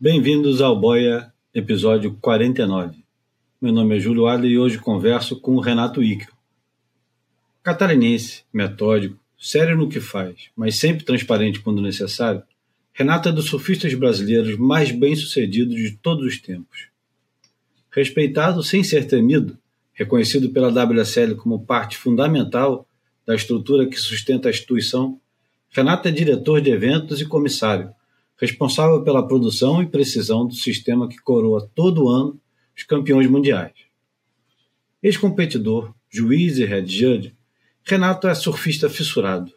[0.00, 3.02] Bem-vindos ao Boia, episódio 49.
[3.60, 6.32] Meu nome é Júlio Adler e hoje converso com o Renato Ickel.
[7.64, 12.44] Catarinense, metódico, sério no que faz, mas sempre transparente quando necessário,
[12.92, 16.86] Renato é dos surfistas brasileiros mais bem-sucedidos de todos os tempos.
[17.90, 19.58] Respeitado sem ser temido,
[19.92, 22.86] reconhecido pela WSL como parte fundamental
[23.26, 25.20] da estrutura que sustenta a instituição,
[25.70, 27.92] Renato é diretor de eventos e comissário,
[28.38, 32.40] responsável pela produção e precisão do sistema que coroa todo ano
[32.76, 33.74] os campeões mundiais.
[35.02, 37.36] Ex-competidor, juiz e head judge,
[37.84, 39.52] Renato é surfista fissurado.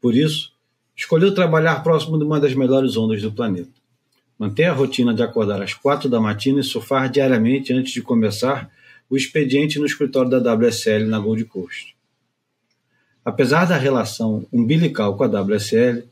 [0.00, 0.52] Por isso,
[0.94, 3.72] escolheu trabalhar próximo de uma das melhores ondas do planeta.
[4.38, 8.70] Mantém a rotina de acordar às quatro da matina e surfar diariamente antes de começar
[9.08, 11.96] o expediente no escritório da WSL na Gold Coast.
[13.24, 16.04] Apesar da relação umbilical com a WSL,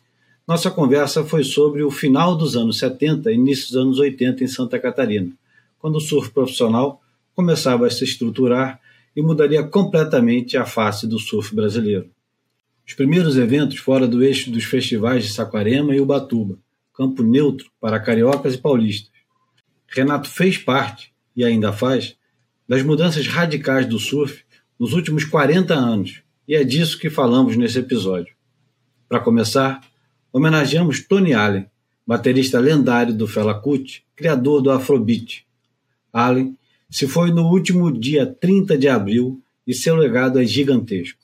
[0.47, 4.47] nossa conversa foi sobre o final dos anos 70 e início dos anos 80 em
[4.47, 5.33] Santa Catarina,
[5.79, 7.01] quando o surf profissional
[7.35, 8.79] começava a se estruturar
[9.17, 12.11] e mudaria completamente a face do surf brasileiro.
[12.87, 16.59] Os primeiros eventos fora do eixo dos festivais de Saquarema e Ubatuba,
[16.93, 19.11] campo neutro para cariocas e paulistas.
[19.89, 22.17] Renato fez parte, e ainda faz,
[22.69, 24.45] das mudanças radicais do surf
[24.79, 28.35] nos últimos 40 anos, e é disso que falamos nesse episódio.
[29.09, 29.81] Para começar,
[30.35, 31.65] homenageamos Tony Allen,
[32.05, 35.47] baterista lendário do Fela Kuti, criador do Afrobeat.
[36.13, 36.59] Allen
[36.91, 41.21] se foi no último dia 30 de abril e seu legado é gigantesco.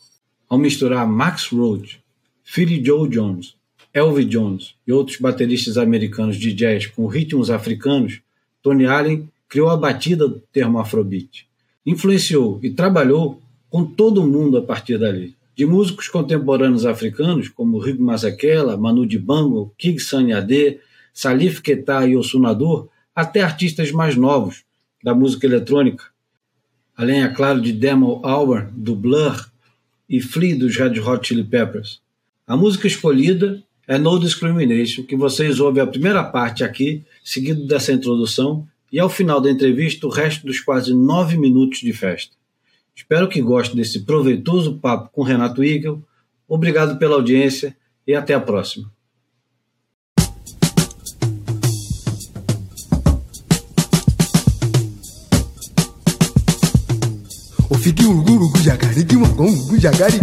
[0.48, 2.00] Ao misturar Max Roach,
[2.44, 3.56] Philly Joe Jones,
[3.92, 8.20] Elvin Jones e outros bateristas americanos de jazz com ritmos africanos,
[8.62, 11.48] Tony Allen criou a batida do termo Afrobeat.
[11.84, 18.03] Influenciou e trabalhou com todo mundo a partir dali de músicos contemporâneos africanos como Rigo
[18.03, 20.80] Mazakela, Manu Dibango, King Sanyade,
[21.12, 24.64] Salif Keita e Osunador, até artistas mais novos
[25.05, 26.06] da música eletrônica,
[26.97, 29.50] além, é claro, de Demo Albarn, do Blur,
[30.08, 32.01] e Flea, dos Red Hot Chili Peppers.
[32.46, 37.92] A música escolhida é No Discrimination, que vocês ouvem a primeira parte aqui, seguido dessa
[37.92, 42.39] introdução, e ao final da entrevista o resto dos quase nove minutos de festa.
[43.00, 46.05] Espero que goste desse proveitoso papo com Renato Igel.
[46.46, 47.74] Obrigado pela audiência
[48.06, 48.92] e até a próxima.
[59.80, 60.20] jàgàrí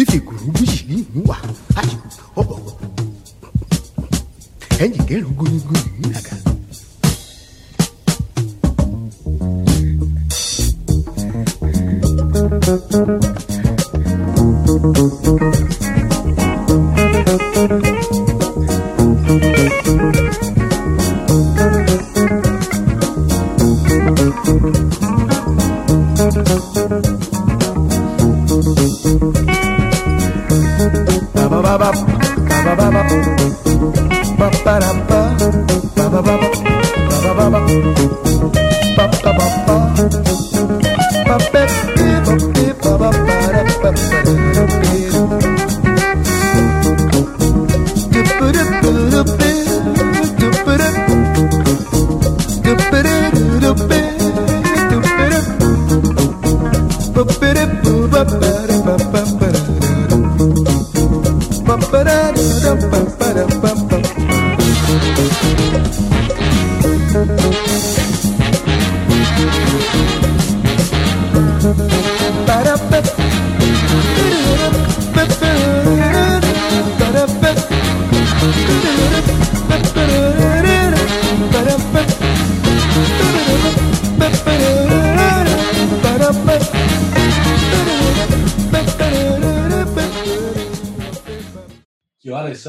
[0.00, 1.36] ife gùrùgbù yìí ń wà
[1.80, 2.08] àyìkú
[2.40, 2.74] ọ̀bọ̀wọ̀
[4.84, 6.34] ẹ̀yìn kẹrin gbóngbóng yìí nàgà.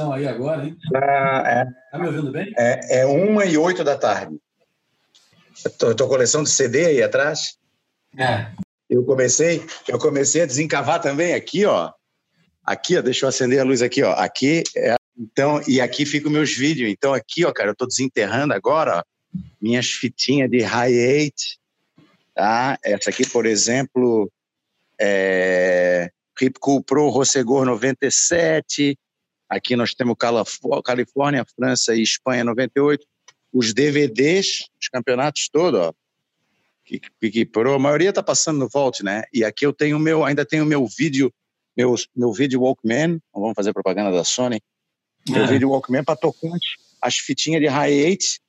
[0.01, 1.65] Òrùgù jì gàràgà múlò kúràgà.
[1.65, 1.86] Whoa!
[1.95, 4.38] ife guruguji ní ìmúwà àsìkò ọ̀bọ̀wọ̀ ẹ̀yìn kẹrin gbóyúngbó yìí nàgà.
[5.97, 7.57] tua coleção de CD aí atrás?
[8.18, 8.47] É.
[8.89, 11.92] Eu comecei, eu comecei a desencavar também aqui, ó.
[12.63, 14.12] Aqui, ó, deixa eu acender a luz aqui, ó.
[14.13, 16.89] Aqui é, então, e aqui ficam meus vídeos.
[16.92, 19.03] Então aqui, ó, cara, eu tô desenterrando agora, ó,
[19.62, 21.57] minhas fitinhas de high eight,
[22.33, 22.77] tá?
[22.83, 24.31] Essa aqui, por exemplo,
[25.00, 28.97] é Hip Cool Pro Rossegor 97.
[29.50, 30.15] Aqui nós temos
[30.83, 33.06] Califórnia, França e Espanha 98
[33.56, 35.94] os DVDs, os campeonatos todos, ó.
[36.83, 39.24] que Pro, a maioria está passando no Vault, né?
[39.33, 41.33] E aqui eu tenho meu, ainda tenho meu vídeo,
[41.75, 44.62] meu, meu vídeo Walkman, vamos fazer propaganda da Sony,
[45.30, 45.47] meu é.
[45.47, 48.42] vídeo Walkman para tocante, as fitinhas de Hi8,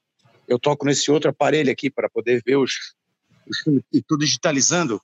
[0.48, 2.72] eu toco nesse outro aparelho aqui para poder ver os,
[3.46, 3.58] os
[3.92, 5.00] e tudo digitalizando.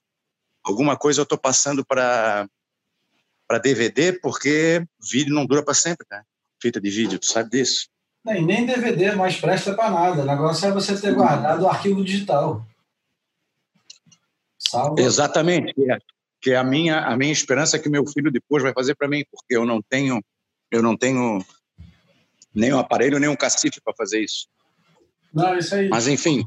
[0.61, 2.45] Alguma coisa eu estou passando para
[3.47, 6.23] para DVD, porque vídeo não dura para sempre, né?
[6.61, 7.87] Fita de vídeo, tu sabe disso?
[8.25, 10.21] Nem, nem DVD mais presta para nada.
[10.21, 12.65] O negócio é você ter guardado o arquivo digital.
[14.57, 15.01] Salva.
[15.01, 15.73] Exatamente.
[15.91, 15.97] É,
[16.41, 19.07] que é a minha a minha esperança é que meu filho depois vai fazer para
[19.07, 20.23] mim, porque eu não tenho
[20.71, 21.43] eu não tenho
[22.53, 24.47] nem um aparelho nem um cacife para fazer isso.
[25.33, 25.89] Não, isso aí.
[25.89, 26.45] Mas enfim,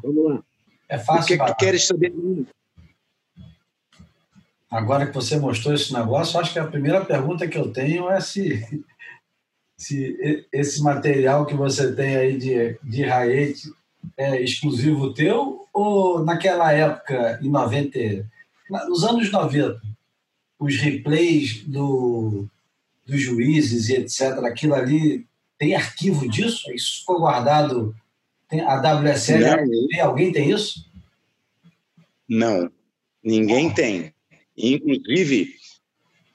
[0.88, 1.36] É fácil.
[1.36, 2.46] O que, que queres saber de mim?
[4.70, 8.20] Agora que você mostrou esse negócio, acho que a primeira pergunta que eu tenho é
[8.20, 8.84] se,
[9.78, 13.72] se esse material que você tem aí de, de Raete
[14.16, 18.28] é exclusivo teu ou naquela época, em 90,
[18.88, 19.80] nos anos 90,
[20.58, 22.46] os replays do,
[23.06, 25.26] dos juízes e etc., aquilo ali,
[25.58, 26.70] tem arquivo disso?
[26.72, 27.94] Isso ficou guardado?
[28.48, 30.88] Tem, a WSL, alguém tem isso?
[32.28, 32.70] Não,
[33.22, 34.12] ninguém tem.
[34.56, 35.54] Inclusive,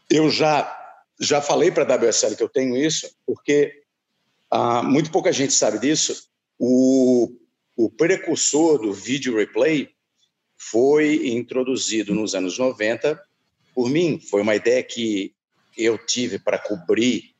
[0.09, 0.77] eu já
[1.19, 3.83] já falei para a WSL que eu tenho isso, porque
[4.49, 6.27] ah, muito pouca gente sabe disso.
[6.57, 7.31] O,
[7.75, 9.89] o precursor do vídeo replay
[10.57, 13.21] foi introduzido nos anos 90
[13.73, 14.19] por mim.
[14.19, 15.33] Foi uma ideia que
[15.77, 17.35] eu tive para cobrir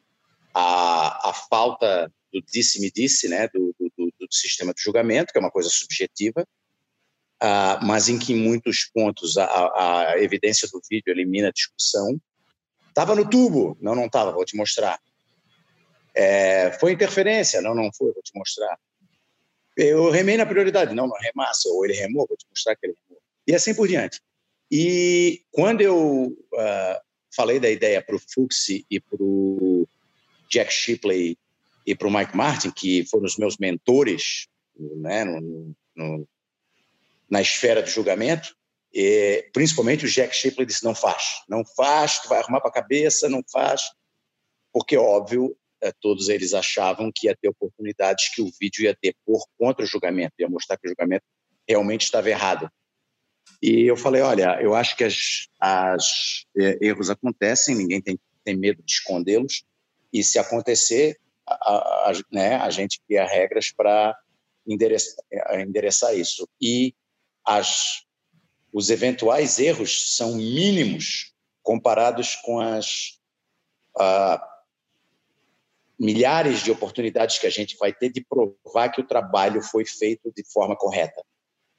[0.54, 5.42] a, a falta do disse-me disse, né, do, do, do, sistema de julgamento, que é
[5.42, 6.48] uma coisa subjetiva,
[7.42, 12.20] uh, mas em que em muitos pontos a, a, evidência do vídeo elimina a discussão.
[12.88, 13.78] Estava no tubo?
[13.82, 15.00] Não, não estava, vou te mostrar.
[16.14, 17.62] É, foi interferência?
[17.62, 18.78] Não, não foi, vou te mostrar.
[19.78, 20.94] Eu remei na prioridade?
[20.94, 23.22] Não, não remasse, ou ele remou, vou te mostrar que ele remou.
[23.48, 24.20] E assim por diante.
[24.70, 27.02] E quando eu uh,
[27.34, 29.88] falei da ideia para o Fuchs e para o
[30.50, 31.38] Jack Shipley
[31.86, 34.48] e para o Mike Martin, que foram os meus mentores
[34.78, 36.28] né, no, no,
[37.32, 38.54] na esfera do julgamento,
[39.54, 43.30] principalmente o Jack Shipley disse: não faz, não faz, tu vai arrumar para a cabeça,
[43.30, 43.82] não faz,
[44.74, 49.44] porque, óbvio, é, todos eles achavam que ia ter oportunidades que o vídeo ia depor
[49.58, 51.24] contra o julgamento, ia mostrar que o julgamento
[51.68, 52.70] realmente estava errado.
[53.62, 58.56] E eu falei: olha, eu acho que as, as é, erros acontecem, ninguém tem, tem
[58.56, 59.64] medo de escondê-los,
[60.14, 61.18] e se acontecer,
[61.48, 64.16] a, a, né, a gente cria regras para
[64.68, 65.24] endereçar,
[65.60, 66.48] endereçar isso.
[66.62, 66.94] E
[67.46, 68.04] as,
[68.74, 71.34] os eventuais erros são mínimos
[71.64, 73.20] comparados com as
[76.00, 80.32] milhares de oportunidades que a gente vai ter de provar que o trabalho foi feito
[80.36, 81.22] de forma correta.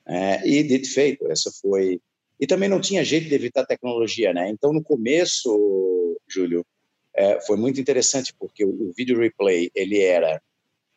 [0.06, 2.00] É, e dito feito, essa foi.
[2.38, 4.48] E também não tinha jeito de evitar tecnologia, né?
[4.48, 6.64] Então, no começo, Júlio,
[7.14, 10.40] é, foi muito interessante porque o, o vídeo replay ele era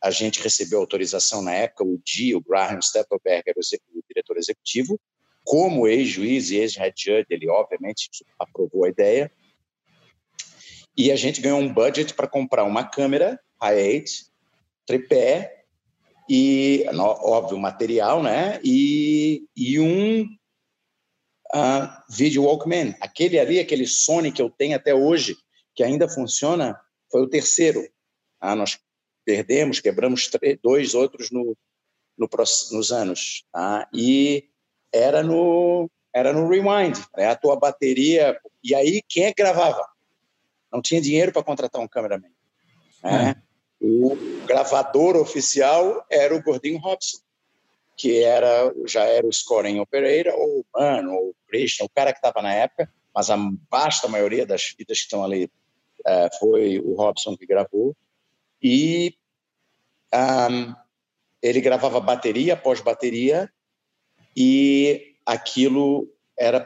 [0.06, 5.02] a gente recebeu autorização na época, o G, o Graham Steppenberg, era o, diretor executivo,
[5.44, 8.08] como ex-juiz e ex-head judge, ele obviamente
[8.38, 9.32] aprovou a ideia,
[10.96, 14.28] e a gente ganhou um budget para comprar uma câmera Hi8,
[14.86, 15.64] tripé,
[16.30, 18.60] e, óbvio, material, né?
[18.64, 22.96] E, e um uh, vídeo Walkman.
[23.02, 25.36] Aquele ali, aquele Sony que eu tenho até hoje,
[25.74, 26.80] que ainda funciona,
[27.12, 27.84] foi o terceiro.
[28.40, 28.78] Ah, nós
[29.26, 31.58] perdemos, quebramos três, dois outros no,
[32.18, 32.30] no,
[32.72, 33.44] nos anos.
[33.52, 33.90] Tá?
[33.94, 34.48] E
[34.94, 37.28] era no, era no Rewind, né?
[37.28, 38.40] a tua bateria.
[38.64, 39.86] E aí, quem é que gravava?
[40.72, 42.30] Não tinha dinheiro para contratar um cameraman.
[43.04, 43.36] Né?
[43.42, 43.46] É.
[43.82, 44.16] O
[44.46, 47.18] gravador oficial era o Gordinho Robson,
[47.98, 52.12] que era já era o scoring operator, ou o Mano, ou o Christian, o cara
[52.12, 53.38] que estava na época, mas a
[53.70, 55.50] vasta maioria das fitas que estão ali
[56.06, 57.96] é, foi o Robson que gravou.
[58.62, 59.16] E
[60.14, 60.74] um,
[61.42, 63.52] ele gravava bateria após bateria
[64.36, 66.62] e aquilo era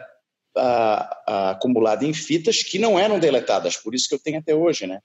[0.57, 4.87] uh, acumulado em fitas que não eram deletadas, por isso que eu tenho até hoje,
[4.87, 5.01] né?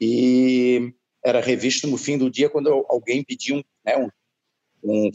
[0.00, 0.92] E
[1.24, 4.08] era revisto no fim do dia quando alguém pedia um, né, um,
[4.82, 5.10] um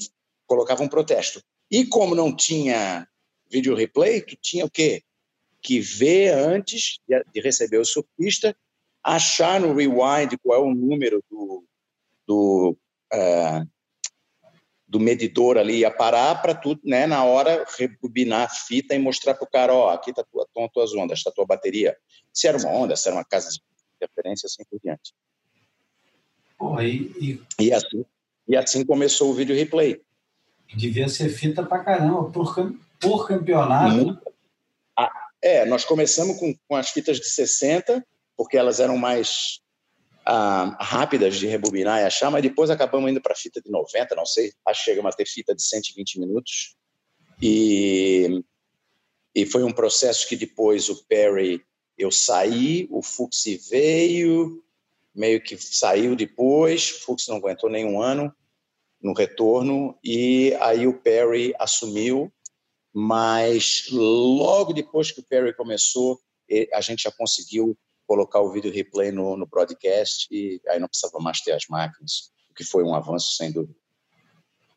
[0.45, 1.41] colocava um protesto.
[1.71, 3.07] E como não tinha
[3.49, 5.03] vídeo replay, tu tinha o quê?
[5.61, 8.55] Que ver antes de receber o surfista
[9.03, 11.63] achar no rewind qual é o número do,
[12.25, 12.77] do,
[13.13, 13.67] uh,
[14.87, 19.33] do medidor ali ia parar para tu, né, na hora, rebobinar a fita e mostrar
[19.33, 21.97] para o cara, ó, aqui está tua, estão as tuas ondas, está a tua bateria.
[22.31, 23.59] Se era uma onda, se era uma casa de
[23.99, 25.13] referência, assim por diante.
[26.81, 27.65] E, e...
[27.65, 28.05] e, assim,
[28.47, 30.01] e assim começou o vídeo replay.
[30.73, 32.55] Devia ser fita pra caramba, por,
[32.99, 34.17] por campeonato.
[34.97, 39.61] Ah, é, nós começamos com, com as fitas de 60, porque elas eram mais
[40.25, 44.25] ah, rápidas de rebobinar e achar, mas depois acabamos indo para fita de 90, não
[44.25, 46.75] sei, acho que chegamos a ter fita de 120 minutos.
[47.41, 48.43] E,
[49.35, 51.61] e foi um processo que depois o Perry,
[51.97, 54.63] eu saí, o Fuxi veio,
[55.13, 58.33] meio que saiu depois, o Fuxi não aguentou nem um ano
[59.01, 62.31] no retorno, e aí o Perry assumiu,
[62.93, 66.21] mas logo depois que o Perry começou,
[66.73, 71.19] a gente já conseguiu colocar o vídeo replay no, no broadcast e aí não precisava
[71.19, 73.75] mais ter as máquinas, o que foi um avanço sem dúvida.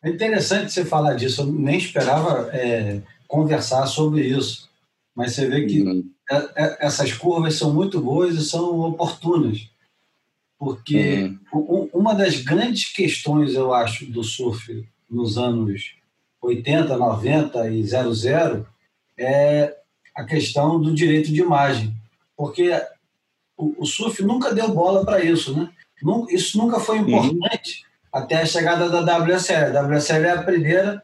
[0.02, 4.68] É interessante você falar disso, eu nem esperava é, conversar sobre isso,
[5.14, 6.10] mas você vê que uhum.
[6.28, 9.70] É, é, essas curvas são muito boas e são oportunas,
[10.58, 11.88] porque uhum.
[11.92, 15.94] uma das grandes questões, eu acho, do surf nos anos
[16.42, 18.66] 80, 90 e 00
[19.16, 19.76] é
[20.14, 21.94] a questão do direito de imagem,
[22.36, 22.72] porque
[23.56, 25.70] o, o surf nunca deu bola para isso, né?
[26.28, 28.20] Isso nunca foi importante uhum.
[28.20, 29.76] até a chegada da WSL.
[29.76, 31.02] A WSL é a primeira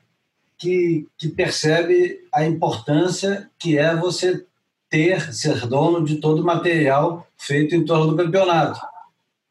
[0.59, 4.45] que, que percebe a importância que é você
[4.89, 8.79] ter, ser dono de todo o material feito em torno do campeonato.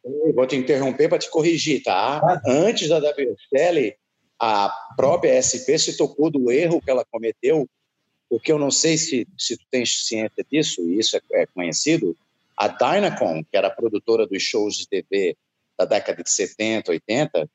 [0.03, 2.21] Eu vou te interromper para te corrigir, tá?
[2.23, 2.41] Ah.
[2.47, 3.95] Antes da WSL,
[4.39, 7.67] a própria SP se tocou do erro que ela cometeu,
[8.29, 12.15] porque eu não sei se, se tu tens ciência disso, e isso é, é conhecido,
[12.61, 15.35] a Dynacon, que era a produtora dos shows de TV
[15.75, 17.49] da década de 70, 80,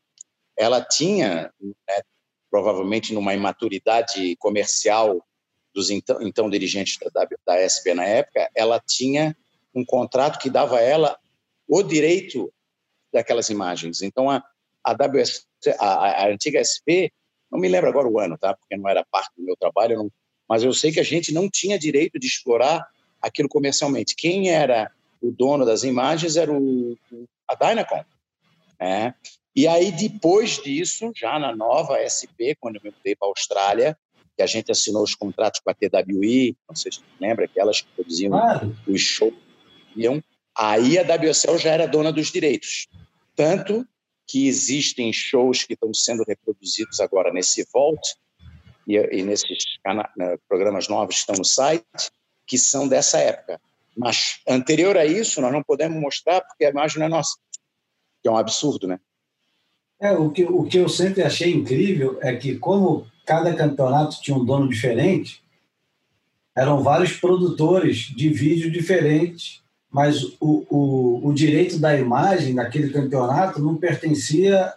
[0.59, 2.03] ela tinha, né,
[2.51, 5.25] provavelmente numa imaturidade comercial
[5.73, 9.37] dos então, então dirigentes da, da SP na época, ela tinha
[9.73, 11.17] um contrato que dava a ela
[11.69, 12.53] o direito
[13.13, 14.03] daquelas imagens.
[14.03, 14.43] Então, a,
[14.83, 15.47] a, WS,
[15.79, 17.13] a, a antiga SP,
[17.49, 18.57] não me lembro agora o ano, tá?
[18.57, 20.13] porque não era parte do meu trabalho, não,
[20.49, 22.85] mas eu sei que a gente não tinha direito de explorar
[23.23, 24.17] aquilo comercialmente.
[24.17, 26.97] Quem era o dono das imagens era o,
[27.49, 28.05] a Dynacon.
[28.81, 29.15] Né?
[29.55, 33.99] E aí, depois disso, já na nova SP, quando eu me mudei para a Austrália,
[34.37, 37.81] que a gente assinou os contratos com a TWI, não sei se você lembra, aquelas
[37.81, 38.77] que produziam claro.
[38.87, 39.33] os shows,
[40.55, 42.87] aí a WSL já era dona dos direitos.
[43.35, 43.87] Tanto
[44.27, 48.15] que existem shows que estão sendo reproduzidos agora nesse Vault
[48.87, 49.79] e, e nesses
[50.17, 51.85] né, programas novos que estão no site,
[52.47, 53.61] que são dessa época.
[53.97, 57.37] Mas anterior a isso, nós não podemos mostrar porque a imagem não é nossa,
[58.23, 59.01] que é um absurdo, né?
[59.99, 64.37] É, o, que, o que eu sempre achei incrível é que, como cada campeonato tinha
[64.37, 65.43] um dono diferente,
[66.55, 73.61] eram vários produtores de vídeo diferentes, mas o, o, o direito da imagem daquele campeonato
[73.61, 74.75] não pertencia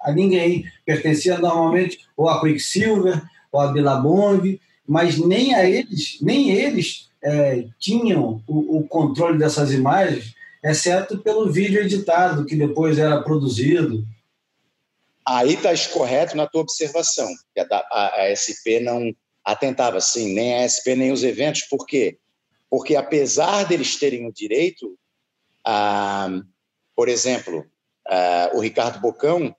[0.00, 0.64] a ninguém.
[0.84, 3.22] Pertencia normalmente ou a Quicksilver,
[3.52, 9.72] ou a Billabong, mas nem a eles, nem eles é, tinham o, o, controle dessas
[9.72, 14.04] imagens, exceto pelo vídeo editado que depois era produzido.
[15.26, 20.56] Aí está correto na tua observação, que a, a, a, SP não atentava assim, nem
[20.56, 22.18] a SP nem os eventos, por quê?
[22.70, 24.98] Porque apesar deles terem o direito,
[25.64, 26.28] ah,
[26.94, 27.66] por exemplo,
[28.06, 29.54] ah, o Ricardo Bocão,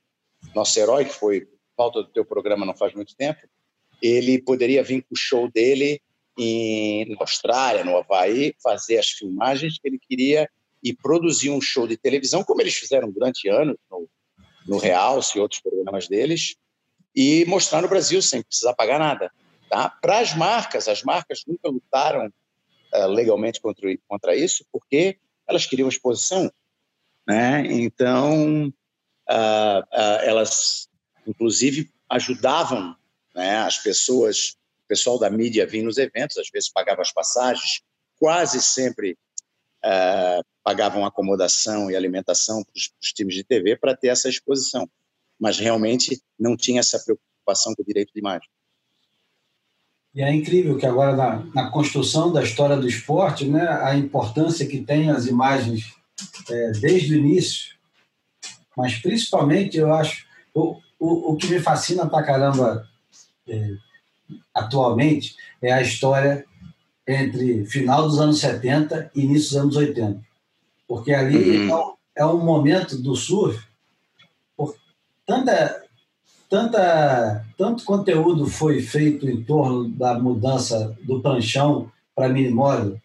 [0.56, 3.40] nosso herói, que foi falta do teu programa não faz muito tempo,
[4.02, 6.02] ele poderia vir com o show dele
[6.40, 10.50] em, na Austrália, no Havaí, fazer as filmagens que ele queria
[10.82, 14.10] e produzir um show de televisão, como eles fizeram durante anos no,
[14.66, 16.56] no Realce e outros programas deles,
[17.14, 19.30] e mostrar no Brasil sem precisar pagar nada.
[19.70, 19.90] Tá?
[19.90, 22.32] Para as marcas, as marcas nunca lutaram
[22.94, 26.50] uh, legalmente contra, contra isso, porque elas queriam exposição.
[27.28, 27.66] Né?
[27.68, 30.88] Então, uh, uh, elas,
[31.28, 32.96] inclusive, ajudavam
[33.36, 34.58] né, as pessoas
[34.90, 37.82] pessoal da mídia vinha nos eventos, às vezes pagava as passagens,
[38.18, 39.16] quase sempre
[39.86, 44.90] uh, pagavam acomodação e alimentação para os times de TV para ter essa exposição.
[45.40, 48.50] Mas realmente não tinha essa preocupação com o direito de imagem.
[50.14, 54.66] E é incrível que agora na, na construção da história do esporte, né, a importância
[54.66, 55.94] que tem as imagens
[56.50, 57.76] é, desde o início,
[58.76, 62.90] mas principalmente eu acho o, o, o que me fascina pra caramba
[63.48, 63.78] é,
[64.54, 66.46] atualmente é a história
[67.08, 70.22] entre final dos anos 70 e início dos anos 80.
[70.88, 71.94] Porque ali uhum.
[72.16, 73.60] é, um, momento do surf,
[75.26, 75.84] tanta,
[76.50, 83.00] tanta, tanto conteúdo foi feito em torno da mudança do pranchão para minimóvel,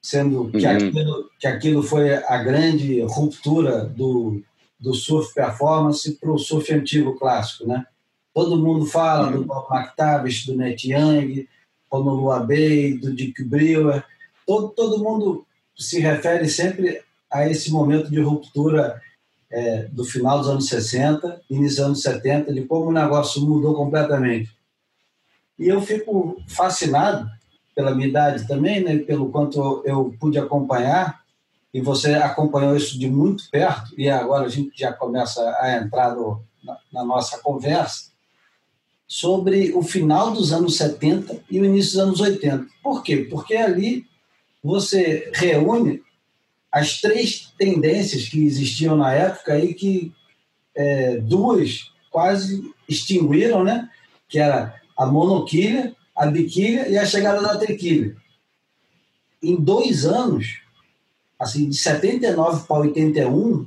[0.00, 0.72] sendo que, uhum.
[0.72, 4.42] aquilo, que aquilo foi a grande ruptura do,
[4.78, 7.86] do surf performance para o surf antigo clássico, né?
[8.34, 11.46] Todo mundo fala do Bob McTavish, do Net Young,
[11.90, 14.02] Honolulu Bay, do Dick Brewer.
[14.46, 15.46] Todo, todo mundo
[15.76, 19.00] se refere sempre a esse momento de ruptura
[19.50, 23.74] é, do final dos anos 60, início dos anos 70, de como o negócio mudou
[23.74, 24.50] completamente.
[25.58, 27.28] E eu fico fascinado
[27.74, 31.22] pela minha idade também, né, pelo quanto eu pude acompanhar,
[31.72, 36.14] e você acompanhou isso de muito perto, e agora a gente já começa a entrar
[36.14, 38.11] no, na, na nossa conversa,
[39.12, 42.66] sobre o final dos anos 70 e o início dos anos 80.
[42.82, 43.18] Por quê?
[43.30, 44.06] Porque ali
[44.64, 46.02] você reúne
[46.72, 50.10] as três tendências que existiam na época e que
[50.74, 53.90] é, duas quase extinguiram, né?
[54.30, 58.16] que era a monoquilha, a biquilha e a chegada da triquilha.
[59.42, 60.62] Em dois anos,
[61.38, 63.66] assim, de 79 para 81,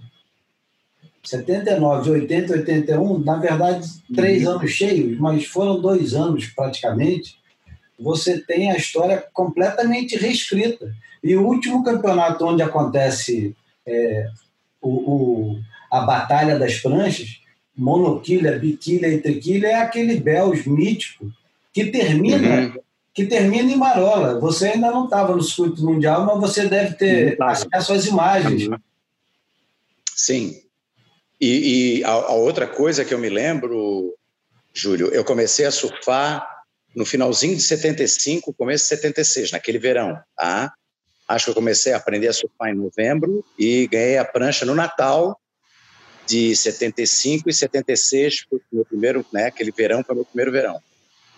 [1.26, 4.54] 79, 80, 81, na verdade, três uhum.
[4.54, 7.38] anos cheios, mas foram dois anos praticamente,
[8.00, 10.94] você tem a história completamente reescrita.
[11.24, 13.56] E o último campeonato onde acontece
[13.86, 14.30] é,
[14.82, 15.60] o, o,
[15.92, 17.42] a Batalha das Pranchas,
[17.76, 21.32] monoquilha, biquilha e triquilha, é aquele Bells mítico
[21.74, 22.74] que termina uhum.
[23.14, 24.40] que termina em Marola.
[24.40, 28.68] Você ainda não estava no circuito mundial, mas você deve ter acesso às imagens.
[28.68, 28.78] Uhum.
[30.16, 30.65] Sim.
[31.40, 34.16] E, e a, a, outra coisa que eu me lembro,
[34.74, 36.48] Júlio, eu comecei a surfar
[36.96, 40.74] no finalzinho de 75, começo de 76, naquele verão, tá?
[41.28, 44.76] Acho que eu comecei a aprender a surfar em novembro e ganhei a prancha no
[44.76, 45.38] Natal
[46.26, 50.80] de 75 e 76, foi meu primeiro, né, aquele verão foi meu primeiro verão.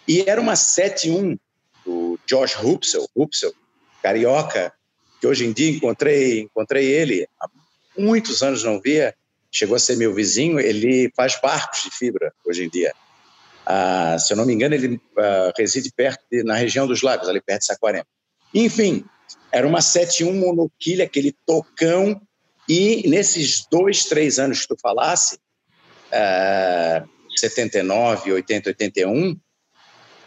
[0.08, 1.38] E era uma 7-1
[1.86, 3.54] do Josh Hupsel, Hupsel,
[4.02, 4.72] carioca,
[5.20, 7.50] que hoje em dia encontrei, encontrei ele, há
[7.98, 9.14] muitos anos não via,
[9.58, 12.94] chegou a ser meu vizinho, ele faz barcos de fibra hoje em dia.
[13.66, 17.28] Ah, se eu não me engano, ele ah, reside perto de, na região dos lagos,
[17.28, 18.06] ali perto de Saquarema.
[18.54, 19.04] Enfim,
[19.52, 22.22] era uma 7-1 monoquilha, aquele tocão,
[22.70, 25.38] e nesses dois, três anos que tu falasse,
[26.12, 27.04] ah,
[27.36, 29.38] 79, 80, 81,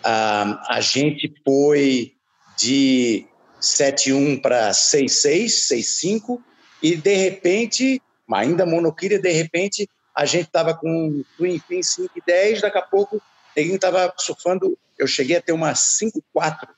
[0.02, 2.12] ah, a gente foi
[2.58, 3.26] de
[3.60, 6.38] 7-1 para 6-6, 6-5,
[6.82, 8.02] e de repente,
[8.34, 12.82] ainda monoquilha, de repente a gente estava com Twin Fin 5 e 10, daqui a
[12.82, 13.20] pouco
[13.56, 16.68] ele estava surfando, eu cheguei a ter uma 5-4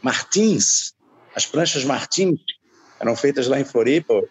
[0.00, 0.94] Martins,
[1.34, 2.40] as pranchas Martins
[3.00, 4.22] eram feitas lá em Floripa,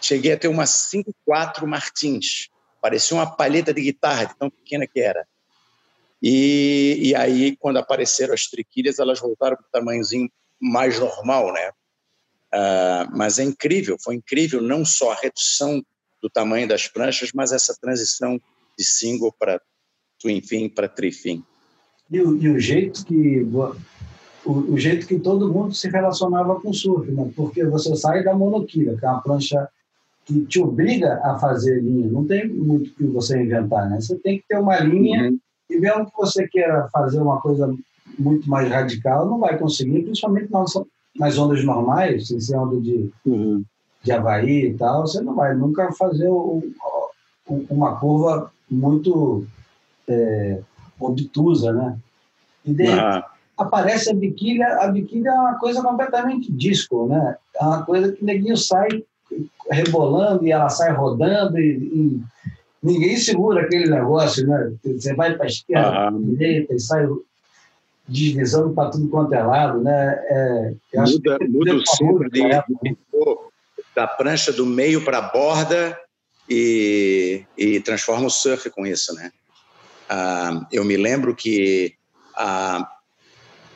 [0.00, 2.48] cheguei a ter uma 5-4 Martins,
[2.80, 5.26] parecia uma palheta de guitarra, de tão pequena que era.
[6.22, 10.30] E, e aí, quando apareceram as triquilhas, elas voltaram para o tamanhozinho
[10.60, 11.70] mais normal, né?
[12.52, 15.82] Uh, mas é incrível, foi incrível não só a redução
[16.22, 18.40] do tamanho das pranchas, mas essa transição
[18.78, 19.60] de single para
[20.20, 21.42] twin fin para trifin.
[22.10, 23.46] E o, e o jeito que
[24.44, 27.30] o, o, jeito que todo mundo se relacionava com o surf, né?
[27.36, 29.68] Porque você sai da monoquilha, que é uma prancha
[30.24, 32.10] que te obriga a fazer linha.
[32.10, 34.00] Não tem muito que você inventar, né?
[34.00, 35.38] Você tem que ter uma linha uhum.
[35.68, 37.72] e mesmo que você queira fazer uma coisa
[38.18, 40.72] muito mais radical, não vai conseguir, principalmente nas,
[41.16, 43.64] nas ondas normais, se você onda de uhum
[44.02, 46.62] de Havaí e tal, você não vai nunca fazer o,
[47.48, 49.44] o, uma curva muito
[50.08, 50.60] é,
[50.98, 51.98] obtusa, né?
[52.64, 53.24] E daí ah.
[53.58, 57.36] aparece a biquília, a biquília é uma coisa completamente disco, né?
[57.58, 59.04] É uma coisa que neguinho sai
[59.70, 62.22] rebolando e ela sai rodando e, e
[62.82, 64.72] ninguém segura aquele negócio, né?
[64.84, 65.92] Você vai para a esquerda, ah.
[65.92, 67.06] para a direita e sai
[68.08, 70.18] deslizando para tudo quanto é lado, né?
[70.28, 72.42] É, muda muda o centro de,
[74.00, 75.98] da prancha do meio para a borda
[76.48, 79.30] e, e, transforma o surf com isso, né?
[80.08, 81.94] Ah, eu me lembro que
[82.34, 82.90] ah,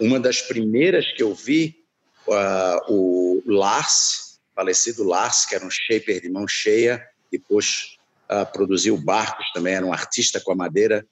[0.01, 1.77] uma das primeiras que eu vi,
[2.31, 8.97] ah, o Lars, falecido Lars, que era um shaper de mão cheia, depois ah, produziu
[8.97, 11.07] barcos também, era um artista com a madeira,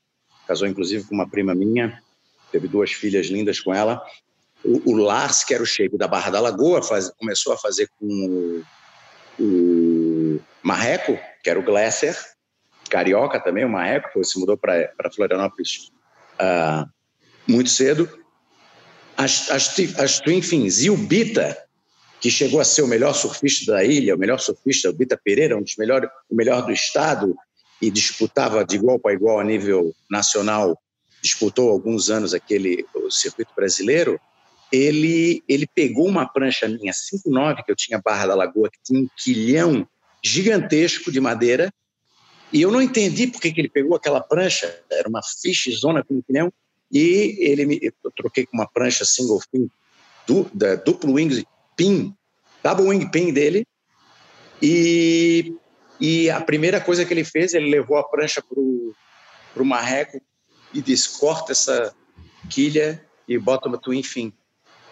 [0.48, 2.03] casou inclusive com uma prima minha,
[2.51, 4.03] teve duas filhas lindas com ela.
[4.64, 7.90] O, o Lars, que era o shape da Barra da Lagoa, faz, começou a fazer
[8.01, 8.62] com
[9.38, 12.16] o Marreco, que era o Glasser,
[12.90, 15.90] carioca também, o Marreco, se mudou para Florianópolis
[16.35, 16.88] uh,
[17.47, 18.09] muito cedo.
[19.16, 21.57] As, as, as Twin Fins e o Bita,
[22.21, 25.57] que chegou a ser o melhor surfista da ilha, o melhor surfista, o Bita Pereira,
[25.57, 27.35] um dos melhores, o melhor do estado,
[27.81, 30.79] e disputava de igual para igual a nível nacional,
[31.21, 34.21] disputou alguns anos aquele circuito brasileiro
[34.72, 39.00] ele, ele pegou uma prancha minha 5.9, que eu tinha Barra da Lagoa, que tinha
[39.00, 39.87] um quilhão
[40.24, 41.72] gigantesco de madeira,
[42.52, 46.20] E eu não entendi por que ele pegou aquela prancha, era uma fish zona com
[46.20, 46.52] pneu,
[46.90, 49.70] e ele me, eu troquei com uma prancha single fin,
[50.26, 52.14] du, da duplo wing pin,
[52.62, 53.66] double wing pin dele,
[54.61, 55.54] e,
[55.98, 60.20] e a primeira coisa que ele fez, ele levou a prancha para o marreco
[60.74, 61.94] e disse, corta essa
[62.50, 64.32] quilha e bota uma twin fin.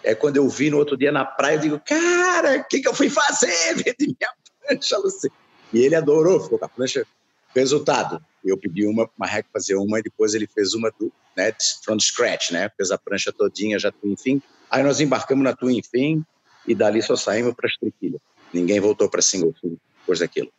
[0.03, 2.87] É quando eu vi no outro dia na praia, eu digo, cara, o que, que
[2.87, 3.75] eu fui fazer?
[3.75, 4.33] Vendi minha
[4.65, 5.35] prancha, Luciano.
[5.73, 7.05] E ele adorou, ficou com a prancha
[7.53, 11.53] Resultado, eu pedi uma, uma rec fazer uma e depois ele fez uma do, né,
[11.83, 12.69] from scratch, né?
[12.77, 14.41] Fez a prancha todinha já Twin Fin.
[14.69, 16.23] Aí nós embarcamos na Twin Fin
[16.65, 18.21] e dali só saímos para as triquilhas.
[18.53, 20.49] Ninguém voltou para single fin depois daquilo.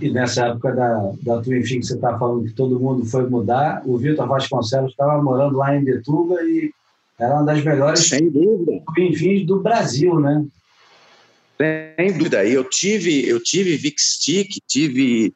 [0.00, 3.28] E nessa época da, da Twin Fin que você está falando que todo mundo foi
[3.28, 6.72] mudar, o Vitor Vasconcelos estava morando lá em Betuba e
[7.18, 8.82] era uma das melhores Sem dúvida.
[8.94, 10.44] Fins do Brasil, né?
[11.56, 12.44] Sem dúvida.
[12.46, 15.34] Eu tive, eu tive Vic Stick, tive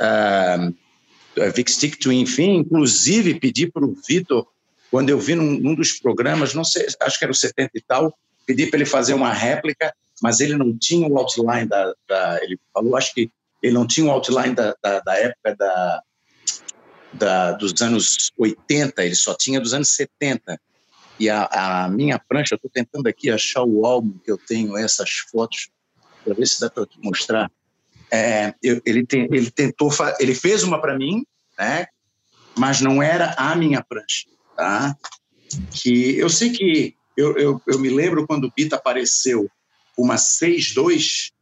[0.00, 4.46] uh, Vic Stick Twin Fin, inclusive pedi para o Vitor,
[4.90, 7.80] quando eu vi num, num, dos programas, não sei, acho que era o 70 e
[7.80, 8.12] tal,
[8.44, 12.58] pedi para ele fazer uma réplica, mas ele não tinha o outline da, da ele
[12.74, 13.30] falou, acho que
[13.62, 16.02] ele não tinha o outline da, da, da época da,
[17.12, 20.60] da, dos anos 80, ele só tinha dos anos 70.
[21.20, 25.10] E a, a minha prancha, estou tentando aqui achar o álbum que eu tenho, essas
[25.30, 25.68] fotos,
[26.24, 27.52] para ver se dá para mostrar.
[28.10, 31.26] É, eu, ele, tem, ele tentou, ele fez uma para mim,
[31.58, 31.86] né?
[32.56, 34.96] Mas não era a minha prancha, tá?
[35.70, 39.46] Que eu sei que eu, eu, eu me lembro quando o Bita apareceu
[39.98, 41.32] uma 6-2,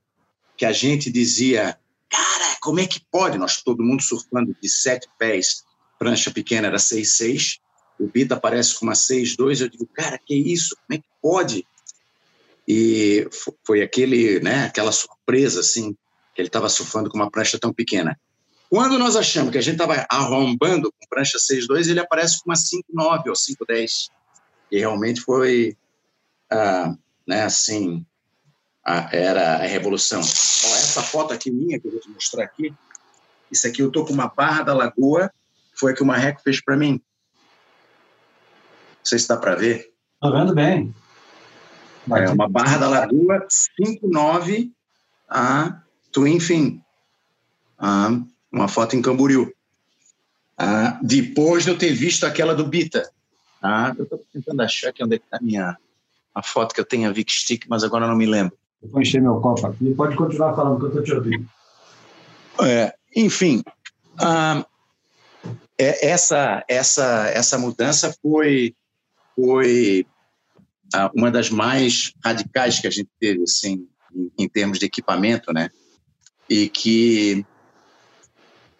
[0.56, 1.78] que a gente dizia,
[2.10, 3.38] cara, como é que pode?
[3.38, 5.62] Nós todo mundo surfando de sete pés,
[6.00, 7.60] prancha pequena era 6-6,
[7.98, 10.76] o Bita aparece com uma 6-2, eu digo, cara, que isso?
[10.76, 11.66] Como é que pode?
[12.66, 13.28] E
[13.66, 15.96] foi aquele, né, aquela surpresa assim
[16.34, 18.18] que ele estava surfando com uma prancha tão pequena.
[18.70, 22.56] Quando nós achamos que a gente estava arrombando com prancha 6.2, ele aparece com uma
[22.56, 24.10] 5.9 ou 5.10.
[24.70, 25.76] E realmente foi,
[26.50, 26.94] ah,
[27.26, 28.04] né, assim,
[28.84, 30.20] a, era a revolução.
[30.20, 32.74] Ó, essa foto aqui minha, que eu vou te mostrar aqui,
[33.50, 35.32] isso aqui eu tô com uma barra da lagoa,
[35.74, 37.00] foi a que o Marreco fez para mim.
[38.98, 39.90] Não sei se dá para ver.
[40.14, 40.94] Estou vendo bem.
[42.10, 43.46] É uma barra da lagoa
[43.80, 44.70] 5.9
[45.28, 46.82] a Twin Fin,
[47.78, 48.18] ah,
[48.50, 49.52] uma foto em Camboriú.
[50.56, 53.10] Ah, depois de eu ter visto aquela do Bita.
[53.62, 55.76] Ah, eu estou tentando achar aqui onde é está a minha
[56.34, 58.56] a foto que eu tenho a Vic Stick, mas agora não me lembro.
[58.82, 59.92] Eu vou encher meu copo aqui.
[59.94, 61.48] Pode continuar falando que eu estou te ouvindo.
[62.62, 63.62] É, enfim,
[64.18, 64.64] ah,
[65.76, 68.74] é, essa, essa, essa mudança foi,
[69.38, 70.06] foi
[70.94, 75.52] ah, uma das mais radicais que a gente teve, assim, em, em termos de equipamento,
[75.52, 75.70] né?
[76.48, 77.44] e que,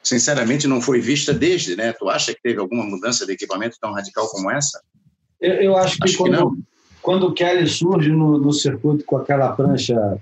[0.03, 1.93] sinceramente, não foi vista desde, né?
[1.93, 4.81] Tu acha que teve alguma mudança de equipamento tão radical como essa?
[5.41, 6.63] Eu, eu acho que, acho quando, que
[7.03, 10.19] quando o Kelly surge no, no circuito com aquela prancha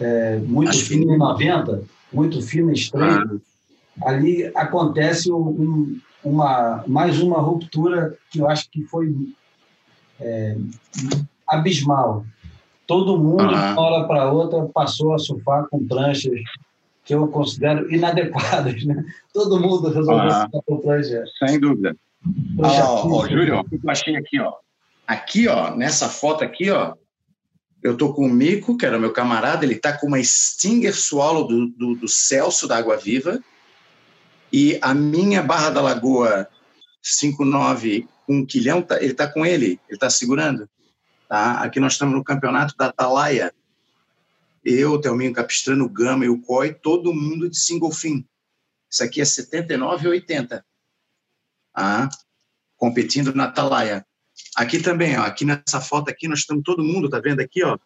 [0.00, 3.40] é, muito acho fina em 90, muito fina estreita,
[4.00, 4.10] ah.
[4.10, 9.12] ali acontece um, uma, mais uma ruptura que eu acho que foi
[10.20, 10.56] é,
[11.46, 12.24] abismal.
[12.86, 16.40] Todo mundo, de uma hora para outra, passou a surfar com pranchas
[17.04, 18.84] que eu considero inadequadas.
[18.84, 19.04] Né?
[19.32, 21.24] Todo mundo resolveu ah, ficar com prancha.
[21.38, 21.96] Sem dúvida.
[22.58, 24.54] Ó, oh, Júlio, o que eu achei aqui, ó.
[25.06, 26.94] Aqui, ó, nessa foto aqui, ó,
[27.82, 31.46] eu tô com o Mico, que era meu camarada, ele tá com uma Stinger Swallow
[31.46, 33.40] do, do, do Celso da Água Viva,
[34.52, 36.48] e a minha Barra da Lagoa
[37.02, 40.68] 59 um quilhão, tá, ele tá com ele, ele tá segurando.
[41.28, 41.62] Tá?
[41.62, 43.52] Aqui nós estamos no campeonato da Atalaia,
[44.64, 48.26] eu, o Thelminho Capistrano, o Gama e o COI, todo mundo de single fin.
[48.90, 50.64] Isso aqui é 79 e 80.
[51.74, 52.08] Ah,
[52.76, 54.04] competindo na Atalaia.
[54.56, 57.78] Aqui também, ó, aqui nessa foto aqui, nós estamos todo mundo, tá vendo aqui, ó,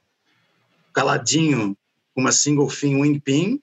[0.92, 1.76] caladinho,
[2.14, 3.60] com uma single fin wing pin,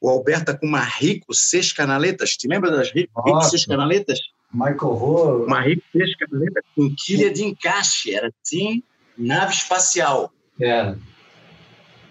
[0.00, 4.18] o Alberto tá com uma Rico seis canaletas, te lembra das Rico, Rico seis canaletas?
[4.52, 5.46] Michael Rowe.
[5.46, 8.82] Uma Rico seis canaletas com quilha de encaixe, era assim,
[9.16, 10.32] nave espacial.
[10.60, 10.98] Era.
[11.08, 11.12] É.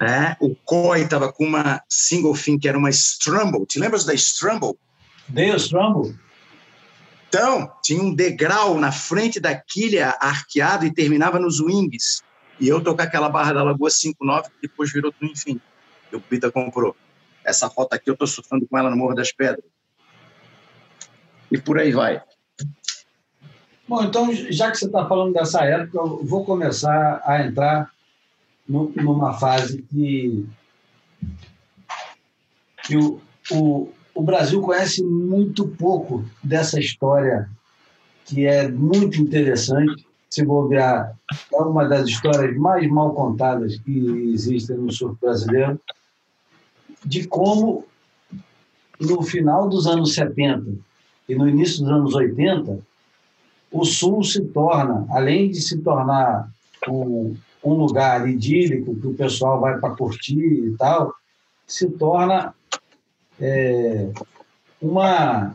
[0.03, 3.67] É, o COI estava com uma single fin que era uma Strumble.
[3.67, 4.73] Te lembras da Strumble?
[5.29, 6.15] Dale Strumble?
[7.29, 12.23] Então, tinha um degrau na frente da quilha arqueado e terminava nos wings.
[12.59, 15.61] E eu tocar aquela barra da Lagoa 59, que depois virou Twin Fin.
[16.11, 16.95] E o Pita comprou.
[17.45, 19.63] Essa foto aqui eu estou surfando com ela no Morro das Pedras.
[21.51, 22.23] E por aí vai.
[23.87, 27.91] Bom, então, já que você está falando dessa época, eu vou começar a entrar
[28.67, 30.45] numa fase que,
[32.83, 33.19] que o,
[33.51, 37.49] o, o Brasil conhece muito pouco dessa história,
[38.25, 40.05] que é muito interessante.
[40.29, 41.13] Se bobear,
[41.53, 45.77] é uma das histórias mais mal contadas que existem no surf brasileiro,
[47.03, 47.85] de como,
[48.97, 50.71] no final dos anos 70
[51.27, 52.79] e no início dos anos 80,
[53.71, 56.49] o Sul se torna, além de se tornar
[56.89, 61.13] um, um lugar idílico que o pessoal vai para curtir e tal,
[61.65, 62.53] se torna
[63.39, 64.09] é,
[64.81, 65.53] uma,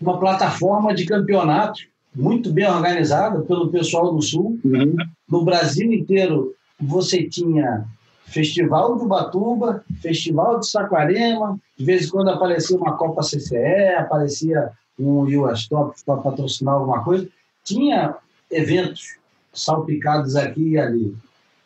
[0.00, 1.80] uma plataforma de campeonato
[2.14, 4.58] muito bem organizada pelo pessoal do Sul.
[4.64, 4.96] Uhum.
[5.28, 7.86] No Brasil inteiro, você tinha
[8.26, 14.70] Festival de Ubatuba, Festival de Saquarema, de vez em quando aparecia uma Copa CCE, aparecia
[14.98, 17.28] um US Top para patrocinar alguma coisa.
[17.64, 18.16] Tinha
[18.50, 19.16] eventos
[19.52, 21.16] salpicados aqui e ali.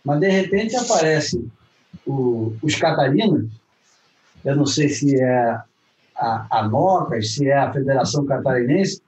[0.05, 1.45] Mas, de repente, aparece
[2.07, 3.47] o, os Catarinas,
[4.45, 5.61] eu não sei se é
[6.17, 9.01] a, a se é a Federação Catarinense,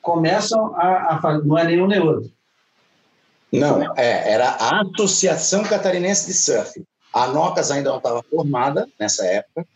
[0.00, 2.30] começam a, a não é nenhum nem outro.
[3.52, 6.82] Não, é, era a Associação Catarinense de Surf.
[7.12, 9.66] A NOCAS ainda não estava formada nessa época,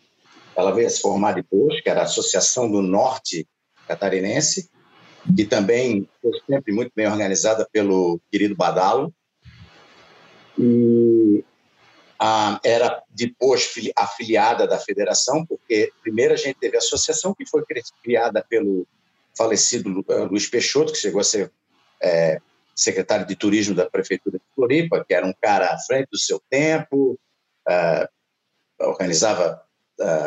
[0.54, 3.46] ela veio a se formar depois, que era a Associação do Norte
[3.86, 4.70] Catarinense,
[5.34, 9.12] que também foi sempre muito bem organizada pelo querido Badalo.
[10.58, 11.44] E
[12.18, 17.62] ah, era depois afiliada da federação, porque primeiro a gente teve a associação, que foi
[18.02, 18.86] criada pelo
[19.36, 21.52] falecido eh, Luiz Peixoto, que chegou a ser
[22.02, 22.40] é,
[22.74, 26.40] secretário de turismo da prefeitura de Floripa, que era um cara à frente do seu
[26.48, 27.18] tempo,
[27.68, 29.62] uh, organizava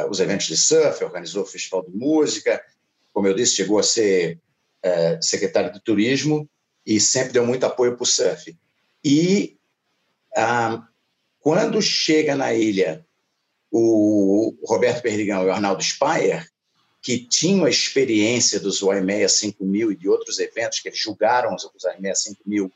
[0.10, 2.60] os eventos de surf, organizou o festival de música,
[3.14, 4.40] como eu disse, chegou a ser
[4.86, 6.50] uh, secretário de turismo
[6.86, 8.56] e sempre deu muito apoio para o surf.
[9.04, 9.58] E
[11.40, 13.06] quando chega na ilha
[13.72, 16.48] o Roberto Perdigão e o Arnaldo Speyer,
[17.02, 21.86] que tinham a experiência dos OIMEA 5000 e de outros eventos, que eles julgaram os
[21.86, 22.72] OIMEA 5000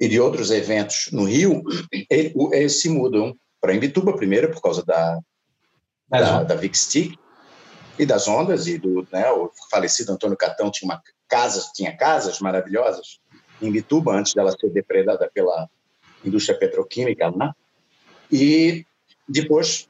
[0.00, 1.62] e de outros eventos no Rio,
[2.10, 5.20] eles se mudam para Imbituba, primeiro por causa da,
[6.08, 7.18] da, da Vic Stick
[7.98, 12.40] e das ondas, e do né, o falecido Antônio Catão tinha uma casa, tinha casas
[12.40, 13.20] maravilhosas
[13.62, 15.68] em Imbituba, antes dela ser depredada pela
[16.24, 17.36] indústria petroquímica lá.
[17.36, 17.52] Né?
[18.30, 18.86] E
[19.28, 19.88] depois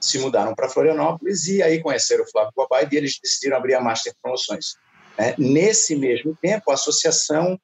[0.00, 3.80] se mudaram para Florianópolis e aí conheceram o Flávio Cobai e eles decidiram abrir a
[3.80, 4.76] Master Promoções.
[5.18, 7.58] É, nesse mesmo tempo, a associação,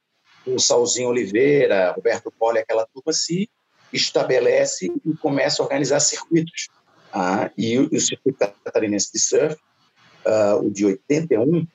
[0.47, 3.49] o Salzinho Oliveira, Roberto Poli, aquela turma se
[3.93, 6.69] estabelece e começa a organizar circuitos.
[7.13, 9.57] Ah, e o, o circuito catarinense de surf,
[10.25, 11.67] ah, o de 81,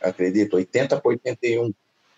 [0.00, 1.72] acredito, 80 para 81,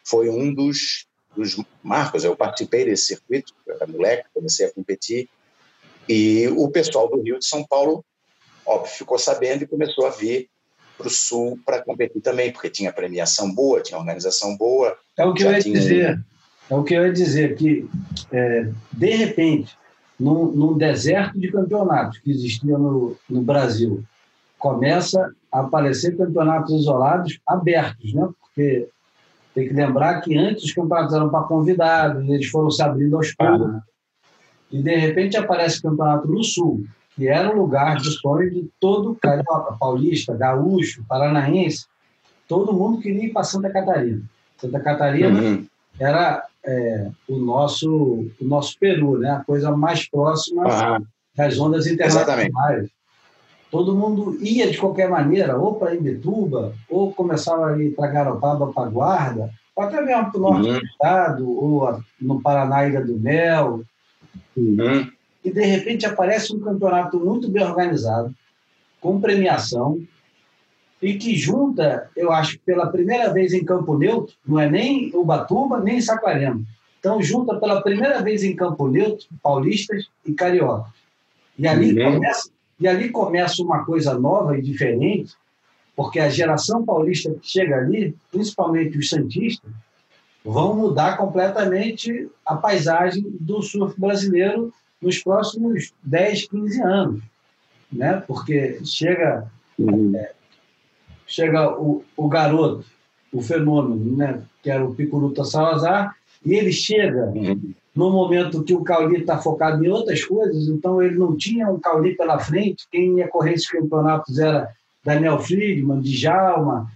[0.05, 2.25] foi um dos dos marcos.
[2.25, 5.29] Eu participei desse circuito, era moleque, comecei a competir,
[6.09, 8.05] e o pessoal do Rio de São Paulo,
[8.67, 10.49] óbvio, ficou sabendo e começou a vir
[10.99, 14.97] para o Sul para competir também, porque tinha premiação boa, tinha organização boa.
[15.17, 15.79] É o que eu ia tinha...
[15.79, 16.25] dizer.
[16.71, 17.89] É o que eu ia dizer, que,
[18.31, 19.77] é, de repente,
[20.19, 24.03] num, num, deserto de campeonatos que existia no, no Brasil,
[24.59, 28.29] começa aparecer campeonatos isolados abertos, né?
[28.41, 28.89] porque
[29.55, 33.35] tem que lembrar que antes os campeonatos eram para convidados, eles foram se abrindo aos
[33.35, 33.71] poucos.
[33.71, 33.83] Né?
[34.73, 38.71] E, de repente, aparece o campeonato no Sul, que era o lugar de sonho de
[38.81, 41.85] todo carioca, paulista, gaúcho, paranaense.
[42.49, 44.23] Todo mundo queria ir para Santa Catarina.
[44.57, 45.67] Santa Catarina uhum.
[46.01, 49.33] era é, o, nosso, o nosso Peru, né?
[49.33, 51.05] a coisa mais próxima uhum.
[51.37, 52.49] das ondas internacionais.
[52.49, 53.02] Exatamente
[53.73, 58.71] todo mundo ia de qualquer maneira, ou para Imbituba, ou começava a ir para Garopaba,
[58.71, 60.79] para Guarda, ou até mesmo para o norte uhum.
[60.79, 63.83] do estado, ou no Paraná, Ilha do Mel.
[64.55, 65.11] Uhum.
[65.43, 68.35] E, de repente, aparece um campeonato muito bem organizado,
[69.01, 69.99] com premiação,
[71.01, 75.81] e que junta, eu acho, pela primeira vez em Campo Neutro, não é nem Ubatuba,
[75.81, 76.61] nem Saquarema.
[77.01, 80.93] Então, junta pela primeira vez em Campo Neutro, paulistas e cariocas.
[81.59, 82.13] E ali uhum.
[82.13, 82.51] começa
[82.83, 85.37] e ali começa uma coisa nova e diferente,
[85.95, 89.71] porque a geração paulista que chega ali, principalmente os santistas,
[90.45, 97.23] vão mudar completamente a paisagem do surf brasileiro nos próximos 10, 15 anos,
[97.93, 98.21] né?
[98.27, 100.17] Porque chega uhum.
[100.17, 100.33] é,
[101.25, 102.85] chega o, o garoto,
[103.33, 104.43] o fenômeno, né?
[104.61, 109.39] Que era o Picuruta Salazar, e ele chega uhum no momento que o Cauli está
[109.39, 113.55] focado em outras coisas, então ele não tinha um Cauli pela frente, quem ia correr
[113.55, 114.73] esses campeonatos era
[115.05, 116.91] Daniel Friedman, Djalma,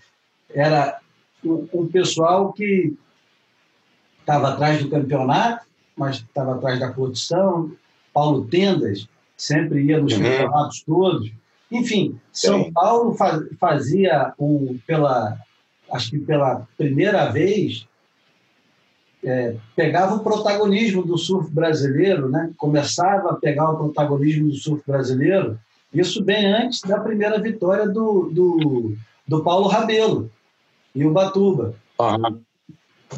[0.48, 0.98] era
[1.44, 2.96] um, um pessoal que
[4.20, 7.72] estava atrás do campeonato, mas estava atrás da produção,
[8.12, 9.06] Paulo Tendas
[9.36, 10.22] sempre ia nos uhum.
[10.22, 11.30] campeonatos todos,
[11.70, 12.72] Enfim, São Sim.
[12.72, 13.14] Paulo
[13.58, 15.36] fazia um, pela,
[15.92, 17.86] acho que pela primeira vez,
[19.26, 22.52] é, pegava o protagonismo do surf brasileiro, né?
[22.56, 25.58] começava a pegar o protagonismo do surf brasileiro,
[25.92, 30.30] isso bem antes da primeira vitória do, do, do Paulo Rabelo
[30.94, 31.74] e o Batuba.
[31.98, 32.40] Uhum.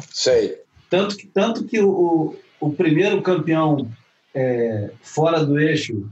[0.09, 0.59] Sei.
[0.89, 3.87] Tanto que, tanto que o, o primeiro campeão
[4.33, 6.09] é, fora do eixo,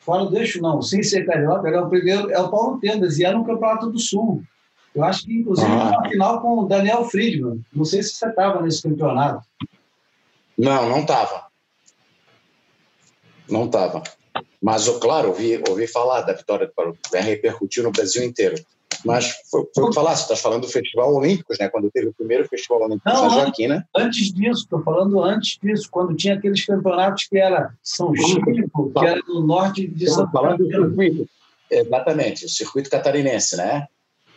[0.00, 3.24] fora do eixo não, sem ser carioca, era o primeiro, é o Paulo Tendas, e
[3.24, 4.42] era no Campeonato do Sul.
[4.96, 5.90] Eu acho que, inclusive, ah.
[5.90, 7.62] na final com o Daniel Friedman.
[7.70, 9.46] Não sei se você estava nesse campeonato.
[10.56, 11.44] Não, não estava.
[13.48, 14.02] Não estava.
[14.60, 16.96] Mas, claro, ouvi, ouvi falar da vitória do Paulo.
[17.12, 18.56] Repercutiu no Brasil inteiro.
[19.04, 21.68] Mas foi, foi o que falasse, estás falando do Festival Olímpicos, né?
[21.68, 23.86] Quando teve o primeiro Festival Olímpico Não, na Joaquina.
[23.94, 29.06] Antes disso, estou falando antes disso, quando tinha aqueles campeonatos que era São Chico, que
[29.06, 30.56] era no norte de São Paulo.
[30.56, 31.28] do circuito.
[31.70, 33.86] Exatamente, o circuito catarinense, né?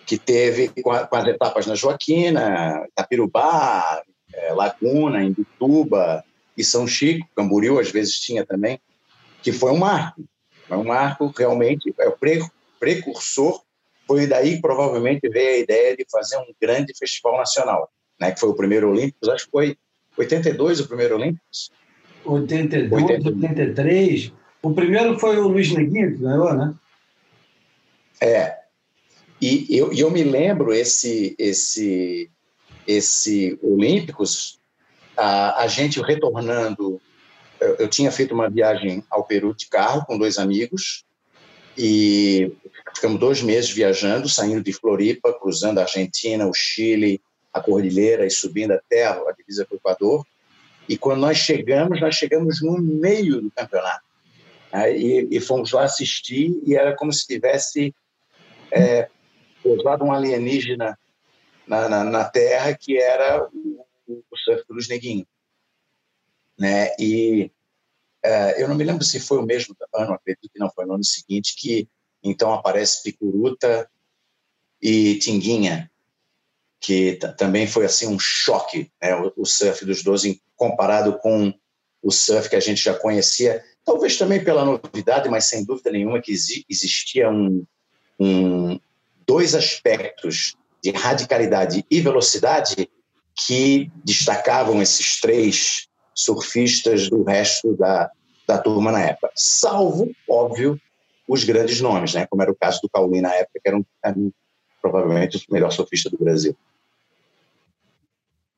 [0.10, 4.02] Que teve com, a, com as etapas na Joaquina, Itapirubá,
[4.34, 6.24] é, Laguna, Imbituba
[6.58, 8.80] e São Chico, Camboriú às vezes tinha também,
[9.44, 10.24] que foi um marco.
[10.68, 12.44] Foi um marco realmente, é o pre,
[12.80, 13.62] precursor
[14.10, 18.32] foi daí provavelmente veio a ideia de fazer um grande festival nacional, né?
[18.32, 19.78] Que foi o primeiro Olímpicos, acho que foi
[20.18, 21.72] 82 o primeiro Olímpicos.
[22.26, 24.34] 82, 83.
[24.64, 26.74] O primeiro foi o Luiz Neguinho que ganhou, né?
[28.20, 28.58] É.
[29.42, 32.30] E eu, eu me lembro esse esse
[32.86, 34.60] esse Olímpicos,
[35.16, 37.00] a, a gente retornando,
[37.60, 41.06] eu, eu tinha feito uma viagem ao Peru de carro com dois amigos
[41.78, 42.52] e
[42.96, 47.22] ficamos dois meses viajando, saindo de Floripa, cruzando a Argentina, o Chile,
[47.54, 50.26] a Cordilheira e subindo até a divisa com o Equador.
[50.88, 54.04] E quando nós chegamos, nós chegamos no meio do campeonato.
[54.74, 54.98] Né?
[54.98, 57.94] E, e, fomos lá assistir e era como se tivesse
[58.72, 59.08] é,
[59.64, 60.98] pousado um alienígena
[61.68, 65.28] na, na, na, Terra que era o, o surf dos neguinhos.
[66.58, 66.90] Né?
[67.00, 67.52] E
[68.24, 70.96] é, eu não me lembro se foi o mesmo ano, acredito que não foi no
[70.96, 71.88] ano seguinte, que
[72.24, 73.90] então aparece Picuruta
[74.82, 75.90] e Tinguinha,
[76.80, 79.16] que também foi assim um choque, né?
[79.16, 81.54] o, o surf dos 12 comparado com
[82.02, 86.22] o surf que a gente já conhecia, talvez também pela novidade, mas sem dúvida nenhuma
[86.22, 87.66] que existia um,
[88.20, 88.80] um,
[89.30, 92.90] dois aspectos de radicalidade e velocidade
[93.36, 98.10] que destacavam esses três surfistas do resto da,
[98.48, 99.32] da turma na época.
[99.36, 100.82] Salvo, óbvio,
[101.28, 102.26] os grandes nomes, né?
[102.26, 104.32] como era o caso do Paulinho na época, que era, um, era um,
[104.82, 106.58] provavelmente o melhor surfista do Brasil.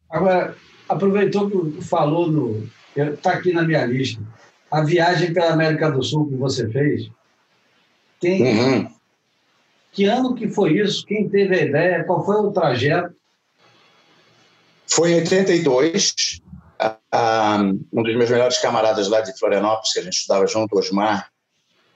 [0.09, 0.55] Agora,
[0.87, 2.65] aproveitou que falou no.
[2.95, 4.21] Está aqui na minha lista.
[4.71, 7.11] A viagem pela América do Sul que você fez.
[8.21, 9.00] Tem, uhum.
[9.91, 11.05] Que ano que foi isso?
[11.05, 12.03] Quem teve a ideia?
[12.03, 13.13] Qual foi o trajeto?
[14.87, 16.41] Foi em 82.
[17.93, 21.29] Um dos meus melhores camaradas lá de Florianópolis, que a gente estudava junto, Osmar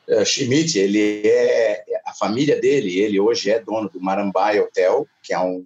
[0.08, 5.34] uh, Schmidt, ele é a família dele, ele hoje é dono do Marambaia Hotel, que
[5.34, 5.66] é um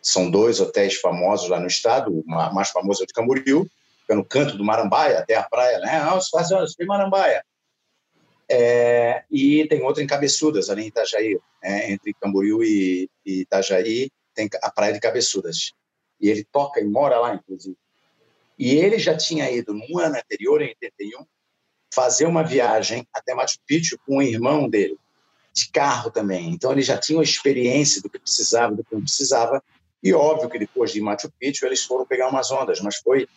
[0.00, 3.66] são dois hotéis famosos lá no estado, o mais famoso é o de Camboriú,
[4.02, 5.98] fica no canto do Marambaia, até a praia, né?
[6.00, 7.42] Ah, os fazem Marambaia.
[8.48, 11.90] É, e tem outro em Cabeçudas, ali em Itajaí, né?
[11.90, 15.72] entre Camboriú e, e Itajaí, tem a praia de Cabeçudas.
[16.20, 17.76] E ele toca e mora lá, inclusive.
[18.58, 21.26] E ele já tinha ido no ano anterior, em 81,
[21.92, 24.98] fazer uma viagem até Machu Picchu com o irmão dele,
[25.52, 26.50] de carro também.
[26.50, 29.62] Então ele já tinha uma experiência do que precisava, do que não precisava.
[30.02, 33.28] E óbvio que depois de Machu Picchu eles foram pegar umas ondas, mas foi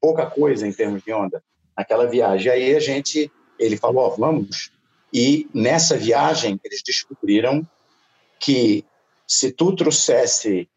[0.00, 1.42] pouca coisa em termos de onda
[1.76, 2.50] naquela viagem.
[2.50, 3.30] Aí a gente,
[3.64, 4.70] ele falou, oh, vamos.
[5.12, 7.66] E nessa viagem eles descobriram
[8.38, 8.84] que
[9.26, 10.68] se tu trouxesse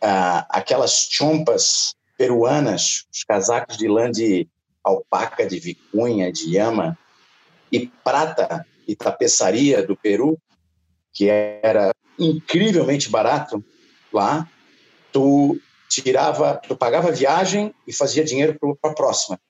[0.00, 4.48] ah, aquelas chompas peruanas, os casacos de lã de
[4.82, 6.98] alpaca, de vicunha, de yama,
[7.70, 10.38] e prata e tapeçaria do Peru,
[11.12, 13.64] que era incrivelmente barato
[14.12, 14.48] lá,
[15.12, 15.58] tu
[15.88, 19.40] tirava, tu pagava a viagem e fazia dinheiro para a próxima.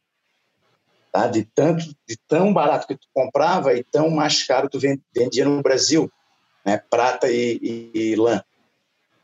[1.15, 1.29] Tá?
[1.29, 4.81] De tanto, de tão barato que tu comprava e tão mais caro tu
[5.15, 6.11] vendia no Brasil,
[6.67, 6.83] né?
[6.91, 8.43] Prata e, e, e lã.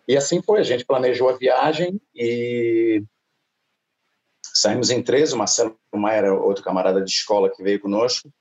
[0.06, 3.02] E assim foi, a gente planejou a viagem e
[4.54, 8.32] Saímos em três, o Marcelo Maia era outro camarada de escola que veio conosco,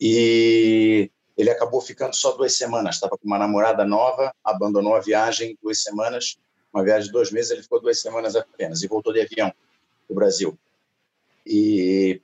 [0.00, 2.96] e ele acabou ficando só duas semanas.
[2.96, 6.38] Estava com uma namorada nova, abandonou a viagem duas semanas,
[6.72, 10.12] uma viagem de dois meses, ele ficou duas semanas apenas e voltou de avião para
[10.12, 10.58] o Brasil.
[11.46, 12.22] E,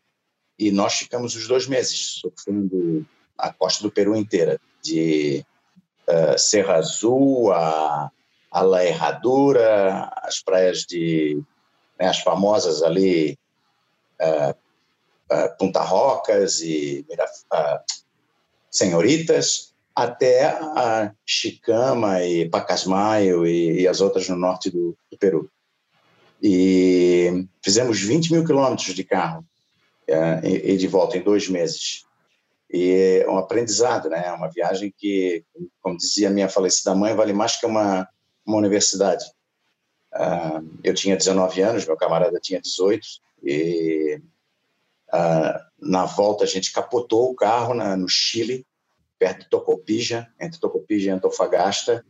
[0.59, 5.45] e nós ficamos os dois meses, surfando a costa do Peru inteira, de
[6.09, 8.11] uh, Serra Azul a,
[8.51, 11.43] a La Herradura, as praias de
[11.99, 13.39] né, as famosas ali
[14.21, 14.51] uh,
[15.35, 17.05] uh, Punta Rocas e
[18.71, 25.51] Senhoritas, até a Chicama e Pacasmayo e, e, as outras no norte do, do, Peru.
[26.43, 29.43] E fizemos 20 mil quilômetros de carro
[30.09, 32.05] e, e, de volta em dois meses.
[32.71, 34.31] E é um aprendizado, né?
[34.33, 35.45] Uma viagem que,
[35.81, 38.09] como dizia minha falecida mãe, vale mais que uma,
[38.45, 39.25] uma universidade.
[40.15, 43.07] Uh, eu tinha 19 anos, meu camarada tinha 18,
[43.43, 44.21] e
[45.13, 48.67] uh, na volta a gente capotou o carro na, no Chile,
[49.19, 52.05] perto de Tocopija, entre Tocopija e Antofagasta,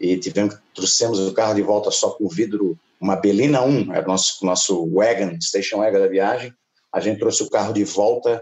[0.00, 4.08] e tivemos, trouxemos o carro de volta só com vidro, uma Belina 1, era o
[4.08, 6.54] nosso, nosso wagon, station wagon da viagem.
[6.94, 8.40] A gente trouxe o carro de volta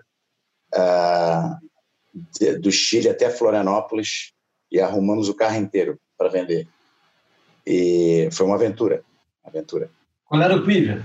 [0.75, 1.57] uh,
[2.39, 4.35] de, do Chile até Florianópolis
[4.71, 6.69] e arrumamos o carro inteiro para vender.
[7.67, 9.03] E foi uma aventura,
[9.43, 9.91] aventura.
[10.27, 11.03] Qual era o Quiver?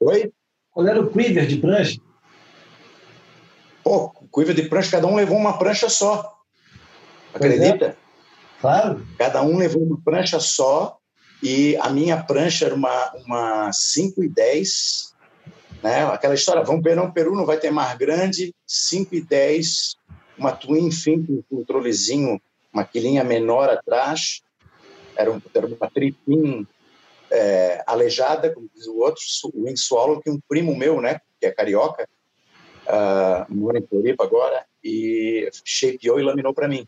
[0.00, 0.32] Oi?
[0.72, 2.00] Qual era o Quiver de prancha?
[3.84, 6.40] Pô, cuiva de prancha, cada um levou uma prancha só.
[7.32, 7.86] Acredita?
[7.86, 7.96] É.
[8.60, 9.06] Claro.
[9.16, 10.98] Cada um levou uma prancha só
[11.40, 15.11] e a minha prancha era uma, uma 5 e 10,
[15.82, 16.04] né?
[16.04, 19.96] Aquela história, vamos Perão, Peru não vai ter mar grande, 5 e 10,
[20.38, 22.40] uma twin fin com um controlezinho,
[22.72, 24.40] uma quilinha menor atrás,
[25.16, 26.66] era, um, era uma tripin
[27.30, 29.22] é, aleijada, como diz o outro,
[29.54, 32.08] o Wing Swallow, que um primo meu, né, que é carioca,
[32.86, 36.86] uh, mora em Floripa agora, e shapeou e laminou para mim.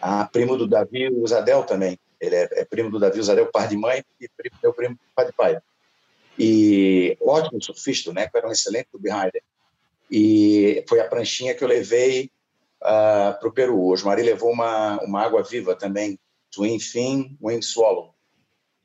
[0.00, 1.98] Ah, primo do Davi Usadel também.
[2.20, 5.26] Ele é, é, primo do Davi Usadel, pai de mãe, e primo, meu primo, pai
[5.26, 5.58] de pai.
[6.38, 8.28] E ótimo surfista, né?
[8.34, 9.42] Era um excelente behinder.
[10.10, 12.30] E foi a pranchinha que eu levei
[12.82, 13.78] uh, para o Peru.
[13.78, 16.18] O Osmari levou uma, uma água viva também,
[16.50, 18.14] Twin Fin Wing Swallow.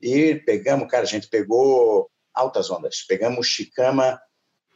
[0.00, 3.02] E pegamos, cara, a gente pegou altas ondas.
[3.02, 4.20] Pegamos Chicama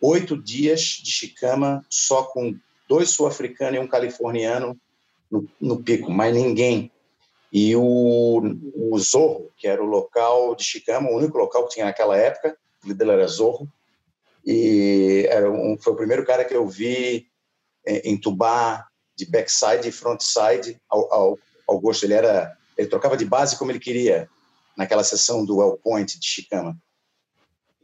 [0.00, 2.54] oito dias de chicama só com
[2.88, 4.78] dois sul-africanos e um californiano
[5.30, 6.92] no, no, pico, mais ninguém.
[7.52, 8.42] E o,
[8.74, 12.56] o Zorro, que era o local de chicama, o único local que tinha naquela época,
[12.92, 13.68] o dele era Zorro,
[14.44, 17.26] e era um, foi o primeiro cara que eu vi
[17.84, 22.04] é, entubar de backside e frontside ao, ao, ao gosto.
[22.04, 24.28] Ele era, ele trocava de base como ele queria
[24.76, 26.76] naquela sessão do Well Point de chicama.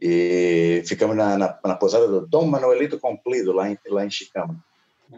[0.05, 4.61] E ficamos na, na, na pousada do Dom Manuelito Complido, lá em, lá em Chicama.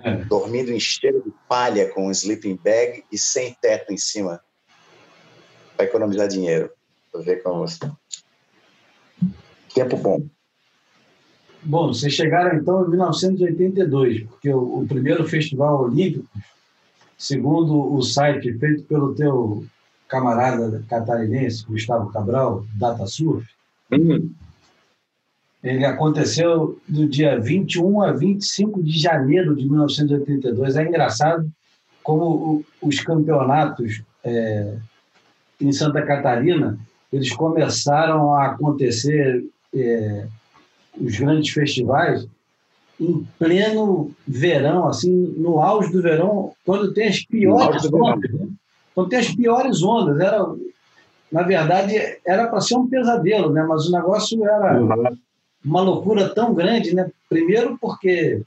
[0.04, 0.18] É.
[0.26, 4.40] Dormindo em esteira de palha com um sleeping bag e sem teto em cima.
[5.76, 6.72] Para economizar dinheiro.
[7.12, 7.66] Para ver como.
[9.76, 10.26] Tempo bom.
[11.62, 16.26] Bom, vocês chegaram então em 1982, porque o, o, primeiro festival olímpico,
[17.18, 19.66] segundo o site feito pelo teu
[20.08, 23.46] camarada catarinense, Gustavo Cabral, DataSurf,
[23.92, 24.32] uhum.
[25.66, 30.76] Ele aconteceu do dia 21 a 25 de janeiro de 1982.
[30.76, 31.52] É engraçado
[32.04, 34.78] como os campeonatos é,
[35.60, 36.78] em Santa Catarina
[37.12, 39.44] eles começaram a acontecer
[39.76, 40.28] é,
[41.00, 42.28] os grandes festivais
[43.00, 48.32] em pleno verão, assim, no auge do verão, quando tem as piores ondas.
[48.32, 48.48] Né?
[48.94, 50.20] Quando tem as piores ondas.
[50.20, 50.46] Era,
[51.32, 51.96] na verdade,
[52.26, 53.66] era para ser um pesadelo, né?
[53.68, 54.82] mas o negócio era.
[54.82, 55.18] Uhum
[55.66, 57.10] uma loucura tão grande, né?
[57.28, 58.44] Primeiro porque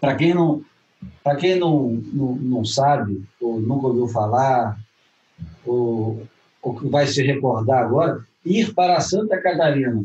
[0.00, 0.62] para quem não
[1.22, 4.76] para quem não, não, não, sabe ou nunca ouviu falar
[5.64, 6.26] ou,
[6.60, 10.04] ou vai se recordar agora, ir para Santa Catarina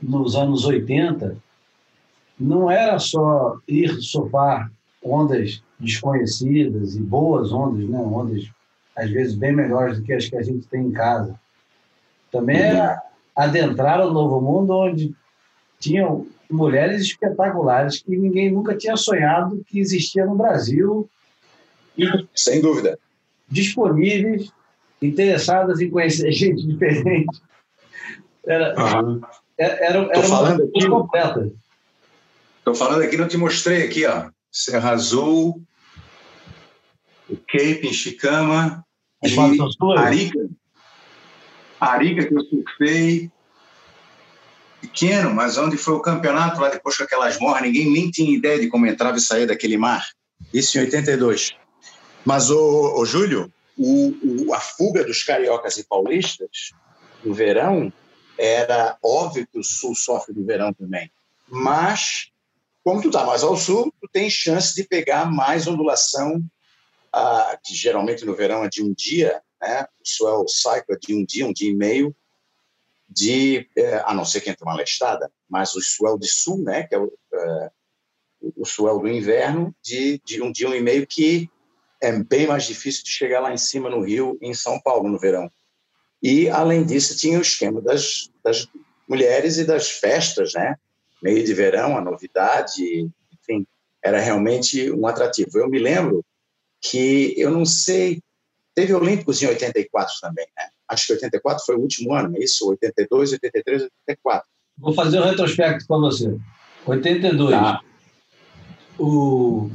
[0.00, 1.36] nos anos 80
[2.38, 4.70] não era só ir sofar
[5.02, 7.98] ondas desconhecidas e boas ondas, né?
[7.98, 8.50] ondas
[8.96, 11.38] às vezes bem melhores do que as que a gente tem em casa.
[12.30, 13.00] Também era
[13.34, 15.14] adentrar o novo mundo onde
[15.78, 21.08] tinham mulheres espetaculares que ninguém nunca tinha sonhado que existia no Brasil.
[21.96, 22.98] E Sem dúvida.
[23.48, 24.52] Disponíveis,
[25.02, 27.40] interessadas em conhecer gente diferente.
[28.46, 29.20] Era, uhum.
[29.58, 31.52] era, era, era falando aqui, completa.
[32.58, 34.30] Estou falando aqui, não te mostrei aqui, ó.
[34.50, 35.62] Serra Azul,
[37.28, 38.84] o Cape em Chicama,
[39.96, 40.48] Arica.
[41.80, 43.30] Arica que eu surfei,
[44.82, 48.60] pequeno, mas onde foi o campeonato lá depois com aquelas morras, ninguém nem tinha ideia
[48.60, 50.04] de como entrava e saía daquele mar.
[50.52, 51.54] Isso em 82.
[52.24, 56.72] Mas, o, o Júlio, o, o, a fuga dos cariocas e paulistas
[57.24, 57.92] no verão
[58.38, 61.10] era óbvio que o Sul sofre do verão também,
[61.48, 62.32] mas
[62.82, 66.42] como tu está mais ao sul, tu tem chance de pegar mais ondulação,
[67.12, 69.86] ah, que geralmente no verão é de um dia, né?
[70.00, 72.16] o swell cycle é de um dia, um dia e meio,
[73.08, 76.84] de, é, a não ser que entre uma lestada, mas o swell de sul, né,
[76.84, 77.70] que é o, é,
[78.56, 81.50] o swell do inverno, de, de um dia, um e meio, que
[82.02, 85.20] é bem mais difícil de chegar lá em cima no Rio, em São Paulo, no
[85.20, 85.48] verão.
[86.20, 88.66] E, além disso, tinha o esquema das, das
[89.08, 90.74] mulheres e das festas, né?
[91.22, 93.64] Meio de verão, a novidade, enfim,
[94.02, 95.58] era realmente um atrativo.
[95.58, 96.24] Eu me lembro
[96.80, 98.20] que, eu não sei,
[98.74, 100.68] teve Olímpicos em 84 também, né?
[100.88, 102.68] Acho que 84 foi o último ano, é isso?
[102.68, 104.48] 82, 83, 84.
[104.76, 106.36] Vou fazer um retrospecto com você.
[106.84, 107.50] 82.
[107.50, 107.80] Tá.
[108.98, 109.70] O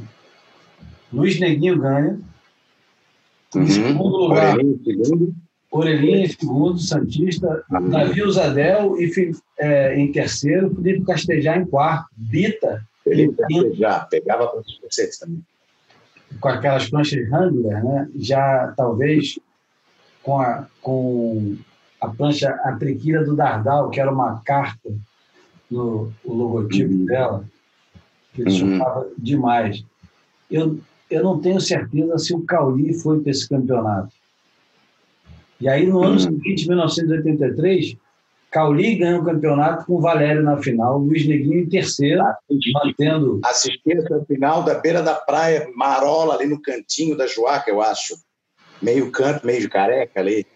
[1.12, 2.18] Luiz Neguinho ganha.
[3.54, 3.66] Em uhum.
[3.66, 4.56] segundo lugar,
[5.70, 7.90] Orelhinha em segundo, Santista, uhum.
[7.90, 12.82] Davi Usadel e, é, em terceiro, Felipe Castejar em quarto, Bita.
[13.04, 15.42] Felipe Castejar, pegava para conceitos também.
[16.40, 18.08] Com aquelas planchas Handler, né?
[18.16, 19.38] já talvez
[20.22, 21.56] com a, com
[22.00, 24.90] a plancha, a triquilha do Dardal, que era uma carta
[25.70, 27.04] no o logotipo uhum.
[27.04, 27.44] dela,
[28.34, 29.10] que ele uhum.
[29.18, 29.84] demais.
[30.50, 30.78] Eu,
[31.10, 34.12] eu não tenho certeza se o Cauli foi para esse campeonato.
[35.60, 36.18] E aí, no ano uhum.
[36.18, 37.96] seguinte, 1983,
[38.50, 42.22] Cauli ganhou o campeonato com o Valério na final, Luiz Neguinho em terceiro,
[42.72, 43.40] mantendo.
[43.44, 48.16] Assisti essa final da beira da praia, Marola, ali no cantinho da Joaca, eu acho.
[48.80, 50.46] Meio canto, meio careca ali.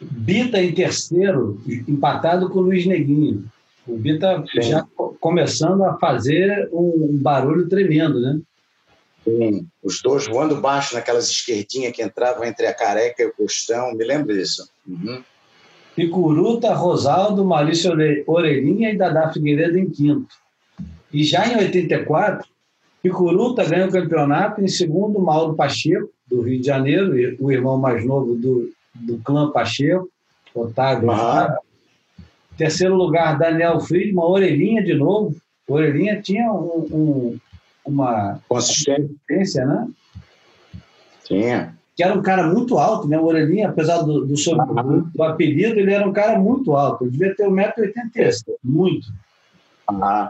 [0.00, 3.44] Bita em terceiro, empatado com o Luiz Neguinho.
[3.86, 4.62] O Bita Sim.
[4.62, 4.86] já
[5.20, 8.40] começando a fazer um barulho tremendo, né?
[9.26, 9.66] Sim.
[9.82, 13.92] Os dois voando baixo naquelas esquerdinhas que entravam entre a careca e o costão.
[13.92, 14.70] Me lembro disso.
[14.86, 15.22] Uhum.
[15.96, 17.90] Picuruta, Rosaldo, Maurício
[18.26, 20.34] Orelhinha e Dadá Figueiredo em quinto.
[21.12, 22.46] E já em 84,
[23.02, 28.04] Picuruta ganha o campeonato, em segundo, Mauro Pacheco, do Rio de Janeiro, o irmão mais
[28.04, 30.08] novo do, do clã Pacheco,
[30.54, 31.10] Otávio.
[31.10, 31.56] Uhum.
[32.56, 35.34] Terceiro lugar, Daniel Friedman, Orelhinha de novo.
[35.68, 37.38] Orelhinha tinha um, um,
[37.86, 39.88] uma consistência, né?
[41.24, 41.74] Tinha.
[41.94, 43.18] Que era um cara muito alto, né?
[43.18, 45.10] O Orelhinha, apesar do, do, uhum.
[45.14, 47.04] do, apelido, ele era um cara muito alto.
[47.04, 49.08] Ele devia ter 1,80m, muito.
[49.90, 50.28] Uhum.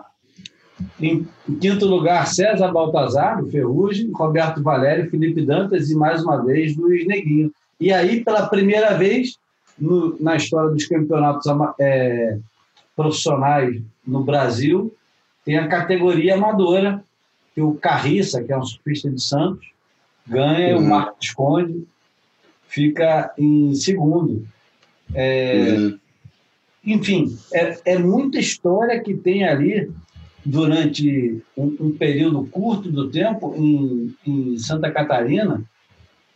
[1.00, 6.76] Em, em, quinto lugar, César Baltazar, Ferrugem, Roberto Valério, Felipe Dantas e, mais uma vez,
[6.76, 7.50] Luiz Neguinho.
[7.80, 9.36] E aí, pela primeira vez
[9.78, 11.46] no, na história dos campeonatos
[11.80, 12.38] é,
[12.94, 14.94] profissionais no Brasil,
[15.44, 17.02] tem a categoria amadora,
[17.56, 19.66] que o Carriça, que é um surfista de Santos,
[20.28, 20.84] ganha, uhum.
[20.84, 21.86] o Marcos Conde
[22.68, 24.46] fica em segundo.
[25.14, 25.98] É, uhum.
[26.84, 29.90] Enfim, é, é muita história que tem ali
[30.44, 35.64] durante um, um período curto do tempo em, em, Santa Catarina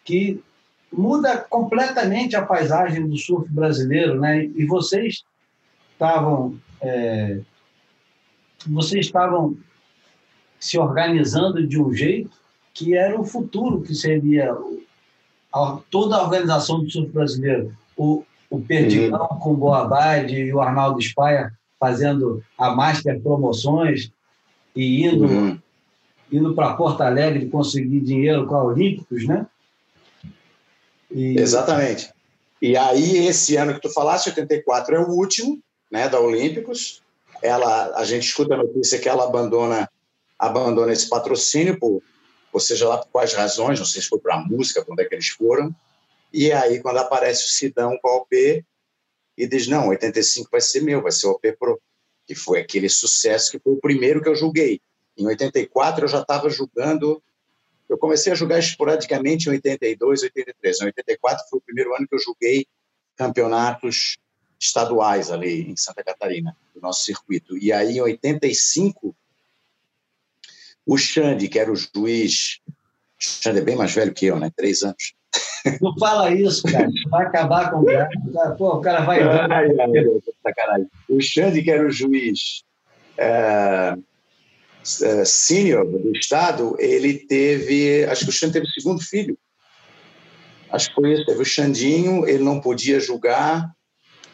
[0.03, 0.41] que
[0.91, 4.47] muda completamente a paisagem do surf brasileiro, né?
[4.47, 5.23] E vocês
[5.93, 7.41] estavam é,
[8.67, 9.59] vocês estavam
[10.61, 12.31] se organizando de um jeito
[12.73, 14.55] que era o futuro que seria
[15.53, 17.75] a, toda a organização do surf brasileiro.
[17.97, 19.39] O, o Perdigão uhum.
[19.39, 24.13] com o Boabade e o Arnaldo Spaia fazendo a Master Promoções
[24.77, 25.59] e indo, uhum.
[26.31, 29.47] indo para Porto Alegre conseguir dinheiro com a Olímpicos, né?
[31.11, 31.39] E...
[31.39, 32.13] Exatamente.
[32.63, 35.59] E aí, esse ano que tu falaste, 84, é o último
[35.91, 37.03] né, da Olímpicos.
[37.43, 39.90] Ela, a gente escuta a notícia que ela abandona,
[40.41, 42.03] abandona esse patrocínio, por,
[42.53, 45.03] ou seja lá por quais razões, não sei se foi para a música, para onde
[45.03, 45.75] é que eles foram.
[46.33, 48.65] E aí, quando aparece o Sidão com a OP,
[49.37, 51.81] e diz: não, 85 vai ser meu, vai ser o OP Pro,
[52.27, 54.81] que foi aquele sucesso que foi o primeiro que eu julguei.
[55.17, 57.23] Em 84 eu já estava julgando,
[57.89, 60.81] eu comecei a julgar esporadicamente em 82, 83.
[60.81, 62.67] Em 84 foi o primeiro ano que eu julguei
[63.17, 64.19] campeonatos
[64.59, 67.59] estaduais ali em Santa Catarina, do nosso circuito.
[67.59, 69.15] E aí, em 85,
[70.91, 72.73] o Xande, que era o juiz, o
[73.23, 74.51] Xande é bem mais velho que eu, né?
[74.57, 75.15] Três anos.
[75.81, 76.89] Não fala isso, cara.
[77.09, 78.09] Vai acabar com o cara.
[78.59, 79.23] Pô, o cara vai.
[79.23, 82.65] Ai, ai, o Xande, que era o juiz
[83.17, 83.95] é,
[85.03, 88.05] é, sênior do Estado, ele teve.
[88.07, 89.39] Acho que o Xande teve o segundo filho.
[90.73, 91.25] Acho que foi isso.
[91.25, 93.71] Teve o Xandinho, ele não podia julgar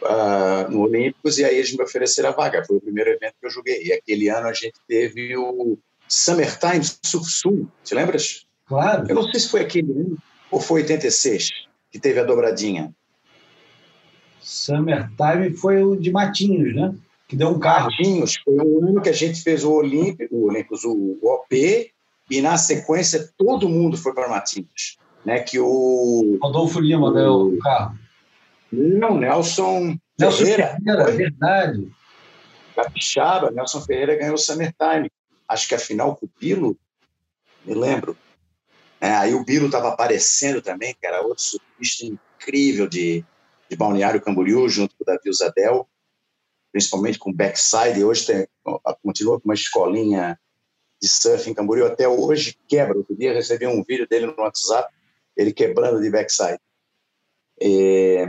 [0.00, 2.64] uh, no Olímpicos, e aí eles me ofereceram a vaga.
[2.64, 3.82] Foi o primeiro evento que eu joguei.
[3.84, 5.78] E aquele ano a gente teve o
[6.08, 7.68] Summertime Surf Sul.
[7.84, 8.46] Te lembras?
[8.66, 9.06] Claro.
[9.08, 10.18] Eu não sei se foi aquele ano
[10.50, 11.50] ou foi 86
[11.90, 12.92] que teve a dobradinha?
[14.40, 16.94] Summertime foi o de Matinhos, né?
[17.26, 17.90] Que deu um carro.
[17.90, 21.90] Martins, foi um ano que a gente fez o Olímpico, o Olímpicos, o, o OP,
[22.30, 24.98] e na sequência todo mundo foi para Matinhos.
[25.24, 26.38] Né, que o.
[26.40, 27.98] Rodolfo Lima ganhou o carro.
[28.70, 30.76] Não, Nelson, Nelson Ferreira.
[30.76, 31.88] Ferreira verdade.
[32.76, 35.10] Capixaba, Nelson Ferreira ganhou o Summertime.
[35.48, 36.78] Acho que a final com o Pilo,
[37.64, 38.16] me lembro.
[39.00, 43.24] É, aí o Bilo estava aparecendo também, que era outro surfista incrível de,
[43.68, 45.88] de Balneário Camboriú, junto com o Davi Zadel,
[46.72, 48.04] principalmente com backside.
[48.04, 48.48] Hoje tem,
[49.02, 50.38] continua com uma escolinha
[51.00, 51.86] de surf em Camboriú.
[51.86, 52.96] Até hoje quebra.
[52.96, 54.92] Outro dia recebi um vídeo dele no WhatsApp,
[55.36, 56.58] ele quebrando de backside.
[57.60, 58.28] É,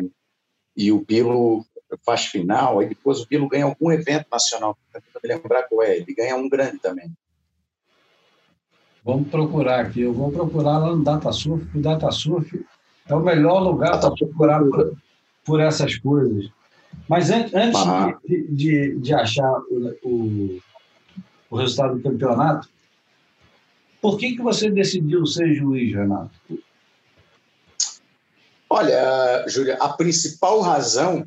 [0.75, 1.65] e o Bilo
[2.05, 5.97] faz final, aí depois o Bilo ganha algum evento nacional, tentando me lembrar qual é,
[5.97, 7.11] ele ganha um grande também.
[9.03, 12.65] Vamos procurar aqui, eu vou procurar lá no DataSurf, o DataSurf
[13.07, 14.97] é o melhor lugar para procurar por,
[15.45, 16.49] por, essas coisas.
[17.07, 17.81] Mas an antes
[18.25, 20.59] de, de, de, achar o, o,
[21.49, 22.67] o, resultado do campeonato,
[24.01, 26.31] por que, que você decidiu ser juiz, Renato?
[28.69, 31.25] Olha, Júlia, a principal razão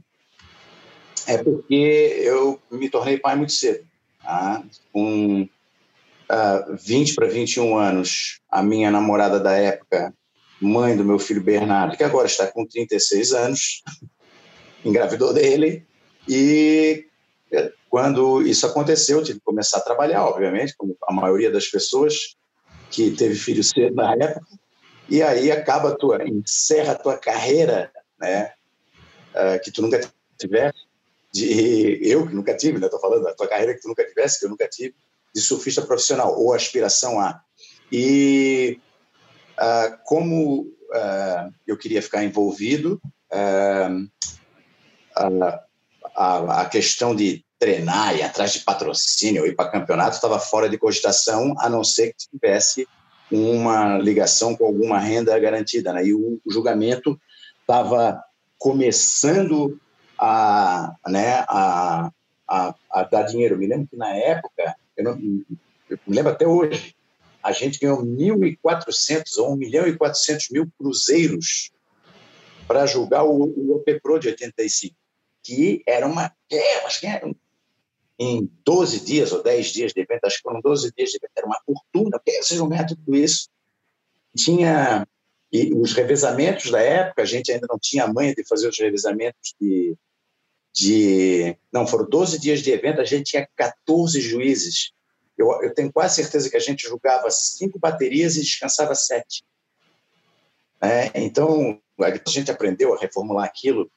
[1.26, 3.84] é porque eu me tornei pai muito cedo.
[4.22, 4.62] Tá?
[4.92, 10.14] Com uh, 20 para 21 anos, a minha namorada da época,
[10.60, 13.82] mãe do meu filho Bernardo, que agora está com 36 anos,
[14.84, 15.86] engravidou dele.
[16.28, 17.06] E
[17.88, 22.36] quando isso aconteceu, eu tive que começar a trabalhar, obviamente, como a maioria das pessoas
[22.90, 24.46] que teve filho cedo na época.
[25.08, 27.90] E aí acaba a tua, encerra a tua carreira,
[28.20, 28.52] né,
[29.34, 30.00] uh, que tu nunca
[30.38, 30.78] tivesse,
[31.32, 32.86] de eu que nunca tive, né?
[32.86, 34.94] Estou falando da tua carreira que tu nunca tivesse, que eu nunca tive,
[35.34, 37.40] de surfista profissional ou aspiração a.
[37.92, 38.80] E
[39.58, 43.00] uh, como uh, eu queria ficar envolvido,
[43.32, 44.10] uh,
[46.14, 50.78] a, a, questão de treinar e atrás de patrocínio ir para campeonato estava fora de
[50.78, 52.86] cogitação, a não ser que tivesse
[53.30, 56.06] uma ligação com alguma renda garantida, né?
[56.06, 57.20] E o, o julgamento
[57.60, 58.20] estava
[58.58, 59.78] começando
[60.20, 62.12] a, né, a,
[62.46, 63.56] a, a, dar dinheiro.
[63.56, 65.12] Me lembro que na época, eu, não,
[65.88, 66.94] eu me lembro até hoje,
[67.42, 71.70] a gente ganhou 1.400 ou 1 milhão e 400 mil cruzeiros
[72.68, 74.94] para julgar o, o OP Pro de 85,
[75.42, 76.30] que era uma.
[76.52, 77.30] É, era
[78.18, 81.32] em 12 dias ou 10 dias de evento, acho que foram 12 dias de evento,
[81.34, 83.48] era uma fortuna, porque vocês vão ganhar tudo isso.
[84.36, 85.06] Tinha
[85.52, 89.54] e os revezamentos da época, a gente ainda não tinha manha de fazer os revezamentos
[89.60, 89.96] de,
[90.72, 91.56] de.
[91.72, 94.92] Não, foram 12 dias de evento, a gente tinha 14 juízes.
[95.36, 99.42] Eu, eu tenho quase certeza que a gente julgava cinco baterias e descansava sete.
[100.80, 103.90] É, então, a gente aprendeu a reformular aquilo,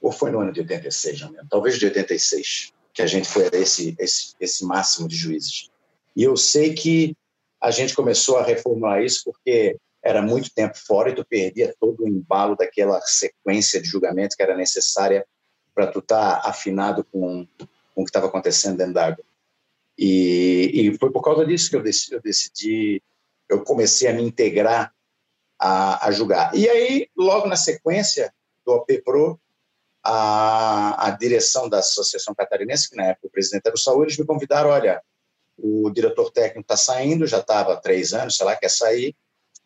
[0.00, 3.44] ou foi no ano de 86, não lembro, talvez de 86, que a gente foi
[3.46, 5.70] a esse, esse, esse máximo de juízes.
[6.14, 7.16] E eu sei que
[7.60, 12.04] a gente começou a reformular isso porque era muito tempo fora e tu perdia todo
[12.04, 15.26] o embalo daquela sequência de julgamentos que era necessária
[15.78, 17.46] para tu estar tá afinado com,
[17.94, 19.24] com o que estava acontecendo dentro d'água.
[19.96, 23.02] E, e foi por causa disso que eu decidi, eu decidi,
[23.48, 24.92] eu comecei a me integrar
[25.56, 26.52] a, a julgar.
[26.52, 28.34] E aí, logo na sequência
[28.66, 29.40] do OP Pro,
[30.02, 34.18] a, a direção da Associação Catarinense, que na época o presidente era o Saúl, eles
[34.18, 35.00] me convidaram, olha,
[35.56, 39.14] o diretor técnico está saindo, já estava há três anos, sei lá, quer sair,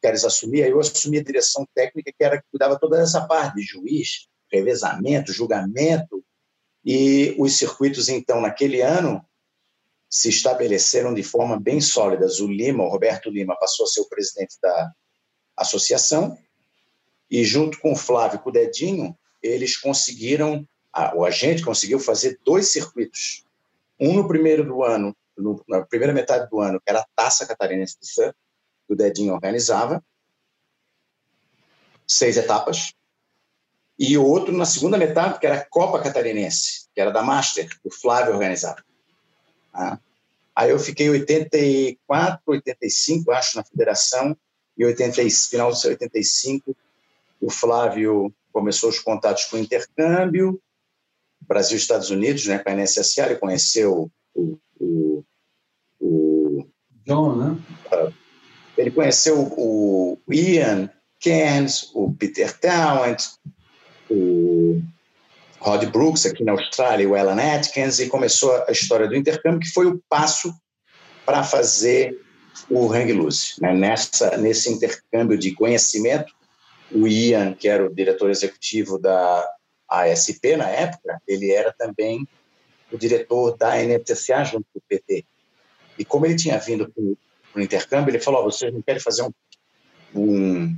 [0.03, 0.63] queres assumir?
[0.63, 4.29] Aí eu assumi a direção técnica, que era que cuidava toda essa parte de juiz,
[4.53, 6.23] revezamento, julgamento,
[6.85, 9.25] e os circuitos, então, naquele ano,
[10.11, 12.27] se estabeleceram de forma bem sólida.
[12.41, 14.93] O Lima, o Roberto Lima, passou a ser o presidente da
[15.57, 16.37] associação,
[17.31, 20.69] e junto com o Flávio e com o Dedinho, eles conseguiram,
[21.15, 23.45] o agente conseguiu fazer dois circuitos.
[23.99, 27.47] Um no primeiro do ano, no, na primeira metade do ano, que era a Taça
[27.47, 28.33] Catarinense de
[28.87, 30.05] que o Dedinho organizava,
[32.07, 32.93] seis etapas,
[33.99, 37.69] e o outro na segunda metade, que era a Copa Catarinense, que era da Master,
[37.85, 38.83] o Flávio organizava.
[39.73, 39.99] Ah.
[40.55, 44.37] Aí eu fiquei 84, 85, acho, na federação,
[44.77, 46.77] e 80, final de 85,
[47.41, 50.61] o Flávio começou os contatos com o intercâmbio,
[51.41, 55.25] Brasil e Estados Unidos, né, com a NSSA, ele conheceu o, o,
[56.01, 56.67] o
[57.05, 57.59] John, né?
[58.77, 60.91] Ele conheceu o Ian
[61.21, 63.23] Cairns, o Peter Talent,
[64.13, 64.83] o
[65.59, 69.71] Rod Brooks aqui na Austrália, o Alan Atkins, e começou a história do intercâmbio, que
[69.71, 70.53] foi o passo
[71.25, 72.21] para fazer
[72.69, 73.55] o Hang Loose.
[73.61, 73.73] Né?
[73.73, 76.33] Nessa, nesse intercâmbio de conhecimento,
[76.91, 79.49] o Ian, que era o diretor executivo da
[79.89, 82.27] ASP na época, ele era também
[82.91, 85.25] o diretor da NFCA junto com o PT.
[85.99, 89.23] E como ele tinha vindo para o intercâmbio, ele falou: oh, vocês não querem fazer
[89.23, 89.33] um,
[90.15, 90.77] um,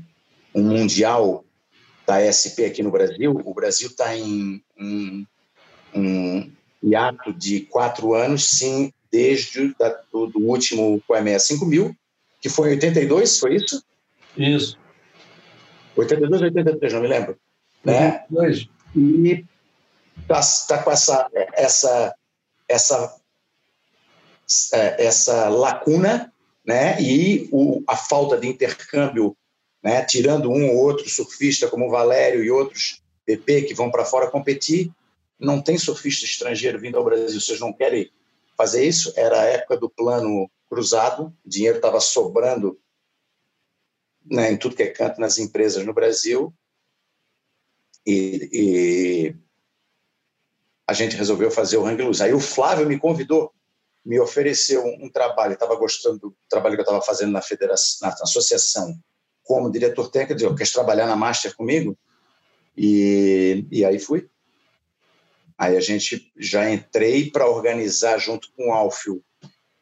[0.55, 1.45] um, mundial
[2.07, 3.41] da SP aqui no Brasil?
[3.45, 5.27] O Brasil está em um,
[5.95, 6.53] um
[6.83, 11.97] hiato de quatro anos, sim, desde da, do, do, último QME 5 mil,
[12.41, 13.83] que foi em 82, foi isso?
[14.37, 14.79] Isso.
[15.97, 17.39] 82 ou 83, não me lembro.
[17.85, 18.67] 82.
[18.67, 18.71] Né?
[18.97, 19.45] E
[20.21, 22.15] está tá com essa, essa,
[22.69, 23.17] essa,
[24.73, 26.33] é, essa lacuna
[26.65, 27.01] né?
[27.01, 29.37] e o, a falta de intercâmbio,
[29.85, 30.03] né?
[30.03, 34.30] tirando um ou outro surfista como o Valério e outros PP que vão para fora
[34.30, 34.91] competir,
[35.39, 37.41] não tem surfista estrangeiro vindo ao Brasil.
[37.41, 38.11] Vocês não querem
[38.57, 39.12] fazer isso?
[39.16, 42.80] Era a época do plano cruzado, o dinheiro estava sobrando
[44.24, 46.53] né, em tudo que é canto nas empresas no Brasil.
[48.07, 49.37] E, e
[50.87, 52.20] a gente resolveu fazer o Hang Luz.
[52.20, 53.53] Aí o Flávio me convidou,
[54.05, 58.14] me ofereceu um, trabalho, estava gostando do trabalho que eu estava fazendo na federação, na,
[58.14, 58.99] associação,
[59.45, 61.97] como diretor técnico, disse, quer trabalhar na Master comigo?
[62.76, 64.28] E, e aí fui.
[65.57, 69.22] Aí a gente já entrei para organizar junto com o Alfio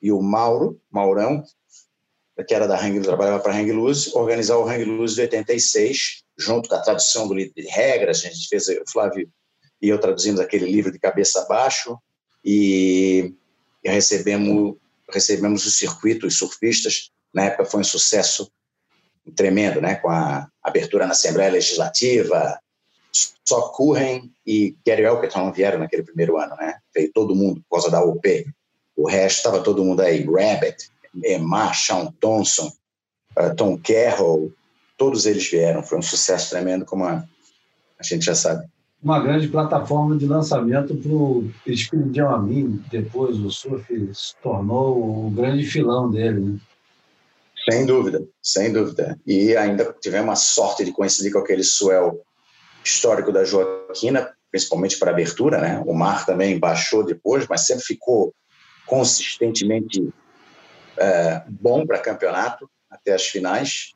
[0.02, 1.42] e o Mauro, Maurão,
[2.46, 6.24] que era da Hang, trabalhava para a Hang Luz, organizar o Hang Luz de 86,
[6.36, 9.30] junto com a tradução do livro de regras, a gente fez, o Flávio
[9.80, 11.98] e eu traduzimos aquele livro de cabeça abaixo
[12.44, 13.34] e,
[13.82, 14.76] e recebemos
[15.10, 18.50] recebemos o circuito, os surfistas, na época foi um sucesso
[19.37, 22.59] tremendo, né, com a abertura na Assembleia Legislativa,
[23.45, 26.77] só Curren e Gary Elkerton vieram naquele primeiro ano, né?
[26.95, 28.47] Veio todo mundo por causa da OP.
[28.97, 30.25] O resto estava todo mundo aí.
[30.25, 30.91] Rabbit,
[31.23, 32.73] Emma, Sean Thompson,
[33.39, 34.53] uh, Tom Carroll,
[34.97, 35.83] todos eles vieram.
[35.83, 37.23] Foi um sucesso tremendo, como a,
[37.99, 38.66] a gente já sabe
[39.03, 42.81] uma grande plataforma de lançamento para o Espiridião a mim.
[42.91, 46.41] Depois o surf se tornou o grande filão dele.
[46.41, 46.59] Né?
[47.70, 49.18] Sem dúvida, sem dúvida.
[49.26, 52.20] E ainda tivemos a sorte de coincidir com aquele swell
[52.84, 55.82] histórico da Joaquina, principalmente para abertura, né?
[55.86, 58.34] O mar também baixou depois, mas sempre ficou
[58.86, 60.12] consistentemente
[60.98, 63.92] é, bom para campeonato até as finais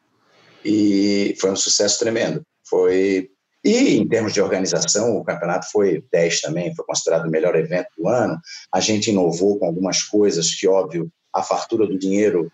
[0.65, 2.43] e foi um sucesso tremendo.
[2.69, 3.31] Foi
[3.67, 7.89] e em termos de organização, o campeonato foi 10 também, foi considerado o melhor evento
[7.99, 8.39] do ano.
[8.73, 12.49] A gente inovou com algumas coisas que, óbvio, a fartura do dinheiro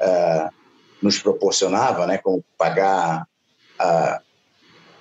[0.00, 0.54] uh,
[1.02, 3.26] nos proporcionava, né, como pagar
[3.80, 4.24] uh,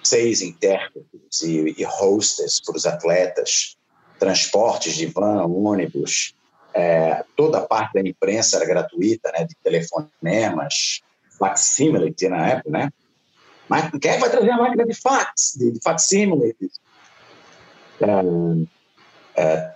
[0.04, 3.78] seis intérpretes e, e hostess para os atletas,
[4.20, 6.36] transportes de van, ônibus,
[6.74, 11.02] é, toda a parte da imprensa era gratuita, né, de telefonemas,
[11.38, 12.90] facsimile na época, né?
[13.70, 15.80] Mas quem é que vai trazer a máquina de fax, de, de?
[19.36, 19.74] É,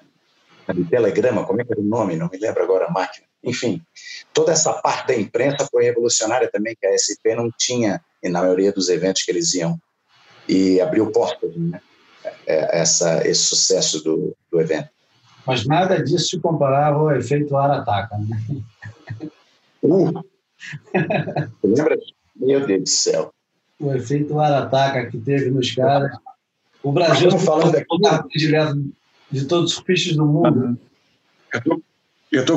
[0.68, 2.16] é, de telegrama, como é que era o nome?
[2.16, 3.27] Não me lembro agora a máquina.
[3.48, 3.82] Enfim,
[4.34, 8.72] toda essa parte da imprensa foi revolucionária também, que a SP não tinha na maioria
[8.72, 9.80] dos eventos que eles iam.
[10.48, 11.82] E abriu portas, né?
[12.46, 14.90] É, essa, esse sucesso do, do evento.
[15.46, 18.42] Mas nada disso se comparava ao efeito Arataca, né?
[19.82, 20.24] Uh!
[21.64, 21.98] Lembra?
[22.36, 23.34] Meu Deus do céu
[23.80, 26.12] o efeito Arataca que teve nos caras.
[26.82, 28.92] O Brasil falando aqui direto
[29.30, 30.78] de todos os surfistas do mundo.
[31.54, 31.82] Eu estou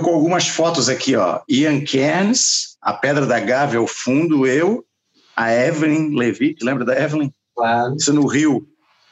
[0.03, 1.41] com algumas fotos aqui, ó.
[1.49, 4.85] Ian Cairns, a Pedra da Gávea ao fundo, eu,
[5.37, 7.33] a Evelyn Levitt, lembra da Evelyn?
[7.55, 7.95] Claro.
[7.97, 8.67] Isso no Rio,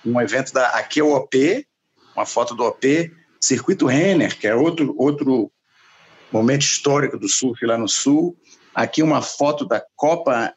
[0.05, 1.67] um evento da aqui é o OP,
[2.15, 5.51] uma foto do OP, Circuito Renner, que é outro outro
[6.33, 8.37] momento histórico do surf lá no sul.
[8.75, 10.53] Aqui uma foto da Copa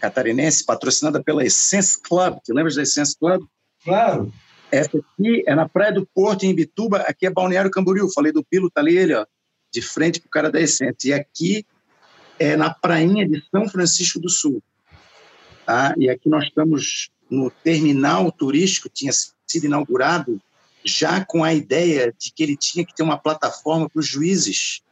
[0.00, 2.38] catarinense, patrocinada pela Essence Club.
[2.42, 3.42] Te lembras da Essence Club?
[3.84, 4.32] Claro.
[4.70, 6.98] Essa aqui é na Praia do Porto, em Bituba.
[7.02, 8.10] Aqui é Balneário Camboriú.
[8.12, 9.24] Falei do Pilo, tá ali ele, ó,
[9.72, 11.08] de frente para o cara da Essence.
[11.08, 11.66] E aqui
[12.38, 14.62] é na prainha de São Francisco do Sul.
[15.64, 15.94] Tá?
[15.96, 19.12] E aqui nós estamos no terminal turístico, tinha
[19.46, 20.40] sido inaugurado
[20.84, 24.82] já com a ideia de que ele tinha que ter uma plataforma para os juízes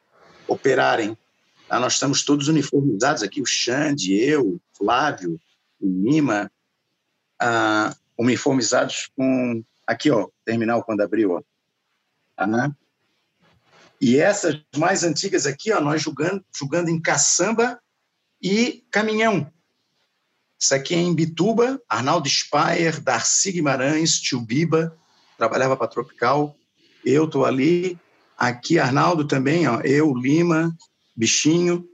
[0.47, 1.17] operarem.
[1.69, 1.79] Tá?
[1.79, 5.39] Nós estamos todos uniformizados aqui, o Xande, eu, Flávio,
[5.81, 6.51] o Lima,
[7.39, 11.43] ah, uniformizados com, aqui, ó, terminal quando abriu, ó.
[12.37, 12.71] Ah,
[14.01, 17.79] e essas mais antigas aqui, ó, nós jogando, jogando em caçamba
[18.41, 19.53] e caminhão.
[20.59, 24.97] Isso aqui é em Bituba, Arnaldo Speyer, Darcy Guimarães, Tio Biba,
[25.37, 26.57] trabalhava para Tropical.
[27.05, 27.99] Eu estou ali.
[28.37, 30.75] Aqui, Arnaldo também, ó, eu, Lima,
[31.15, 31.87] Bichinho,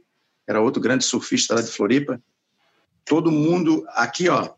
[0.46, 2.22] era outro grande surfista lá de Floripa.
[3.04, 4.54] Todo mundo aqui, ó.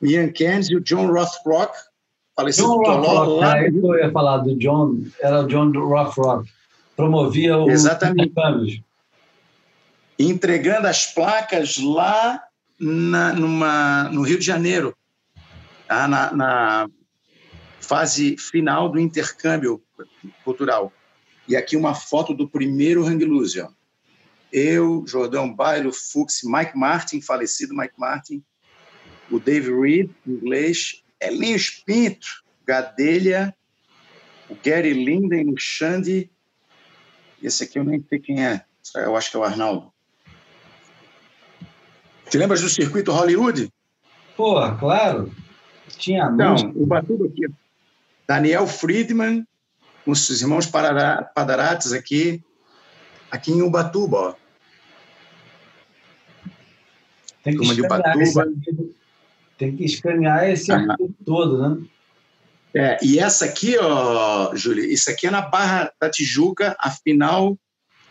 [0.00, 1.76] Ian Cairns e o John Rothrock
[2.36, 6.50] falecido John Rock, lá é, eu ia falar do John, era o John Rock Rock.
[6.94, 8.84] Promovia o Exatamente.
[10.18, 12.42] entregando as placas lá
[12.78, 14.94] na, numa, no Rio de Janeiro,
[15.88, 16.06] tá?
[16.06, 16.88] na, na
[17.80, 19.82] fase final do intercâmbio
[20.44, 20.92] cultural.
[21.48, 23.68] E aqui uma foto do primeiro Hang Loose, ó.
[24.52, 28.42] Eu, Jordão Bailo, Fux, Mike Martin, falecido Mike Martin,
[29.30, 33.54] o Dave Reed, inglês, Elinhos Pinto, Gadelha,
[34.48, 36.30] o Gary Linden, o Xande,
[37.42, 38.64] esse aqui eu nem sei quem é,
[38.94, 39.92] eu acho que é o Arnaldo.
[42.28, 43.72] Te lembras do circuito Hollywood?
[44.36, 45.32] Pô, claro.
[45.96, 46.72] Tinha música.
[46.74, 47.46] o Batuba aqui.
[48.26, 49.46] Daniel Friedman,
[50.04, 52.42] com os irmãos Padarates aqui,
[53.30, 54.18] aqui em Ubatuba.
[54.18, 54.34] Ó.
[57.44, 58.52] Tem que turma de Ubatuba.
[59.58, 61.86] Tem que escanear esse arquivo todo, né?
[62.74, 67.58] É, e essa aqui, ó, Júlio, isso aqui é na Barra da Tijuca, a final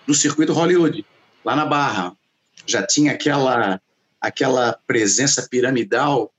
[0.07, 1.05] do circuito Hollywood,
[1.43, 2.17] lá na Barra.
[2.65, 3.79] Já tinha aquela,
[4.19, 6.33] aquela presença piramidal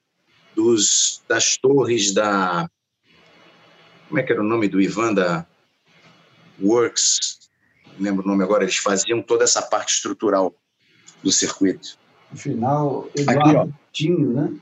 [0.57, 2.69] dos, das torres da.
[4.09, 5.47] Como é que era o nome do Ivan da
[6.61, 7.39] Works?
[7.97, 10.53] Não lembro o nome agora, eles faziam toda essa parte estrutural
[11.23, 11.97] do circuito.
[12.33, 13.67] No final, Aqui, Eduardo ó.
[13.67, 14.53] Coutinho, né?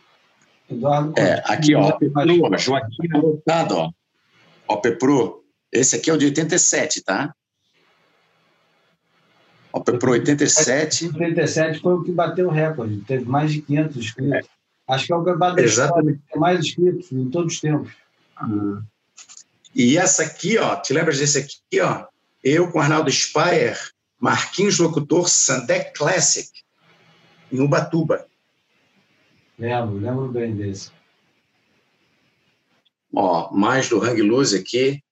[0.71, 1.99] Eduardo É, aqui, ó,
[2.59, 3.93] Joaquim anotado, ó.
[4.67, 7.35] Ó, Pepro, esse aqui é o de 87, tá?
[9.73, 11.07] Ó, Pepro, 87.
[11.09, 13.01] 87 foi o que bateu o recorde.
[13.03, 14.49] Teve mais de 500 inscritos.
[14.89, 16.19] Acho que é o história Exatamente.
[16.19, 17.93] que tem mais inscritos em todos os tempos.
[19.75, 22.07] E essa aqui, ó, te lembras desse aqui, ó?
[22.43, 23.79] Eu com Arnaldo Speyer,
[24.21, 26.49] Marquinhos Locutor, Sandec Classic,
[27.51, 28.27] em Ubatuba.
[29.59, 30.91] Lembro, lembro bem desse.
[33.15, 35.03] Ó, mais do Hang Loose aqui.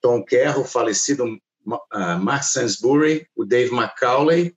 [0.00, 4.56] Tom Kerr, o falecido uh, Mark Sansbury, o Dave McCauley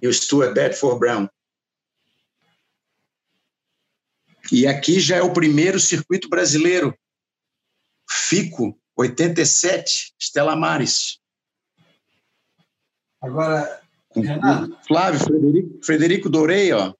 [0.00, 1.28] e o Stuart Bedford Brown.
[4.52, 6.96] E aqui já é o primeiro circuito brasileiro.
[8.08, 11.20] FICO, 87, Stella Maris.
[13.20, 13.80] Agora,
[14.14, 14.76] Renato.
[14.86, 16.92] Flávio Frederico, Frederico Dorei, ó,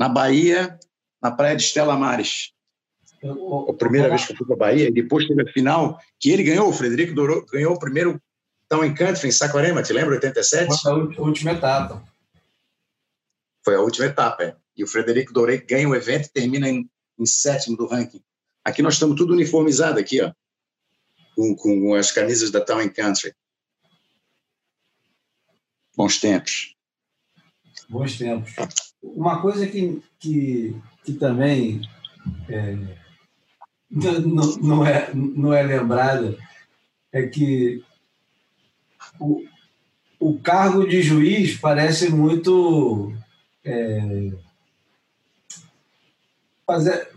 [0.00, 0.78] na Bahia,
[1.22, 2.52] na praia de Stella Maris.
[3.22, 6.00] eu- A primeira vez que eu fui para a Bahia, e depois teve a final,
[6.18, 8.18] que ele ganhou, o Frederico Dorou, ganhou o primeiro
[8.66, 10.68] Tão Encanto em Saquarema, te lembra, 87?
[10.82, 12.02] foi a última etapa.
[13.62, 14.56] Foi a última etapa, é.
[14.74, 16.88] E o Frederico Dorei ganha o evento e termina em,
[17.18, 18.22] em sétimo do ranking.
[18.64, 20.32] Aqui nós estamos tudo uniformizado aqui, ó,
[21.36, 23.34] com, com as camisas da Town Country.
[25.94, 26.74] Bons tempos.
[27.90, 28.89] Bons tempos.
[29.02, 31.80] Uma coisa que, que, que também
[32.48, 32.76] é,
[33.90, 36.36] não, não- é, não é lembrada
[37.12, 37.82] é que
[39.18, 39.42] o,
[40.18, 43.12] o cargo de juiz parece muito.
[43.64, 44.30] é,
[46.66, 47.08] fazer-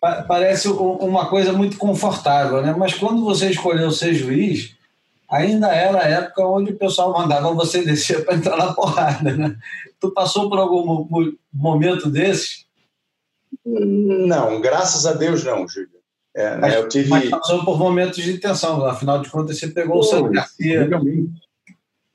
[0.00, 2.74] pa- parece uma coisa muito confortável, né?
[2.76, 4.74] mas quando você escolheu ser juiz,
[5.32, 9.34] ainda era a época onde o pessoal mandava você descer para entrar na porrada.
[9.36, 9.56] Né?
[9.98, 12.66] Tu passou por algum mo- mo- momento desses?
[13.64, 15.88] Não, graças a Deus não, Júlio.
[16.34, 17.08] É, né, Mas, eu tive.
[17.10, 18.84] mas passou por momentos de tensão.
[18.86, 20.76] Afinal de contas, você pegou o Sandro Garcia.
[20.82, 21.40] Incrivelmente.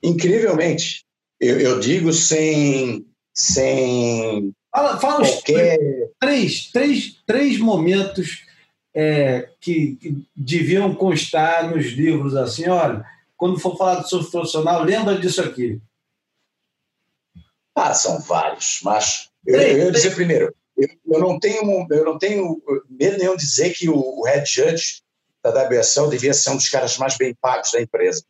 [0.02, 1.04] Incrivelmente.
[1.40, 5.78] Eu, eu digo sem, sem Fala, fala os qualquer.
[6.20, 8.44] três, três, três momentos
[9.00, 14.82] é, que, que deviam constar nos livros assim, olha, quando for falar de surf profissional,
[14.82, 15.80] lembra disso aqui.
[17.76, 22.18] Ah, são vários, mas eu, eu ia dizer primeiro, eu, eu não tenho, eu não
[22.18, 25.00] tenho medo nenhum de dizer que o, o head judge
[25.44, 28.24] da WSL devia ser um dos caras mais bem pagos da empresa,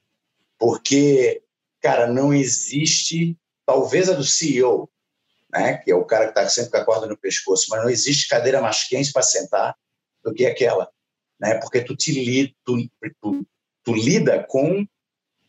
[0.59, 1.43] porque,
[1.81, 4.87] cara, não existe, talvez a do CEO,
[5.51, 7.89] né, que é o cara que está sempre com a corda no pescoço, mas não
[7.89, 9.75] existe cadeira mais quente para sentar
[10.29, 10.89] do que aquela,
[11.41, 12.77] né, porque tu te li, tu,
[13.21, 13.47] tu,
[13.85, 14.87] tu lida com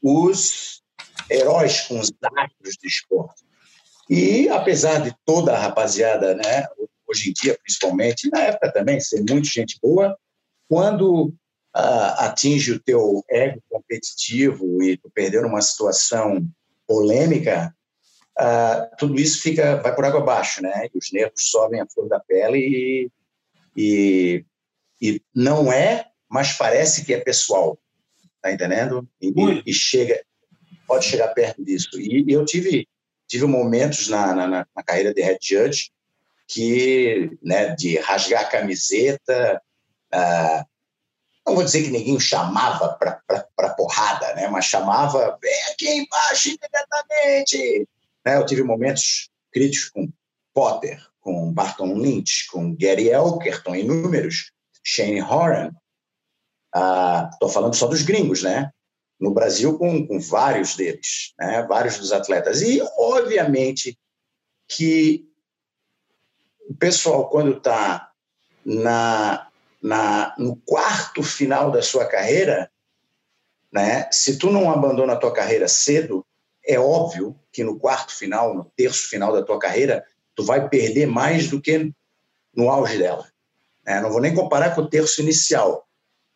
[0.01, 0.82] os
[1.30, 3.43] heróis, com os astros do esporte.
[4.09, 6.65] E apesar de toda a rapaziada, né,
[7.07, 10.17] hoje em dia principalmente, e na época também, ser muito gente boa,
[10.67, 11.34] quando
[11.73, 16.47] ah, atinge o teu ego competitivo e tu perdeu numa situação
[16.88, 17.75] polêmica,
[18.38, 20.88] ah, tudo isso fica vai por água abaixo, né?
[20.93, 23.11] E os nervos sobem a flor da pele e,
[23.75, 24.45] e,
[25.01, 27.77] e não é, mas parece que é pessoal,
[28.41, 29.07] tá entendendo?
[29.21, 29.33] E,
[29.65, 30.21] e chega,
[30.87, 31.99] pode chegar perto disso.
[31.99, 32.87] E eu tive
[33.27, 35.91] tive momentos na, na, na, carreira de head judge
[36.47, 39.61] que, né, de rasgar a camiseta
[40.13, 40.65] Uh,
[41.45, 44.47] não vou dizer que ninguém o chamava para porrada, né?
[44.47, 47.87] mas chamava, vem aqui embaixo imediatamente.
[48.25, 48.37] Né?
[48.37, 50.11] Eu tive momentos críticos com
[50.53, 54.51] Potter, com Barton Lynch, com Gary Elkerton, inúmeros,
[54.89, 55.71] Shane Horan.
[57.33, 58.71] Estou uh, falando só dos gringos, né?
[59.19, 61.63] No Brasil, com, com vários deles, né?
[61.63, 62.61] vários dos atletas.
[62.61, 63.97] E, obviamente,
[64.67, 65.25] que
[66.67, 68.11] o pessoal, quando está
[68.65, 69.47] na,
[69.81, 72.71] na, no quarto final da sua carreira,
[73.71, 76.25] né, se tu não abandona a tua carreira cedo,
[76.65, 81.07] é óbvio que no quarto final, no terço final da tua carreira, tu vai perder
[81.07, 81.91] mais do que
[82.55, 83.27] no auge dela.
[83.89, 85.83] É, não vou nem comparar com o terço inicial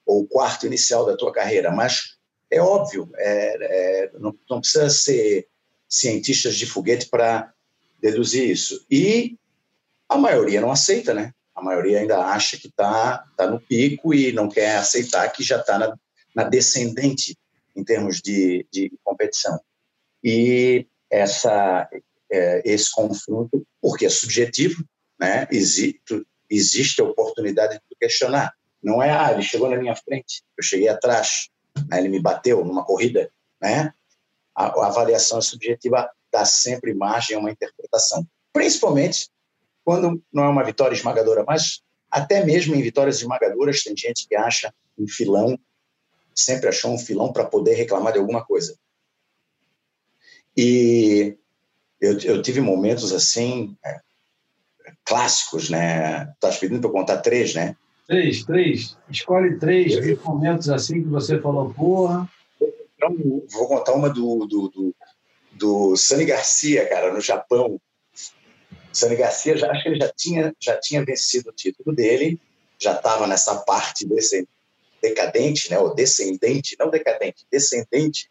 [0.03, 2.17] ou o quarto inicial da tua carreira, mas
[2.49, 5.47] é óbvio, é, é, não, não, precisa ser
[5.87, 7.53] cientistas de foguete para
[8.01, 8.83] deduzir isso.
[8.89, 9.37] E
[10.09, 11.31] a maioria não aceita, né?
[11.53, 15.59] A maioria ainda acha que está tá no pico e não quer aceitar que já
[15.59, 15.95] está na,
[16.35, 17.37] na descendente
[17.75, 19.59] em termos de, de competição.
[20.23, 21.87] E essa,
[22.31, 24.83] é, esse confronto, porque é subjetivo,
[25.19, 25.47] né?
[25.51, 26.25] existe,
[26.55, 28.53] existe a oportunidade de questionar.
[28.81, 31.49] Não é, ah, ele chegou na minha frente, eu cheguei atrás,
[31.89, 31.99] né?
[31.99, 33.31] ele me bateu numa corrida.
[33.61, 33.93] Né?
[34.55, 39.29] A, a avaliação subjetiva dá sempre margem a uma interpretação, principalmente
[39.85, 44.35] quando não é uma vitória esmagadora, mas até mesmo em vitórias esmagadoras tem gente que
[44.35, 45.57] acha um filão,
[46.33, 48.77] sempre achou um filão para poder reclamar de alguma coisa.
[50.55, 51.37] E
[51.99, 53.99] eu, eu tive momentos assim, é,
[55.05, 56.31] clássicos, né?
[56.33, 57.75] Estás pedindo para eu contar três, né?
[58.07, 58.97] Três, três.
[59.09, 60.19] Escolhe três eu...
[60.23, 62.29] momentos assim que você falou, porra.
[62.95, 63.15] Então,
[63.51, 64.95] vou contar uma do, do, do,
[65.51, 67.79] do Sani Garcia, cara, no Japão,
[68.93, 72.39] Sani Garcia, já, acho que ele já tinha, já tinha vencido o título dele,
[72.79, 74.47] já estava nessa parte desse
[75.01, 78.29] decadente, né, ou descendente, não decadente, descendente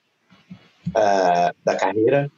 [0.88, 2.30] uh, da carreira,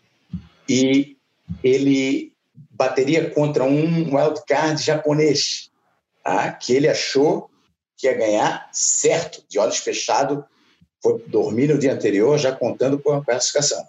[0.69, 1.17] e
[1.63, 2.34] ele
[2.75, 5.71] bateria contra um wildcard japonês,
[6.23, 6.53] tá?
[6.53, 7.51] que ele achou
[7.97, 10.45] que ia ganhar certo, de olhos fechados,
[11.03, 13.85] foi dormir no dia anterior, já contando com a classificação.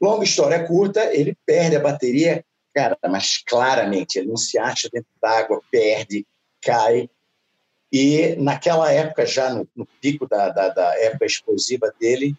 [0.00, 2.44] Longa história curta, ele perde a bateria
[2.76, 6.26] Cara, mas claramente, ele não se acha dentro d'água, perde,
[6.60, 7.08] cai.
[7.90, 12.36] E naquela época, já no, no pico da, da, da, época explosiva dele,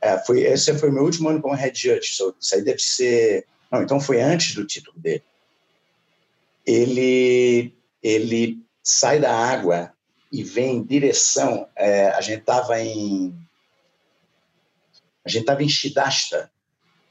[0.00, 2.14] é, foi, esse foi o meu último ano como head judge.
[2.14, 3.46] So, isso aí deve ser.
[3.70, 5.22] Não, então foi antes do título dele.
[6.64, 9.92] Ele, ele sai da água
[10.32, 11.68] e vem em direção.
[11.76, 13.34] É, a gente estava em.
[15.24, 16.50] A gente estava em Shidasta,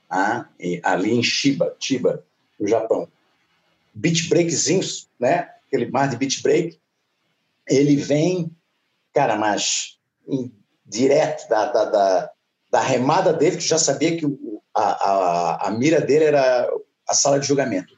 [0.10, 0.48] ah,
[0.84, 2.24] ali em Shiba, Chiba,
[2.58, 3.10] no Japão.
[3.94, 5.50] Beach breakzinhos, né?
[5.68, 6.80] Aquele mar de beach break,
[7.68, 8.56] ele vem,
[9.14, 9.98] cara, mas
[10.28, 10.54] em,
[10.86, 12.32] direto da, da, da,
[12.72, 16.70] da, remada dele, que já sabia que o, a, a, a mira dele era
[17.08, 17.98] a sala de julgamento.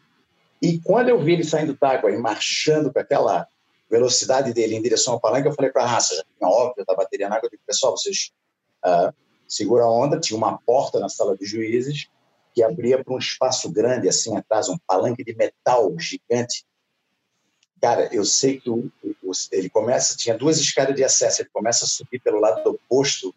[0.61, 3.47] E quando eu vi ele saindo d'água e marchando com aquela
[3.89, 6.95] velocidade dele em direção ao palanque, eu falei para a raça, já tinha óbvio da
[6.95, 8.31] bateria na água, eu disse, pessoal, vocês
[8.85, 9.13] uh,
[9.47, 12.07] segura a onda, tinha uma porta na sala de juízes,
[12.53, 16.65] que abria para um espaço grande, assim, atrás, um palanque de metal gigante.
[17.79, 21.85] Cara, eu sei que o, o, ele começa, tinha duas escadas de acesso, ele começa
[21.85, 23.33] a subir pelo lado oposto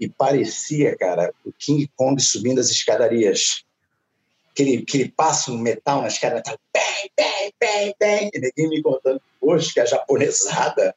[0.00, 3.64] e parecia, cara, o King Kong subindo as escadarias.
[4.50, 8.82] Aquele, aquele passo no metal na escada, tá, bem, bem, bem, bem, e ninguém me
[8.82, 10.94] contando hoje que a japonesada,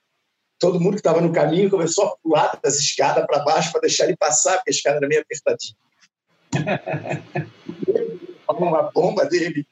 [0.58, 4.06] todo mundo que estava no caminho começou a pular das escadas para baixo para deixar
[4.06, 5.76] ele passar, porque a escada era meio apertadinha.
[8.48, 9.66] uma bomba dele.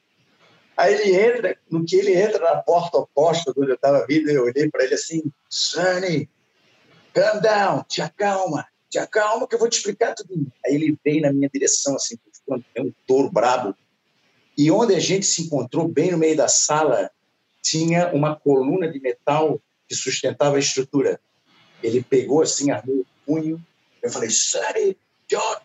[0.76, 4.44] Aí ele entra, no que ele entra na porta oposta onde eu estava vindo, eu
[4.44, 6.28] olhei para ele assim, Sunny,
[7.12, 10.52] calm down, te acalma, te acalma que eu vou te explicar tudo.
[10.66, 12.16] Aí ele veio na minha direção, assim,
[12.74, 13.74] é um touro brabo.
[14.58, 17.10] E onde a gente se encontrou, bem no meio da sala,
[17.62, 21.20] tinha uma coluna de metal que sustentava a estrutura.
[21.82, 23.64] Ele pegou assim, armou o punho.
[24.02, 24.96] Eu falei, Sunny,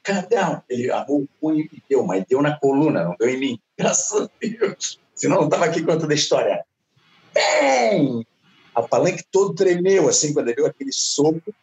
[0.04, 0.62] calm down.
[0.70, 3.60] Ele armou o punho e deu, mas deu na coluna, não deu em mim.
[3.78, 5.00] Graças a Deus.
[5.16, 6.64] Senão não estava aqui contando a história.
[7.34, 8.26] Bem!
[8.74, 11.54] A palanque todo tremeu, assim, quando ele deu aquele soco.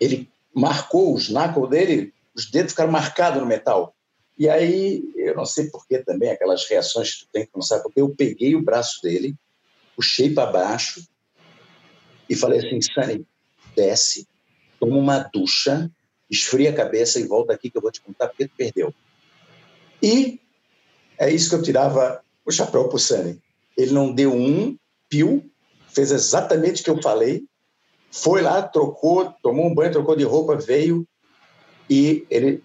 [0.00, 3.94] Ele marcou os knuckles dele, os dedos ficaram marcados no metal.
[4.38, 7.82] E aí, eu não sei porquê também, aquelas reações que tu tem que não sabe
[7.82, 9.34] porque, eu peguei o braço dele,
[9.96, 11.04] puxei para baixo
[12.28, 13.26] e falei assim, Sunny,
[13.74, 14.28] desce,
[14.78, 15.90] toma uma ducha
[16.30, 18.94] esfria a cabeça e volta aqui que eu vou te contar porque tu perdeu.
[20.02, 20.40] E
[21.16, 23.40] é isso que eu tirava o chapéu para o Sunny.
[23.76, 24.76] Ele não deu um
[25.08, 25.50] pio
[25.90, 27.44] fez exatamente o que eu falei,
[28.10, 31.06] foi lá, trocou, tomou um banho, trocou de roupa, veio
[31.88, 32.62] e ele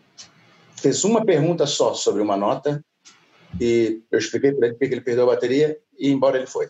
[0.75, 2.83] fez uma pergunta só sobre uma nota
[3.59, 6.69] e eu expliquei para ele porque ele perdeu a bateria e embora ele foi.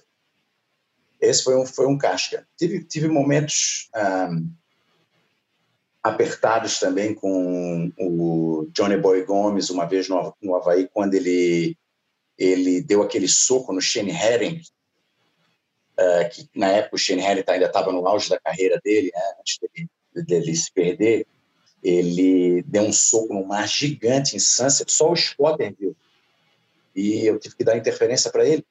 [1.21, 2.45] Esse foi um, foi um casca.
[2.57, 4.49] Tive, tive momentos um,
[6.03, 11.77] apertados também com o Johnny Boy Gomes, uma vez no, no Havaí, quando ele,
[12.37, 14.61] ele deu aquele soco no Shane Herring,
[15.99, 19.21] uh, que na época o Shane Herring ainda estava no auge da carreira dele, né,
[19.39, 19.89] antes dele,
[20.25, 21.27] dele se perder,
[21.81, 25.95] ele deu um soco no mar gigante em Sunset, só o Spotter viu.
[26.95, 28.65] E eu tive que dar interferência para ele,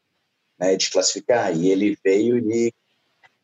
[0.59, 2.73] né, desclassificar, e ele veio e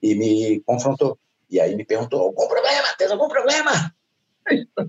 [0.02, 1.18] e me confrontou.
[1.50, 2.94] E aí me perguntou: algum problema?
[2.96, 3.94] Tem algum problema?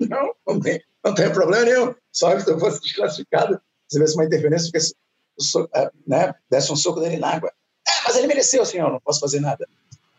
[0.00, 1.94] Não, não tem, não tem problema nenhum.
[2.10, 6.76] Só que se eu fosse desclassificado, se tivesse uma interferência, porque, é, né, desse um
[6.76, 7.52] soco dele na água.
[7.98, 9.68] É, mas ele mereceu, senhor, não posso fazer nada.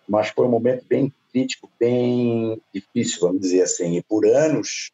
[0.07, 3.97] Mas foi um momento bem crítico, bem difícil, vamos dizer assim.
[3.97, 4.91] E por anos,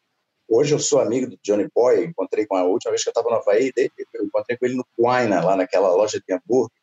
[0.48, 3.30] hoje eu sou amigo do Johnny Boy, encontrei com a última vez que eu estava
[3.30, 6.78] no Havaí, eu encontrei com ele no Quina, lá naquela loja de hambúrguer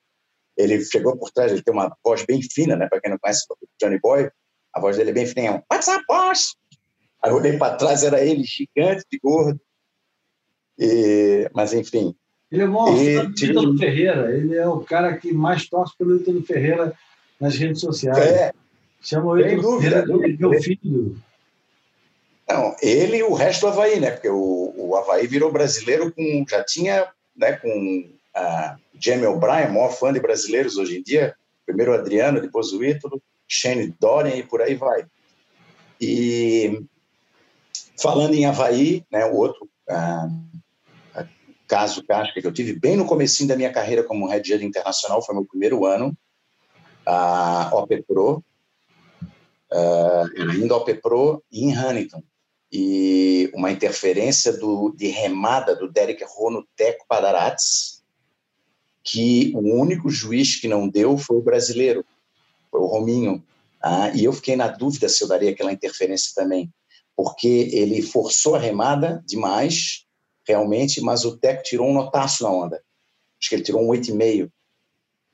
[0.58, 2.88] ele chegou por trás, ele tem uma voz bem fina, né?
[2.88, 4.30] Para quem não conhece o Johnny Boy,
[4.74, 5.64] a voz dele é bem fininha.
[5.72, 6.56] What's up, boss?
[7.22, 9.60] Aí eu olhei para trás, era ele, gigante, de gordo.
[10.78, 12.16] E, mas, enfim.
[12.56, 14.36] Ele é o maior e, do Ferreira.
[14.36, 16.94] Ele é o cara que mais torce pelo Ítalo Ferreira
[17.40, 18.18] nas redes sociais.
[18.18, 18.54] É.
[19.02, 21.18] Chama o Ítalo Ferreira de meu filho.
[22.48, 24.12] Não, ele e o resto do Havaí, né?
[24.12, 26.46] Porque o, o Havaí virou brasileiro com.
[26.50, 31.36] Já tinha né, com a Jamie O'Brien, maior fã de brasileiros hoje em dia,
[31.66, 35.06] primeiro o Adriano, depois o Ítalo, Shane Dorian e por aí vai.
[36.00, 36.82] E
[38.02, 39.68] falando em Havaí, né, o outro
[41.68, 45.22] caso casca que eu tive bem no comecinho da minha carreira como head judge internacional,
[45.22, 46.16] foi meu primeiro ano,
[47.06, 48.44] a OP Pro,
[49.72, 52.24] uh, ainda OP Pro em Huntington.
[52.72, 58.04] E uma interferência do, de remada do Derek Rowe no Teco Padarates,
[59.04, 62.04] que o único juiz que não deu foi o brasileiro,
[62.72, 63.44] foi o Rominho.
[63.82, 66.74] Ah, e eu fiquei na dúvida se eu daria aquela interferência também,
[67.16, 70.05] porque ele forçou a remada demais,
[70.48, 72.84] realmente, mas o Teco tirou um notaço na onda.
[73.40, 74.52] Acho que ele tirou um 8,5,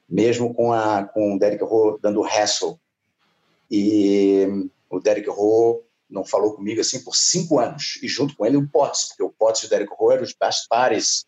[0.10, 2.76] mesmo com, a, com o Derek Rowe dando hassle.
[3.70, 4.48] E
[4.90, 8.68] o Derek Rowe não falou comigo assim por cinco anos, e junto com ele o
[8.68, 11.26] Potts, porque o Potts e o Derek Rowe eram os best pares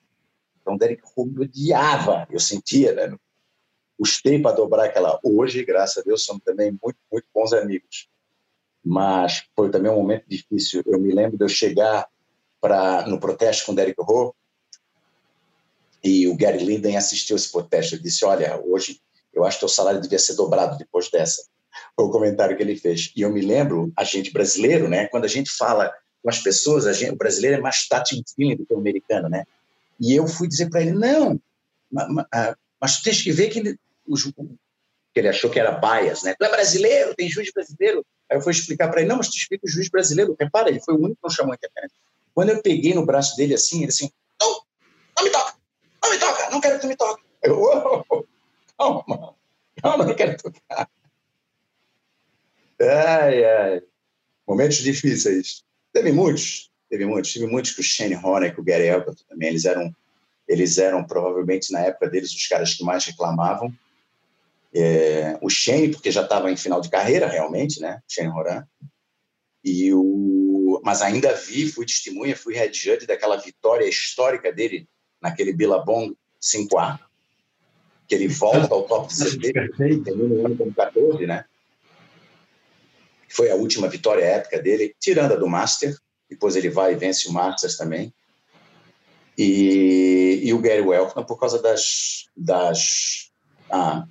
[0.64, 3.16] então, Derek Rubio odiava, eu sentia, né?
[3.98, 5.20] Custei para dobrar aquela.
[5.22, 8.10] Hoje, graças a Deus, somos também muito, muito bons amigos.
[8.84, 10.82] Mas foi também um momento difícil.
[10.86, 12.08] Eu me lembro de eu chegar
[13.08, 14.34] no protesto com Derek Rowe
[16.04, 17.96] e o Gary Linden assistiu esse protesto.
[17.96, 19.00] Ele disse: Olha, hoje
[19.34, 21.44] eu acho que o salário devia ser dobrado depois dessa.
[21.96, 23.12] Foi o comentário que ele fez.
[23.16, 25.08] E eu me lembro, a gente brasileiro, né?
[25.08, 25.92] Quando a gente fala
[26.22, 29.30] com as pessoas, a gente, o brasileiro é mais touching feeling do que o americano,
[29.30, 29.46] né?
[30.00, 31.40] E eu fui dizer para ele: não,
[32.32, 34.16] ah, mas tu tens que ver que ele, o,
[35.14, 36.36] que ele achou que era bias, né?
[36.38, 38.06] Tu é brasileiro, tem juiz brasileiro.
[38.30, 40.36] Aí eu fui explicar para ele: não, mas tu explica o juiz brasileiro.
[40.40, 41.98] Repara, ele foi o único que não chamou interferência.
[42.34, 44.10] Quando eu peguei no braço dele assim, ele assim:
[44.40, 44.62] não,
[45.18, 45.56] não me toca,
[46.02, 47.24] não me toca, não quero que tu me toque.
[47.44, 48.26] Eu, oh,
[48.78, 49.36] calma,
[49.82, 50.90] calma, não quero tocar.
[52.82, 53.82] Ai, ai.
[54.48, 55.64] Momentos difíceis.
[55.92, 59.50] Teve muitos, teve muitos, tive muitos com o Shane Horner, com o Gary Elton também,
[59.50, 59.96] eles eram,
[60.48, 63.74] eles eram provavelmente na época deles os caras que mais reclamavam.
[64.76, 68.66] É, o Shane, porque já estava em final de carreira realmente, né, Shane Horan,
[69.64, 70.43] e o,
[70.84, 74.88] mas ainda vi, fui testemunha, fui head judge daquela vitória histórica dele
[75.22, 77.00] naquele Billabong 5A,
[78.08, 81.46] que ele volta ao top 70, termina o ano como 14, né?
[83.30, 85.98] Foi a última vitória épica dele, tirando a do Master,
[86.30, 88.14] depois ele vai e vence o Masters também.
[89.38, 93.32] E, e o Gary Welkman, por causa das, das
[93.72, 94.06] ah,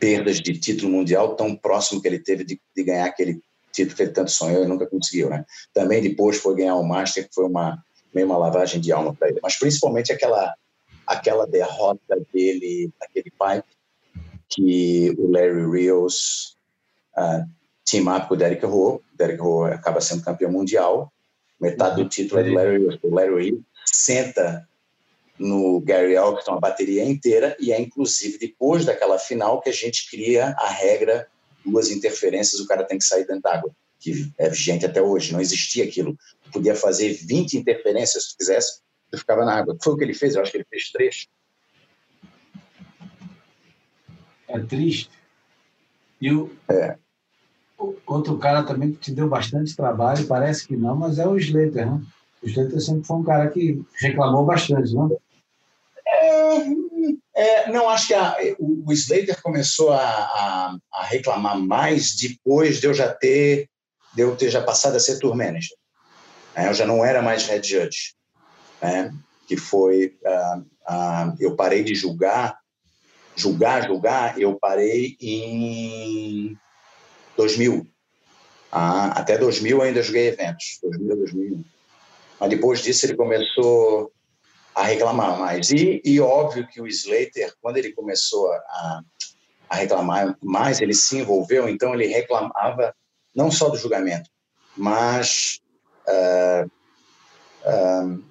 [0.00, 3.40] perdas de título mundial tão próximo que ele teve de, de, ganhar aquele
[3.72, 5.44] título que ele tanto sonhou e nunca conseguiu, né?
[5.72, 7.82] Também depois foi ganhar o Master, que foi uma
[8.14, 10.54] meio uma lavagem de alma para ele, mas principalmente aquela
[11.06, 13.68] aquela derrota dele naquele pipe
[14.48, 16.56] que o Larry Rios
[17.16, 17.44] ah,
[17.84, 19.00] team up com o Derek Rowe.
[19.14, 21.12] Derek Rowe acaba sendo campeão mundial.
[21.60, 22.08] Metade do uhum.
[22.08, 24.68] título é do Larry, do Larry senta
[25.38, 30.10] no Gary Elkton a bateria inteira e é inclusive depois daquela final que a gente
[30.10, 31.28] cria a regra
[31.70, 33.70] duas interferências o cara tem que sair dentro d'água
[34.00, 38.38] que é vigente até hoje não existia aquilo tu podia fazer 20 interferências se tu
[38.38, 38.80] quisesse
[39.10, 41.28] tu ficava na água foi o que ele fez eu acho que ele fez três
[44.48, 45.10] É triste.
[46.20, 46.96] E o, é.
[47.78, 51.36] o, outro cara também que te deu bastante trabalho, parece que não, mas é o
[51.36, 52.02] Slater, né?
[52.42, 55.12] O Slater sempre foi um cara que reclamou bastante, não?
[55.12, 55.16] É,
[57.38, 62.80] é, não, acho que a, o, o, Slater começou a, a, a, reclamar mais depois
[62.80, 63.70] de eu já ter,
[64.12, 65.76] de eu ter já passado a ser tour manager.
[66.56, 68.16] É, eu já não era mais head judge,
[68.82, 69.14] né?
[69.46, 72.58] que foi uh, uh, eu parei de julgar,
[73.36, 76.58] julgar, julgar, eu parei em
[77.36, 77.76] 2000.
[77.76, 77.86] Uh,
[79.14, 81.64] até 2000 eu ainda joguei eventos, 2000 a 2001.
[82.40, 84.12] Mas depois disso ele começou
[84.78, 85.70] a reclamar mais.
[85.70, 89.02] E, e óbvio que o Slater, quando ele começou a,
[89.68, 92.94] a reclamar mais, ele se envolveu, então ele reclamava
[93.34, 94.30] não só do julgamento,
[94.76, 95.58] mas
[96.06, 96.70] uh,
[97.66, 98.24] uh,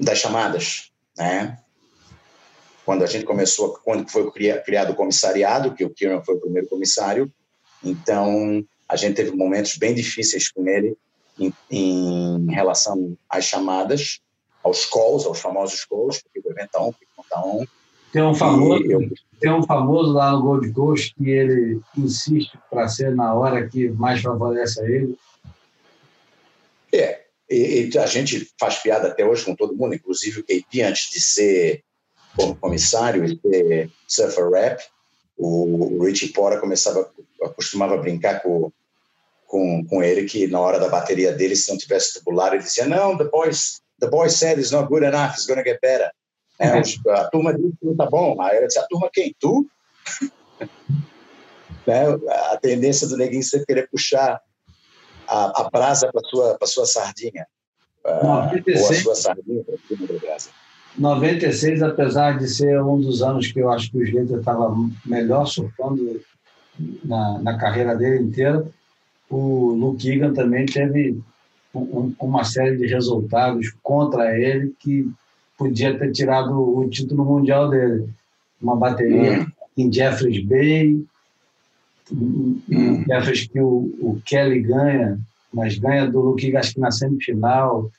[0.00, 1.56] das chamadas, né?
[2.84, 4.28] Quando a gente começou, quando foi
[4.64, 7.32] criado o comissariado, que o Kieran foi o primeiro comissário,
[7.82, 10.96] então a gente teve momentos bem difíceis com ele
[11.38, 14.20] em, em relação às chamadas,
[14.66, 16.92] aos calls, aos famosos calls, porque o evento on,
[17.30, 17.64] tá on.
[18.12, 19.08] Tem um famoso, eu...
[19.40, 23.88] tem um famoso lá no Gold Coast que ele insiste para ser na hora que
[23.90, 25.16] mais favorece a ele.
[26.92, 30.82] É, e, e, a gente faz piada até hoje com todo mundo, inclusive o KP,
[30.82, 31.84] antes de ser
[32.60, 34.82] comissário e ser surfer rap,
[35.38, 37.10] o, o Richie Porter começava,
[37.54, 38.72] costumava brincar com,
[39.46, 42.86] com, com ele que na hora da bateria dele, se não tivesse tubular, ele dizia,
[42.86, 46.10] não, the boys the boy said it's not good enough, it's going to get better.
[46.58, 46.82] É, uhum.
[47.14, 48.40] a turma disse que não tá bom.
[48.40, 49.34] Aí eu disse, a turma quem?
[49.38, 49.66] Tu?
[51.86, 52.04] né?
[52.52, 54.40] A tendência do neguinho sempre querer puxar
[55.28, 57.46] a, a brasa para sua para sua sardinha.
[58.04, 60.50] 96, ou a sua sardinha para cima da brasa.
[60.98, 64.74] 96, apesar de ser um dos anos que eu acho que o Slater estava
[65.04, 66.20] melhor surfando
[67.04, 68.66] na, na carreira dele inteira,
[69.28, 71.20] o Luke Egan também teve
[72.18, 75.08] uma série de resultados contra ele que
[75.56, 78.08] podia ter tirado o título mundial dele.
[78.60, 79.46] Uma bateria hum.
[79.76, 81.04] em Jeffreys Bay,
[82.12, 83.04] hum.
[83.06, 85.18] Jeffreys que o, o, Kelly ganha,
[85.52, 87.90] mas ganha do Luke que na semifinal.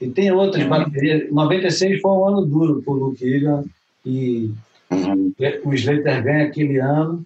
[0.00, 0.68] E tem outras hum.
[0.68, 1.30] baterias.
[1.30, 3.64] 96 foi um ano duro para o Luke Egan
[4.04, 4.50] e
[4.90, 5.32] hum.
[5.64, 7.24] o Slater ganha aquele ano,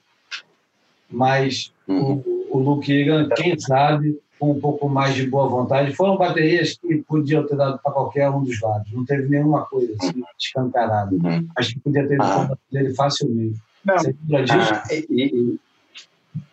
[1.11, 2.23] mas hum.
[2.25, 5.95] o, o Luke Egan, quem sabe, com um pouco mais de boa vontade.
[5.95, 8.91] Foram baterias que podiam ter dado para qualquer um dos lados.
[8.93, 11.15] Não teve nenhuma coisa assim, escancarada.
[11.15, 11.49] Uhum.
[11.57, 12.57] Acho que podia ter ido ah.
[12.71, 13.61] dele facilmente.
[13.85, 13.97] Não.
[13.97, 14.15] Você
[14.51, 15.61] ah, e, e,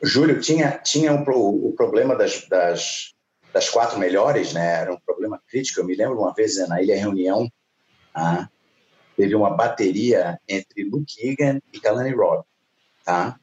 [0.01, 3.13] Júlio, tinha, tinha um, o problema das, das,
[3.53, 4.81] das, quatro melhores, né?
[4.81, 5.79] era um problema crítico.
[5.79, 7.47] Eu me lembro uma vez na Ilha Reunião,
[8.13, 8.47] ah,
[9.15, 12.43] teve uma bateria entre Luke Egan e Kalani Robb.
[13.03, 13.39] Tá?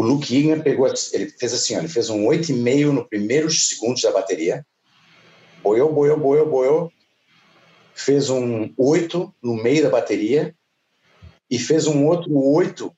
[0.00, 4.10] O Luke Egan pegou, ele fez assim, ele fez um 8,5 no primeiros segundos da
[4.10, 4.66] bateria,
[5.62, 6.92] boiou, boiou, boiou, boiou,
[7.92, 10.56] fez um 8 no meio da bateria
[11.50, 12.90] e fez um outro 8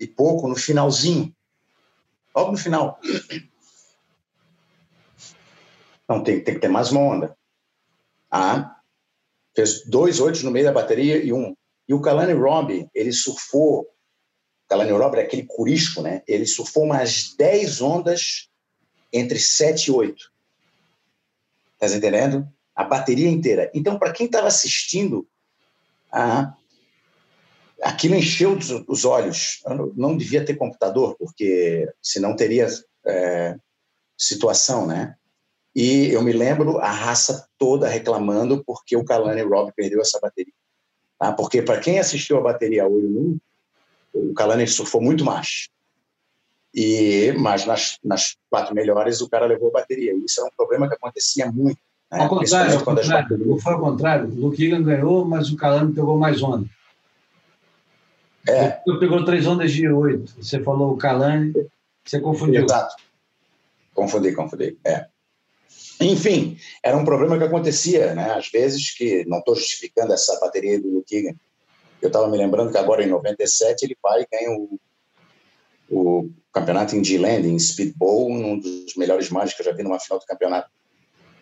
[0.00, 1.30] e pouco no finalzinho,
[2.34, 2.98] logo no final.
[6.04, 7.36] Então tem, tem que ter mais uma onda.
[8.30, 8.80] Ah,
[9.54, 11.54] fez dois oitos no meio da bateria e um.
[11.86, 13.94] E o Kalani Robbie, ele surfou
[14.70, 16.22] Europa é aquele curisco, né?
[16.26, 18.48] Ele surfou umas 10 ondas
[19.12, 20.32] entre 7 e 8.
[21.78, 22.48] Tá entendendo?
[22.74, 23.70] A bateria inteira.
[23.74, 25.26] Então, para quem estava assistindo,
[26.12, 26.54] ah,
[27.82, 29.62] aquilo encheu os, os olhos.
[29.66, 32.66] Eu não, devia ter computador, porque senão teria
[33.06, 33.56] é,
[34.16, 35.14] situação, né?
[35.74, 40.52] E eu me lembro a raça toda reclamando porque o Kalani Rob perdeu essa bateria.
[41.18, 41.32] Tá?
[41.32, 43.40] Porque para quem assistiu a bateria a olho nu,
[44.16, 45.68] o Kalani surfou muito mais.
[46.74, 50.14] E, mas nas, nas quatro melhores o cara levou a bateria.
[50.14, 51.78] Isso era um problema que acontecia muito.
[52.10, 52.20] Né?
[52.20, 53.62] Ao contrário, ao contrário baterias...
[53.62, 54.28] foi ao contrário.
[54.28, 56.66] O Luke Egan ganhou, mas o Kalani pegou mais onda.
[58.48, 58.80] É.
[58.86, 60.32] Ele pegou três ondas de oito.
[60.40, 61.52] Você falou o Kalani,
[62.04, 62.64] você confundiu.
[62.64, 62.94] Exato.
[63.92, 64.76] Confundi, confundi.
[64.84, 65.06] É.
[66.00, 68.32] Enfim, era um problema que acontecia, né?
[68.32, 71.34] Às vezes, que não estou justificando essa bateria do Luke Egan,
[72.06, 74.80] eu estava me lembrando que agora em 97 ele vai e ganha o,
[75.90, 80.00] o campeonato em G-Land, em Speedball, um dos melhores mares que eu já vi numa
[80.00, 80.70] final do campeonato,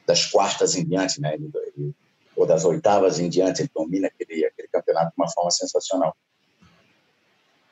[0.06, 1.34] das quartas em diante, né?
[1.34, 1.94] Ele, ele,
[2.36, 6.16] ou das oitavas em diante, ele domina aquele, aquele campeonato de uma forma sensacional.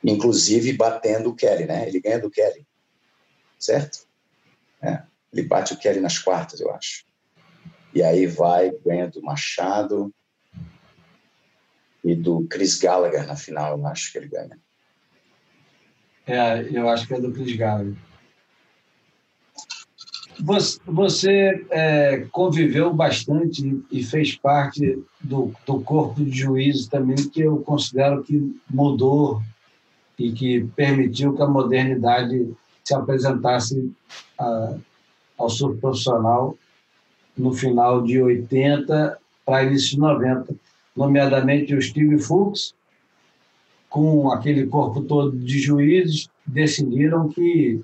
[0.05, 1.89] Inclusive batendo o Kelly, né?
[1.89, 2.67] Ele ganha do Kelly,
[3.59, 4.07] certo?
[4.81, 5.03] É,
[5.33, 7.05] ele bate o Kelly nas quartas, eu acho.
[7.95, 10.13] E aí vai, ganha do Machado,
[12.05, 14.59] e do Chris Gallagher na final, eu acho que ele ganha.
[16.27, 17.97] É, eu acho que é do Chris Garvey.
[20.41, 27.43] Você, você é, conviveu bastante e fez parte do, do corpo de juízes também, que
[27.43, 29.43] eu considero que mudou
[30.19, 32.53] e que permitiu que a modernidade
[32.83, 33.93] se apresentasse
[34.39, 34.75] a,
[35.39, 36.57] ao surf profissional
[37.37, 40.55] no final de 80 para início de 90,
[40.97, 42.75] nomeadamente o Steve Fuchs,
[43.89, 47.81] com aquele corpo todo de juízes, decidiram que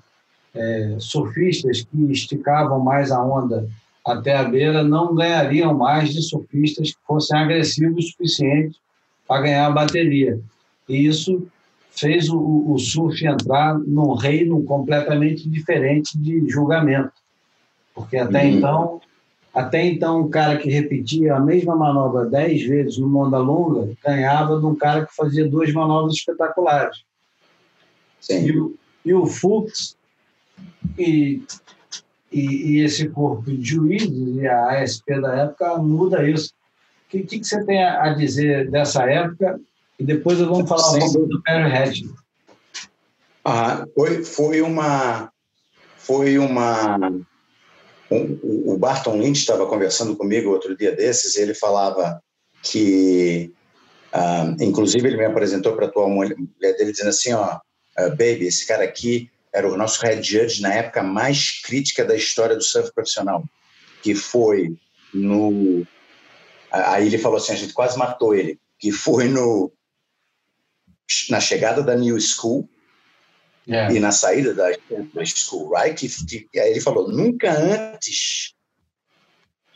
[0.55, 3.69] é, surfistas que esticavam mais a onda
[4.05, 8.77] até a beira não ganhariam mais de surfistas que fossem agressivos o suficiente
[9.27, 10.39] para ganhar a bateria.
[10.87, 11.47] E isso
[11.91, 17.11] fez o, o surf entrar num reino completamente diferente de julgamento.
[17.93, 18.49] Porque até uhum.
[18.49, 19.01] então,
[19.53, 24.59] até então, um cara que repetia a mesma manobra dez vezes no onda longa ganhava
[24.59, 27.03] de um cara que fazia duas manobras espetaculares.
[28.21, 28.45] Sim.
[28.45, 29.97] E, o, e o Fuchs
[30.97, 31.41] e,
[32.31, 36.53] e, e, esse corpo de juízes e a ASP da época muda isso.
[37.07, 39.59] O que, que, que, você tem a dizer dessa época?
[39.97, 42.01] E depois vamos falar um pouco do Perry Hatch.
[43.43, 45.31] Ah, foi, foi uma.
[45.97, 46.97] Foi uma.
[48.11, 52.21] O Barton Lynch estava conversando comigo outro dia desses e ele falava
[52.63, 53.51] que.
[54.11, 58.47] Ah, inclusive, ele me apresentou para a tua mulher dele dizendo assim: ó, uh, baby,
[58.47, 62.63] esse cara aqui era o nosso head judge na época mais crítica da história do
[62.63, 63.43] surf profissional,
[64.01, 64.75] que foi
[65.13, 65.85] no.
[66.71, 69.71] Aí ele falou assim: a gente quase matou ele, que foi no
[71.29, 72.67] na chegada da New School
[73.67, 73.93] yeah.
[73.93, 74.71] e na saída da,
[75.25, 75.95] School, right?
[75.95, 78.53] Que, que, ele falou: nunca antes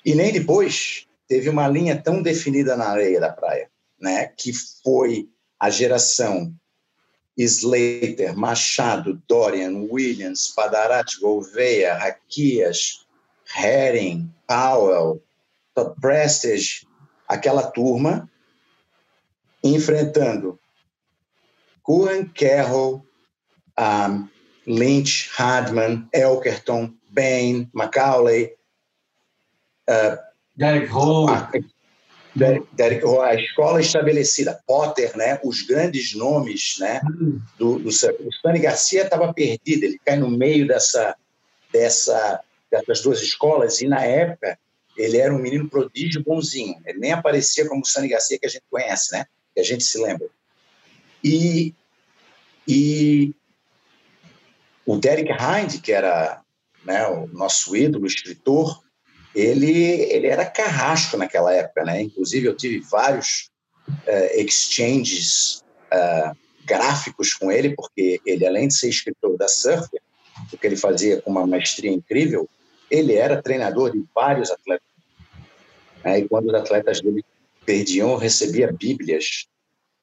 [0.06, 3.70] e nem depois teve uma linha tão definida na areia da praia,
[4.00, 4.28] né?
[4.38, 4.52] Que
[4.84, 5.30] foi
[5.60, 6.54] a geração
[7.38, 13.06] Slater, Machado, Dorian, Williams, Padarati, Gouveia, Raquias,
[13.56, 15.22] Herring, Powell,
[16.00, 16.86] Prestige,
[17.28, 18.30] aquela turma
[19.64, 20.60] enfrentando
[21.82, 23.06] Curran, Carroll,
[23.80, 24.28] um,
[24.66, 28.54] Lynch, Hardman, Elkerton, Bain, Macaulay,
[29.90, 30.18] uh,
[30.56, 31.28] Derek Hall,
[32.36, 37.00] Derek, a escola estabelecida, Potter, né, os grandes nomes né,
[37.58, 41.16] do, do O Stanley Garcia estava perdido, ele cai no meio dessa,
[41.72, 42.42] dessa,
[42.72, 44.58] dessas duas escolas, e na época
[44.98, 48.50] ele era um menino prodígio bonzinho, ele nem aparecia como o Stanley Garcia que a
[48.50, 50.28] gente conhece, né, que a gente se lembra.
[51.24, 51.74] E,
[52.68, 53.34] e
[54.86, 56.42] o Derek Hind, que era
[56.84, 58.82] né, o nosso ídolo, escritor,
[59.34, 62.02] ele, ele era carrasco naquela época, né?
[62.02, 63.50] Inclusive, eu tive vários
[63.88, 70.02] uh, exchanges uh, gráficos com ele, porque ele, além de ser escritor da Surfer,
[70.52, 72.48] o que ele fazia com uma maestria incrível,
[72.92, 74.88] ele era treinador de vários atletas.
[76.04, 76.20] Né?
[76.20, 77.24] E quando os atletas dele
[77.66, 79.48] perdiam, eu recebia bíblias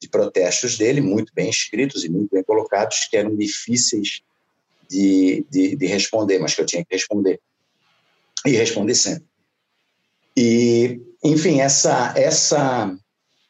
[0.00, 4.22] de protestos dele, muito bem escritos e muito bem colocados, que eram difíceis
[4.90, 7.40] de, de, de responder, mas que eu tinha que responder
[8.44, 9.24] e responder sempre.
[10.36, 12.96] E, enfim, essa essa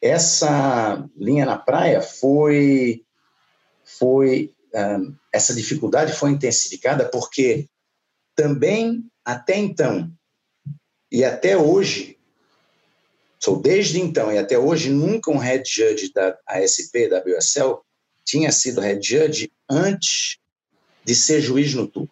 [0.01, 3.03] essa linha na praia foi
[3.83, 7.67] foi um, essa dificuldade foi intensificada porque
[8.35, 10.11] também até então
[11.11, 12.17] e até hoje
[13.39, 17.81] sou desde então e até hoje nunca um head judge da ASP da WSL
[18.25, 20.40] tinha sido head judge antes
[21.03, 22.07] de ser juiz no tour.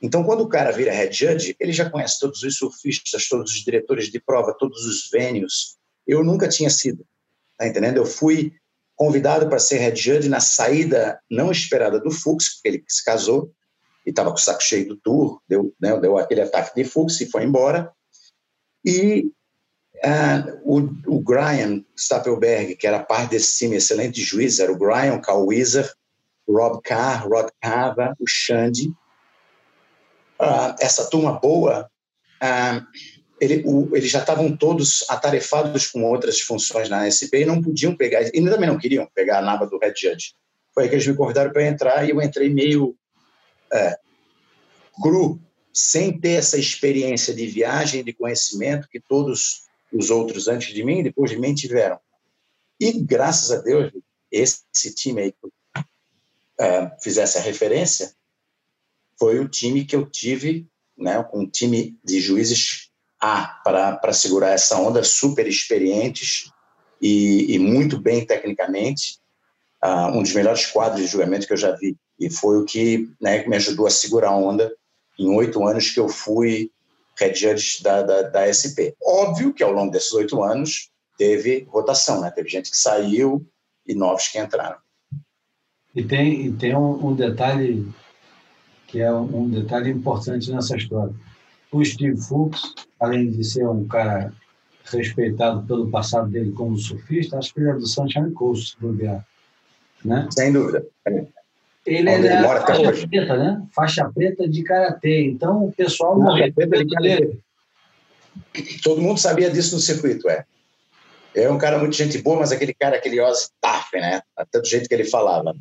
[0.00, 3.64] Então, quando o cara vira head judge, ele já conhece todos os surfistas, todos os
[3.64, 5.76] diretores de prova, todos os venues.
[6.06, 7.04] Eu nunca tinha sido,
[7.56, 7.96] tá entendendo?
[7.96, 8.52] Eu fui
[8.94, 13.52] convidado para ser head judge na saída não esperada do Fux, porque ele se casou
[14.06, 17.20] e estava com o saco cheio do tour, deu, né, deu aquele ataque de Fux
[17.20, 17.92] e foi embora.
[18.84, 19.30] E
[19.96, 25.20] uh, o, o Brian Stapelberg, que era parte desse time excelente juiz, era o Brian,
[25.28, 25.92] Weiser,
[26.48, 28.88] Rob Carr, Rod Cava, o Xande,
[30.40, 31.90] uh, essa turma boa,
[32.42, 32.86] uh,
[33.40, 37.94] ele, o, eles já estavam todos atarefados com outras funções na SP e não podiam
[37.94, 40.34] pegar, e também não queriam pegar a naba do Red Judge.
[40.74, 42.96] Foi aí que eles me convidaram para entrar e eu entrei meio
[43.72, 43.98] é,
[45.02, 45.40] cru,
[45.72, 49.62] sem ter essa experiência de viagem, de conhecimento que todos
[49.92, 51.98] os outros antes de mim, depois de mim, tiveram.
[52.80, 53.92] E graças a Deus,
[54.30, 55.38] esse time aí que
[56.58, 58.12] é, fizesse a referência,
[59.18, 60.66] foi o time que eu tive,
[60.96, 62.90] né, um time de juízes
[63.20, 66.50] A para segurar essa onda, super experientes
[67.00, 69.18] e, e, muito bem tecnicamente.
[69.82, 71.96] uh, um dos melhores quadros de julgamento que eu já vi.
[72.18, 74.72] E foi o que né, me ajudou a segurar a onda
[75.18, 76.70] em oito anos que eu fui
[77.18, 78.94] head judge da, da, da SP.
[79.02, 82.30] Óbvio que ao longo desses oito anos teve rotação, né?
[82.30, 83.44] Teve gente que saiu
[83.86, 84.78] e novos que entraram.
[85.98, 87.88] E tem, e tem um, um detalhe
[88.86, 91.12] que é um detalhe importante nessa história.
[91.72, 94.32] O Steve Fuchs, além de ser um cara
[94.84, 99.26] respeitado pelo passado dele como surfista, acho que ele é do Sunshine Coast, se bobear.
[100.04, 100.28] Né?
[100.30, 100.86] Sem dúvida.
[101.04, 103.66] Ele, ele é faixa preta, né?
[103.74, 105.24] Faixa preta de karatê.
[105.24, 106.54] Então o pessoal morreu.
[108.84, 110.44] Todo mundo sabia disso no circuito, é.
[111.34, 114.22] É um cara muito gente boa, mas aquele cara, aquele Ozzy Taff, né?
[114.36, 115.52] Até do jeito que ele falava.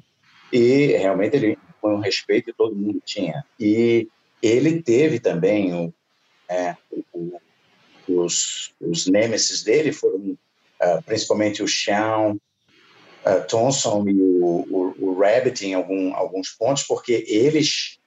[0.52, 3.44] E realmente ele foi um respeito que todo mundo tinha.
[3.60, 4.08] E
[4.42, 5.94] ele teve também o,
[6.50, 6.76] é,
[7.14, 7.40] o,
[8.08, 10.38] os, os nêmesis dele foram
[10.82, 16.84] uh, principalmente o Sean uh, Thompson e o, o, o, Rabbit em algum, alguns pontos,
[16.84, 18.00] porque eles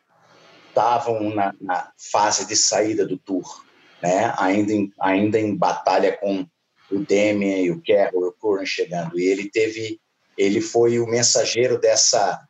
[0.68, 3.64] estavam na, na, fase de saída do tour,
[4.02, 4.32] né?
[4.38, 6.46] ainda, em, ainda em batalha com
[6.90, 9.18] o Demian e o Carroll e o Curran chegando.
[9.18, 10.00] E ele teve,
[10.40, 12.46] ele foi o mensageiro dessa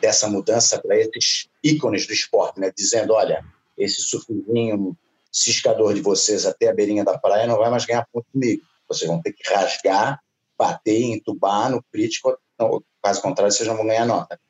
[0.00, 2.72] dessa mudança para esses ícones do esporte, né?
[2.74, 3.44] Dizendo, olha,
[3.76, 4.96] esse surfinho
[5.30, 8.62] ciscador de vocês até a beirinha da praia não vai mais ganhar ponto comigo.
[8.88, 10.18] Vocês vão ter que rasgar,
[10.58, 14.40] bater, entubar no crítico, não, caso contrário, vocês não vão ganhar nota.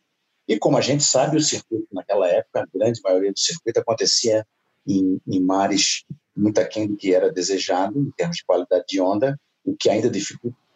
[0.47, 4.47] E como a gente sabe, o circuito naquela época, a grande maioria do circuito acontecia
[4.87, 6.05] em, em mares
[6.35, 10.09] muito aquém do que era desejado em termos de qualidade de onda, o que ainda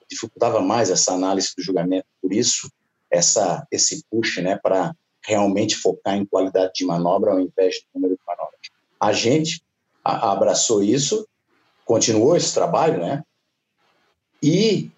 [0.08, 2.06] dificultava mais essa análise do julgamento.
[2.20, 2.70] Por isso,
[3.10, 4.94] essa esse push, né, para
[5.24, 8.60] realmente focar em qualidade de manobra ao invés de número de manobras.
[9.00, 9.62] A gente
[10.02, 11.26] abraçou isso,
[11.84, 13.22] continuou esse trabalho, né?
[14.42, 14.90] E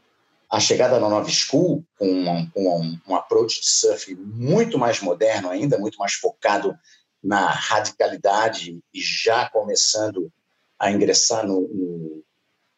[0.50, 5.50] a chegada da Nova School, com um, um, um approach de surf muito mais moderno
[5.50, 6.76] ainda, muito mais focado
[7.22, 10.32] na radicalidade e já começando
[10.78, 12.24] a ingressar no, no,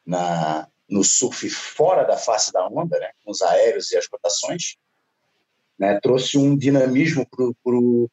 [0.06, 4.76] na, no surf fora da face da onda, né, com os aéreos e as rotações,
[5.78, 7.44] né, trouxe um dinamismo para
[7.76, 8.10] o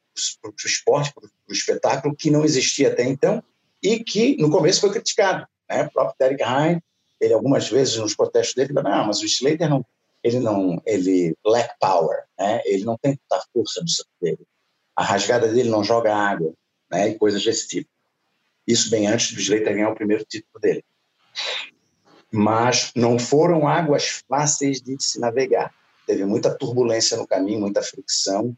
[0.66, 3.44] esporte, para o espetáculo, que não existia até então
[3.82, 5.48] e que no começo foi criticado.
[5.70, 5.84] Né?
[5.84, 6.82] O próprio Derek Hine,
[7.20, 9.86] ele algumas vezes nos protestos dele, falou, não, mas o Slater não,
[10.24, 12.62] ele não, ele lack power, né?
[12.66, 14.46] ele não tem tanta força no surf dele.
[14.96, 16.54] A rasgada dele não joga água,
[16.92, 17.10] né?
[17.10, 17.90] e coisas desse tipo.
[18.68, 20.84] Isso bem antes do Slater ganhar o primeiro título dele.
[22.32, 25.72] Mas não foram águas fáceis de se navegar.
[26.06, 28.56] Teve muita turbulência no caminho, muita fricção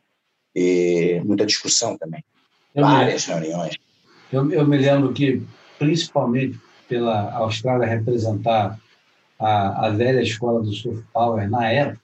[0.55, 2.23] e muita discussão também.
[2.73, 3.33] Eu Várias me...
[3.33, 3.75] reuniões.
[4.31, 5.41] Eu, eu me lembro que,
[5.79, 8.79] principalmente pela Austrália representar
[9.39, 12.01] a, a velha escola do surf power na época,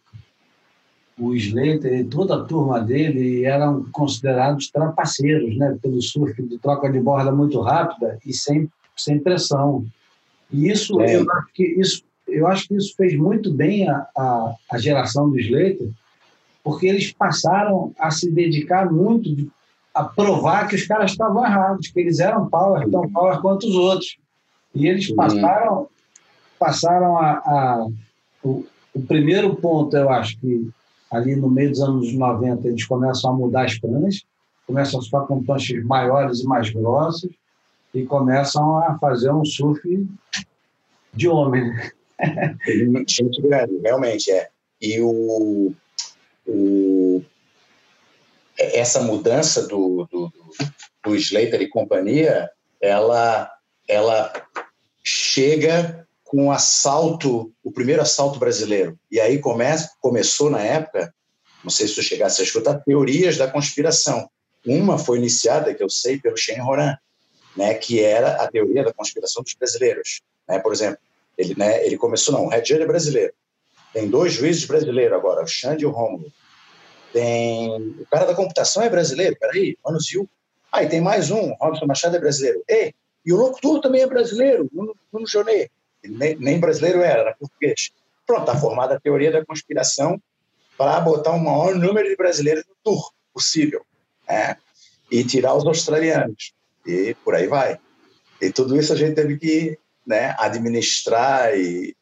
[1.18, 6.92] o Slater e toda a turma dele eram considerados trapaceiros, né, pelo surf de troca
[6.92, 9.86] de borda muito rápida e sem, sem pressão.
[10.52, 11.16] E isso, é.
[11.16, 15.30] eu, acho que isso, eu acho que isso fez muito bem a, a, a geração
[15.30, 15.90] do Slater,
[16.64, 19.50] porque eles passaram a se dedicar muito de,
[19.94, 23.76] a provar que os caras estavam errados, que eles eram power, tão power quanto os
[23.76, 24.18] outros.
[24.74, 25.88] E eles passaram,
[26.58, 27.88] passaram a, a
[28.44, 30.70] o, o primeiro ponto, eu acho que
[31.12, 34.24] ali no meio dos anos 90, eles começam a mudar as pranchas,
[34.66, 37.30] começam a ficar com pranchas maiores e mais grossas,
[37.94, 40.08] e começam a fazer um surf
[41.14, 41.72] de homem.
[43.08, 44.50] Gente grande, realmente é.
[44.82, 45.74] E o,
[46.48, 47.24] o,
[48.58, 50.34] essa mudança do, do,
[51.04, 52.50] do Slater e companhia,
[52.82, 53.52] ela,
[53.88, 54.34] ela
[55.04, 58.98] chega com o assalto, o primeiro assalto brasileiro.
[59.12, 61.14] E aí começa, começou na época,
[61.64, 64.28] não sei se tu chegasse a escutar, teorias da conspiração.
[64.66, 66.98] Uma foi iniciada, que eu sei, pelo Shen Horan,
[67.56, 70.22] né, que era a teoria da conspiração dos brasileiros.
[70.48, 70.60] Né?
[70.60, 70.98] Por exemplo,
[71.38, 73.34] ele, né, ele começou, não, o Red é brasileiro.
[73.94, 76.32] Tem dois juízes brasileiros agora, o Xande e o Rômulo.
[77.12, 77.70] Tem
[78.00, 80.28] o cara da computação é brasileiro, peraí, Manos Yu.
[80.72, 82.64] Ah, e tem mais um, Robson Machado é brasileiro.
[82.68, 82.94] E,
[83.24, 85.72] e o locutor também é brasileiro, Nuno, Nuno Jonet
[86.10, 87.92] nem, nem brasileiro era, era português.
[88.26, 90.22] Pronto, está formada a teoria da conspiração
[90.78, 93.86] para botar o maior número de brasileiros no tour possível.
[94.28, 94.58] Né?
[95.12, 96.54] E tirar os australianos.
[96.86, 97.80] E por aí vai.
[98.42, 101.96] E tudo isso a gente teve que né, administrar e,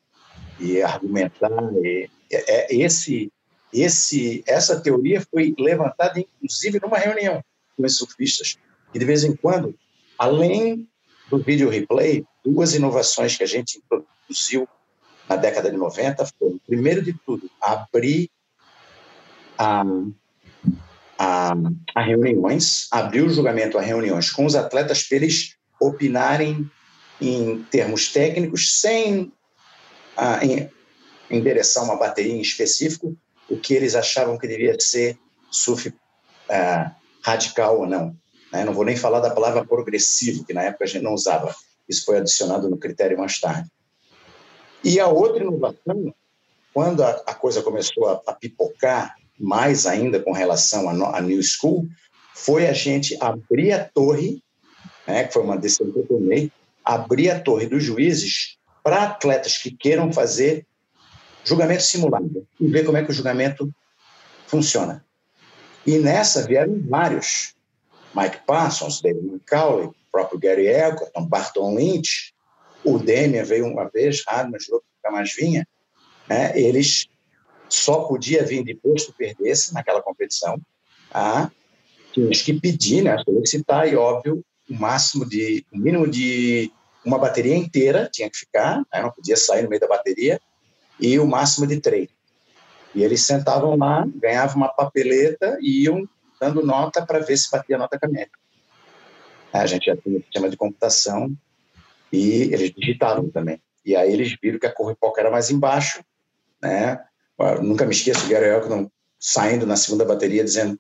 [0.60, 1.52] e argumentar.
[1.84, 3.32] E, é, esse,
[3.74, 7.44] esse, essa teoria foi levantada, inclusive, numa reunião
[7.78, 8.58] com os surfistas.
[8.94, 9.76] E, de vez em quando,
[10.18, 10.88] além
[11.30, 14.68] do vídeo replay, duas inovações que a gente introduziu
[15.30, 18.30] na década de 90 foram, primeiro de tudo, abrir
[19.58, 19.84] a,
[21.22, 21.54] a,
[21.94, 26.68] a reuniões, abriu o julgamento a reuniões com os atletas para eles opinarem
[27.22, 29.32] em termos técnicos, sem
[30.18, 30.68] a, em,
[31.30, 33.16] endereçar uma bateria em específico,
[33.48, 35.16] o que eles achavam que devia ser
[35.52, 36.92] SUF uh,
[37.24, 38.18] radical ou não.
[38.52, 38.64] Né?
[38.64, 41.56] Não vou nem falar da palavra progressivo, que na época a gente não usava.
[41.88, 43.70] Isso foi adicionado no critério mais tarde.
[44.84, 46.16] E a outra inovação,
[46.74, 51.88] quando a, a coisa começou a, a, pipocar mais ainda com relação à New School,
[52.34, 54.42] foi a gente abrir a torre,
[55.08, 56.52] né, que foi uma decisão que eu tomei,
[56.84, 60.66] abrir a torre dos juízes para atletas que queiram fazer
[61.44, 63.70] julgamento simulado e ver como é que o julgamento
[64.48, 65.04] funciona.
[65.86, 67.56] E nessa vieram vários.
[68.16, 72.34] Mike Parsons, David McCauley, o próprio Gary Elkerton, Barton Lynch,
[72.84, 75.66] o Demian veio uma vez, Radman que nunca mais vinha.
[76.28, 76.52] Né?
[76.60, 77.08] Eles
[77.76, 80.60] só podia vir depois que perdesse naquela competição.
[81.10, 81.52] Tá?
[82.12, 86.72] Tinhas que pedir, né, solicitar, e óbvio, o máximo de, o mínimo de
[87.06, 89.02] uma bateria inteira tinha que ficar, né?
[89.02, 90.40] não podia sair no meio da bateria,
[91.00, 92.10] e o máximo de três.
[92.94, 96.08] E eles sentavam lá, ganhavam uma papeleta e iam
[96.40, 98.32] dando nota para ver se batia nota com a média.
[99.54, 101.34] A gente já tinha um sistema de computação
[102.12, 103.62] e eles digitaram também.
[103.86, 106.04] E aí eles viram que a cor era mais embaixo,
[106.62, 107.04] né?
[107.62, 108.90] Nunca me esqueço Gary Elkton
[109.20, 110.80] saindo na segunda bateria dizendo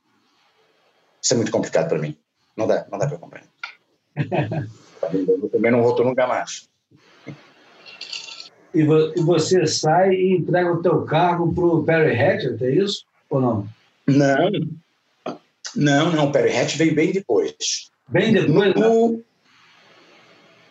[1.21, 2.17] isso é muito complicado para mim.
[2.57, 3.43] Não dá, não dá para comprar.
[5.13, 6.67] Eu também não voltou nunca mais.
[8.73, 13.05] E, você sai e entrega o teu cargo para o Perry Hatchett, é isso?
[13.29, 13.67] Ou não?
[14.07, 14.51] Não,
[15.75, 16.29] não, não.
[16.29, 17.91] O Perry Hatch veio bem depois.
[18.07, 18.73] Bem depois?
[18.75, 19.23] No, né?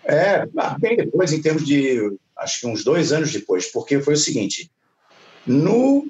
[0.04, 0.46] É,
[0.78, 2.16] bem depois, em termos de.
[2.36, 4.70] Acho que uns dois anos depois, porque foi o seguinte:
[5.50, 6.08] no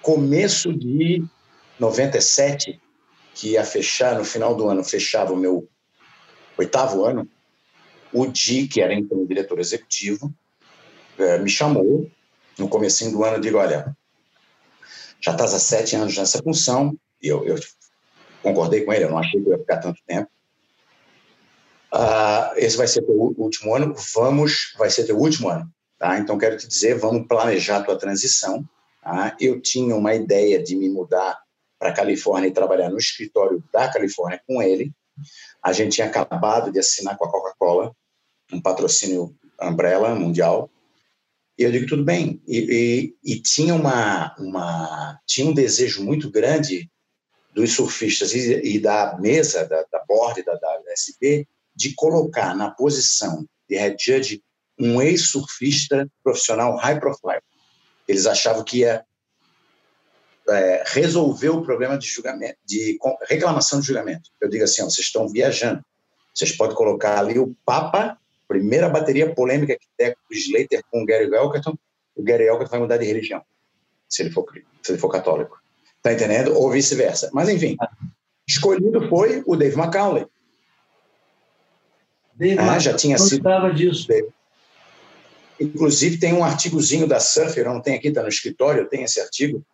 [0.00, 1.22] começo de
[1.78, 2.80] 97,
[3.34, 5.68] que ia fechar, no final do ano, fechava o meu
[6.56, 7.28] oitavo ano,
[8.12, 10.32] o Di, que era então o diretor executivo,
[11.18, 12.10] é, me chamou
[12.58, 13.94] no começo do ano, eu digo, olha,
[15.20, 17.56] já estás há sete anos nessa função, e eu, eu
[18.42, 20.30] concordei com ele, eu não achei que eu ia ficar tanto tempo.
[21.92, 25.70] Uh, esse vai ser o último ano, vamos, vai ser teu último ano,
[26.02, 26.18] tá?
[26.18, 28.68] Então quero te dizer, vamos planejar a tua transição.
[29.00, 29.36] Tá?
[29.38, 31.40] Eu tinha uma ideia de me mudar
[31.78, 34.92] para a Califórnia e trabalhar no escritório da Califórnia com ele.
[35.62, 37.94] A gente tinha acabado de assinar com a Coca-Cola
[38.52, 40.68] um patrocínio Umbrella mundial.
[41.56, 42.42] E eu digo tudo bem.
[42.48, 46.90] E, e, e tinha uma, uma tinha um desejo muito grande
[47.54, 51.46] dos surfistas e, e da mesa, da, da board da, da SB,
[51.76, 54.42] de colocar na posição de head judge
[54.82, 57.40] um ex-surfista profissional high profile.
[58.08, 59.04] Eles achavam que ia
[60.48, 62.98] é, resolver o problema de julgamento, de
[63.28, 64.28] reclamação de julgamento.
[64.40, 65.84] Eu digo assim, ó, vocês estão viajando.
[66.34, 68.18] Vocês podem colocar ali o Papa,
[68.48, 71.78] primeira bateria polêmica que tem o Slater com o Gary Elkerton,
[72.16, 73.42] o Gary Elkerton vai mudar de religião,
[74.08, 74.44] se ele for,
[74.82, 75.62] se ele for católico.
[76.02, 76.56] Tá entendendo?
[76.56, 77.30] Ou vice-versa.
[77.32, 77.76] Mas, enfim,
[78.48, 80.26] escolhido foi o Dave McCauley.
[82.34, 83.72] Dave ah, já tinha sido.
[83.72, 84.08] disso.
[84.08, 84.28] Dave.
[85.62, 89.64] Inclusive, tem um artigozinho da Surfer, não tem aqui, está no escritório, tem esse artigo,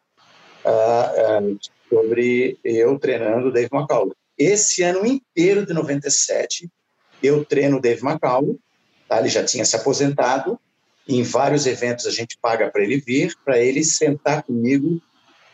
[0.65, 1.59] uh, uh,
[1.89, 4.12] sobre eu treinando o Dave McCauley.
[4.36, 6.69] Esse ano inteiro de 97,
[7.23, 8.59] eu treino o Dave McCauley,
[9.09, 9.19] tá?
[9.19, 10.60] ele já tinha se aposentado,
[11.09, 15.01] em vários eventos a gente paga para ele vir, para ele sentar comigo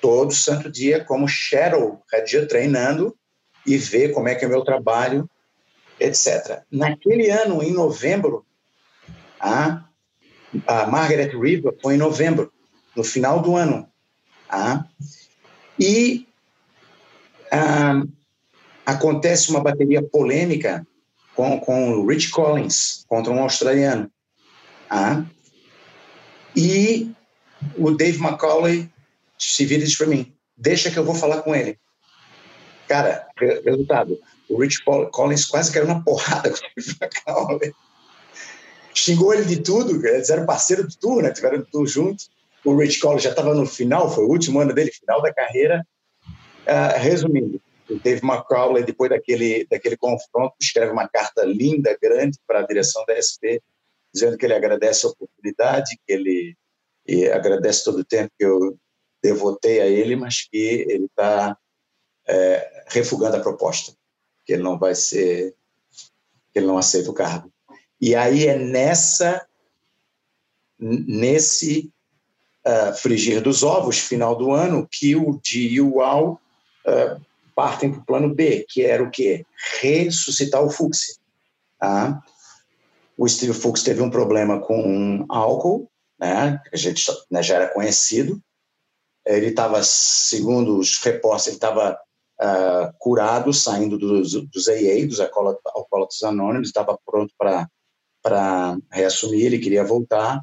[0.00, 3.16] todo santo dia como shadow, dia treinando
[3.64, 5.30] e ver como é que é o meu trabalho,
[6.00, 6.62] etc.
[6.70, 8.44] Naquele ano, em novembro,
[9.38, 9.84] a,
[10.66, 12.52] a Margaret River foi em novembro,
[12.96, 13.88] no final do ano.
[14.48, 14.84] A,
[15.78, 16.26] e
[17.50, 18.02] a,
[18.86, 20.86] acontece uma bateria polêmica
[21.34, 24.10] com, com o Rich Collins contra um australiano.
[24.88, 25.24] A,
[26.54, 27.10] e
[27.76, 28.88] o Dave McCauley
[29.38, 31.78] se vira e diz para mim, deixa que eu vou falar com ele.
[32.86, 33.26] Cara,
[33.64, 34.18] resultado,
[34.48, 36.98] o Rich Collins quase caiu na porrada com o Steve
[38.94, 41.32] Xingou ele de tudo, eles eram parceiros de tour, né?
[41.32, 42.30] Tiveram tudo juntos.
[42.64, 45.86] O Rich Collins já estava no final, foi o último ano dele, final da carreira.
[46.62, 47.60] Uh, resumindo,
[47.90, 53.04] o Dave McCauley, depois daquele, daquele confronto, escreve uma carta linda, grande, para a direção
[53.06, 53.60] da SP,
[54.14, 56.56] dizendo que ele agradece a oportunidade, que ele
[57.34, 58.78] agradece todo o tempo que eu
[59.22, 61.56] devotei a ele, mas que ele está
[62.26, 63.92] é, refugando a proposta,
[64.44, 65.54] que ele não vai ser,
[66.52, 67.52] que ele não aceita o cargo.
[68.00, 69.46] E aí é nessa,
[70.78, 71.92] nesse
[72.66, 76.40] uh, frigir dos ovos, final do ano, que o Di e o Al
[76.86, 77.20] uh,
[77.54, 79.46] partem para o plano B, que era o quê?
[79.80, 81.18] Ressuscitar o Fuchs.
[81.78, 82.22] Tá?
[83.16, 85.88] O Steve Fuchs teve um problema com álcool,
[86.18, 86.60] né?
[86.72, 88.42] a gente né, já era conhecido.
[89.24, 91.98] Ele estava, segundo os repórteres, ele estava
[92.40, 97.68] uh, curado, saindo dos, dos AA, dos Alcoólatras Anônimos, estava pronto para
[98.90, 100.40] reassumir, ele queria voltar,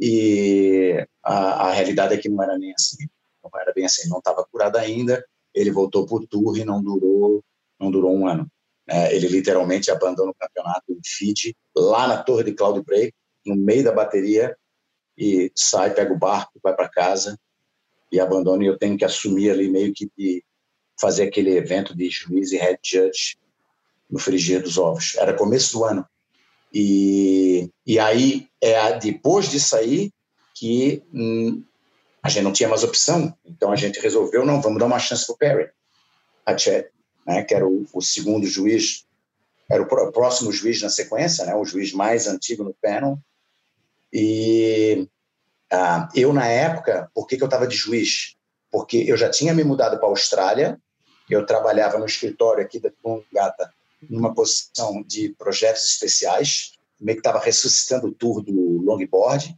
[0.00, 3.06] e a, a, realidade é que não era nem assim,
[3.42, 5.24] não era bem assim, não estava curado ainda,
[5.54, 7.44] ele voltou para o tour e não durou,
[7.78, 8.50] não durou um ano.
[8.88, 13.14] É, ele literalmente abandona o campeonato em feed, lá na torre de Cloud Break,
[13.46, 14.56] no meio da bateria,
[15.16, 17.38] e sai, pega o barco, vai para casa
[18.10, 18.64] e abandona.
[18.64, 20.44] E eu tenho que assumir ali meio que de
[21.00, 23.36] fazer aquele evento de juiz e head judge
[24.10, 25.16] no frigir dos ovos.
[25.16, 26.06] Era começo do ano.
[26.72, 30.12] E, e aí, é depois de sair,
[30.54, 31.62] que hum,
[32.22, 33.36] a gente não tinha mais opção.
[33.44, 35.70] Então a gente resolveu, não, vamos dar uma chance para o Perry.
[36.46, 36.86] A Chad,
[37.26, 39.04] né, que era o, o, segundo juiz,
[39.68, 43.18] era o próximo juiz na sequência, né, o juiz mais antigo no panel.
[44.12, 45.08] E
[45.72, 48.36] uh, eu, na época, por que, que eu estava de juiz?
[48.70, 50.80] Porque eu já tinha me mudado para a Austrália,
[51.28, 53.72] eu trabalhava no escritório aqui da Tungata,
[54.08, 59.56] numa posição de projetos especiais, meio que estava ressuscitando o tour do longboard,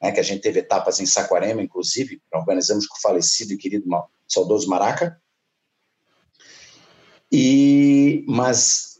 [0.00, 3.86] né, que a gente teve etapas em Saquarema, inclusive, organizamos com o falecido e querido
[4.28, 5.20] saudoso Maraca.
[7.30, 8.98] E, mas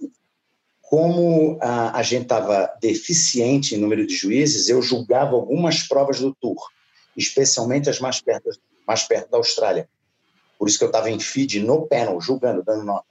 [0.80, 6.34] como a, a gente estava deficiente em número de juízes, eu julgava algumas provas do
[6.34, 6.56] Tour,
[7.16, 8.50] especialmente as mais perto,
[8.86, 9.88] mais perto da Austrália.
[10.58, 13.06] Por isso que eu estava em feed no panel, julgando, dando nota.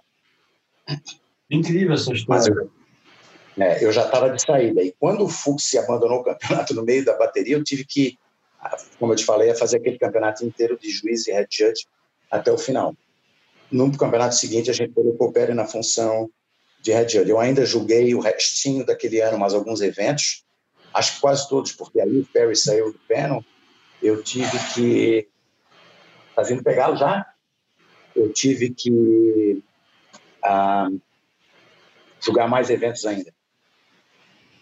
[1.50, 2.52] Incrível essa história.
[2.52, 2.72] Eu,
[3.64, 4.82] é, eu, já estava de saída.
[4.82, 8.18] E quando o Fux se abandonou o campeonato no meio da bateria, eu tive que,
[9.00, 11.86] como eu te falei, fazer aquele campeonato inteiro de juiz e head judge
[12.30, 12.96] até o final.
[13.72, 16.30] No campeonato seguinte, a gente colocou o Pérez na função
[16.82, 17.30] de head judge.
[17.30, 20.44] Eu ainda julguei o restinho daquele ano, mais alguns eventos,
[20.94, 23.44] acho que quase todos, porque aí o Perry saiu do panel,
[24.02, 25.28] eu tive que...
[26.36, 27.26] Tá vindo pegá-lo já?
[28.14, 29.64] Eu tive que
[30.44, 30.90] ah,
[32.26, 33.32] julgar mais eventos ainda.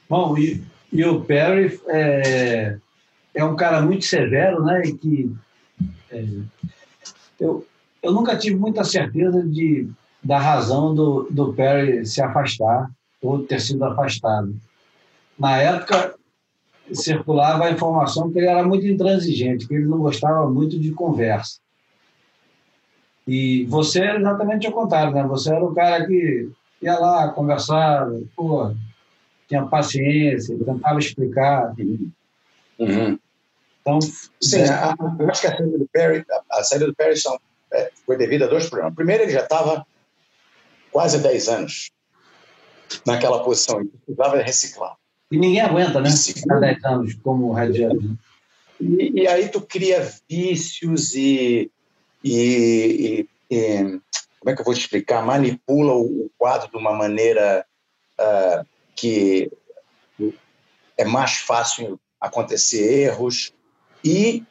[0.09, 0.61] Bom, e,
[0.91, 2.77] e o Perry é,
[3.33, 4.81] é, um cara muito severo, né?
[4.85, 5.35] E que
[6.11, 6.25] é,
[7.39, 7.65] eu,
[8.01, 9.89] eu nunca tive muita certeza de,
[10.23, 12.91] da razão do, do Perry se afastar
[13.21, 14.53] ou ter sido afastado.
[15.39, 16.15] Na época,
[16.91, 21.59] circulava a informação que ele era muito intransigente, que ele não gostava muito de conversa.
[23.25, 25.23] E você era exatamente o contrário, né?
[25.23, 26.51] Você era o cara que
[26.83, 28.73] ia lá, conversava, pô,
[29.47, 31.73] tinha paciência, tentava explicar.
[32.79, 33.19] Uhum.
[33.81, 33.99] Então,
[34.41, 34.69] Sim, é...
[34.69, 37.39] a, eu acho que a saída do Perry, a, a saída do Perry são,
[37.71, 38.95] é, foi devido a dois problemas.
[38.95, 39.85] Primeiro, ele já estava
[40.91, 41.91] quase 10 anos
[43.05, 44.95] naquela posição, e precisava reciclar.
[45.31, 46.09] E ninguém aguenta, né?
[46.51, 47.85] Há 10 anos como Judge.
[47.87, 48.15] Né?
[48.79, 51.71] E, e, aí tu cria vícios e,
[52.23, 53.99] e, e,
[54.43, 55.25] como é que eu vou te explicar?
[55.25, 57.65] Manipula o, quadro de uma maneira
[58.19, 59.49] uh, que
[60.97, 63.53] é mais fácil acontecer erros.
[64.03, 64.43] E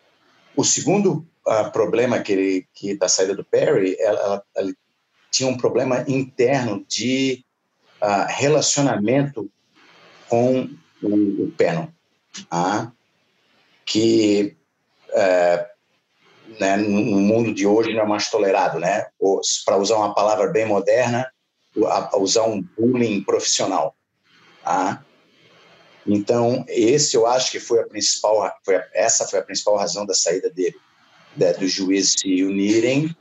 [0.57, 4.73] o segundo uh, problema que, ele, que da saída do Perry, ela, ela, ela
[5.31, 7.45] tinha um problema interno de
[8.01, 9.51] uh, relacionamento
[10.27, 10.71] com
[11.03, 11.89] o, o Pennon,
[12.51, 12.91] ah,
[13.85, 14.57] que
[15.11, 15.72] uh,
[16.59, 19.07] né, no mundo de hoje não é mais tolerado, né?
[19.65, 21.31] Para usar uma palavra bem moderna,
[22.15, 23.95] usar um bullying profissional.
[24.63, 25.05] Tá?
[26.07, 30.05] Então, esse eu acho que foi a principal, foi a, essa foi a principal razão
[30.05, 30.77] da saída dele,
[31.37, 33.15] né, dos juízes se unirem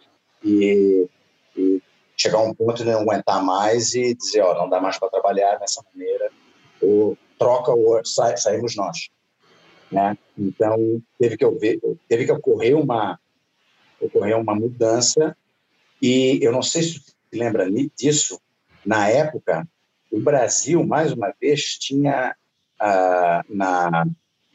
[0.44, 1.08] e,
[1.56, 1.82] e,
[2.18, 5.10] chegar a um ponto de não aguentar mais e dizer, ó, não dá mais para
[5.10, 6.32] trabalhar dessa maneira,
[6.82, 9.10] ou troca ou sai, saímos nós.
[9.91, 10.18] Né?
[10.38, 13.20] Então, teve que, ouvir, teve que ocorrer uma,
[14.02, 15.36] ocorreu uma mudança
[16.02, 18.41] e eu não sei se você lembra disso,
[18.86, 19.68] na época,
[20.11, 22.36] o Brasil, mais uma vez, tinha
[22.80, 24.06] ah, na,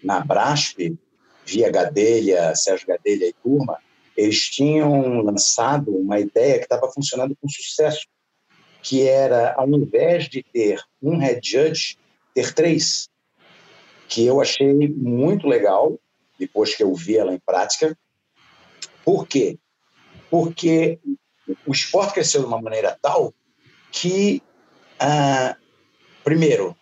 [0.03, 0.99] na Brasp,
[1.47, 3.79] via Gadelha, Sérgio Gadelha e turma,
[4.17, 8.07] eles tinham lançado uma ideia que estava funcionando com sucesso,
[8.83, 11.97] que era, ao invés de ter um head judge,
[12.35, 13.09] ter três,
[14.09, 15.99] que eu achei muito legal,
[16.39, 17.97] depois que eu vi ela em prática,
[19.07, 19.57] por quê?
[20.29, 20.99] Porque
[21.65, 23.33] o esporte cresceu de uma maneira tal
[23.93, 24.43] que,
[24.99, 25.57] ah,
[26.25, 26.77] primeiro,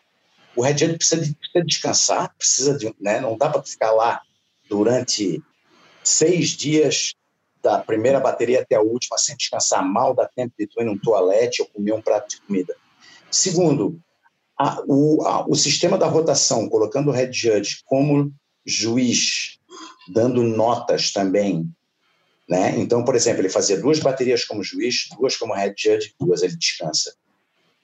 [0.57, 4.23] o Red Bull precisa, de, precisa descansar, precisa de, né, não dá para ficar lá
[4.71, 5.43] durante
[6.03, 7.15] seis dias,
[7.63, 10.99] da primeira bateria até a última, sem descansar mal, dá tempo de tu ir num
[10.99, 12.75] toalete ou comer um prato de comida.
[13.31, 13.99] Segundo,
[14.59, 18.33] a, o, a, o sistema da rotação, colocando o head judge como
[18.67, 19.59] juiz,
[20.13, 21.67] dando notas também.
[22.49, 22.79] Né?
[22.79, 26.57] Então, por exemplo, ele fazia duas baterias como juiz, duas como head judge, duas ele
[26.57, 27.15] descansa.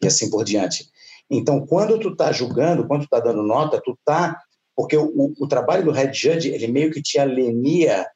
[0.03, 0.89] E assim por diante.
[1.31, 4.41] Então, quando tu está julgando, quando tu está dando nota, tu está...
[4.75, 8.07] Porque o, o, trabalho do head judge, ele meio que te alinea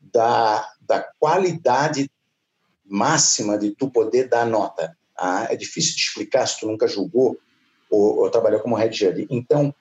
[0.00, 2.10] da, da qualidade
[2.84, 4.96] máxima de tu poder dar nota.
[5.16, 7.38] Ah, é difícil de explicar se tu nunca julgou
[7.88, 9.26] ou, ou trabalhou como head judge.
[9.30, 9.72] Então,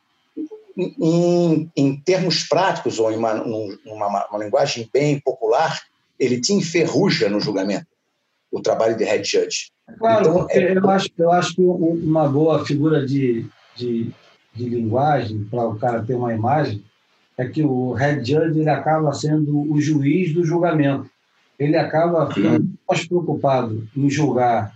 [0.77, 5.81] em, em termos práticos, ou em uma, uma, linguagem bem popular,
[6.21, 7.87] ele te enferruja no julgamento,
[8.51, 9.71] o trabalho de head judge.
[9.97, 10.77] Claro, então, é...
[10.77, 14.11] eu, acho, eu acho que uma boa figura de, de,
[14.53, 16.83] de linguagem, para o cara ter uma imagem,
[17.37, 21.09] é que o head judge ele acaba sendo o juiz do julgamento.
[21.57, 24.73] Ele acaba ficando mais preocupado em julgar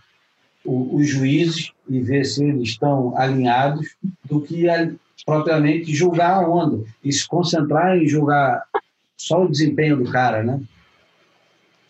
[0.66, 4.66] os juízes e ver se eles estão alinhados do que
[5.24, 8.64] propriamente julgar a onda e se concentrar em julgar
[9.16, 10.60] só o desempenho do cara, né?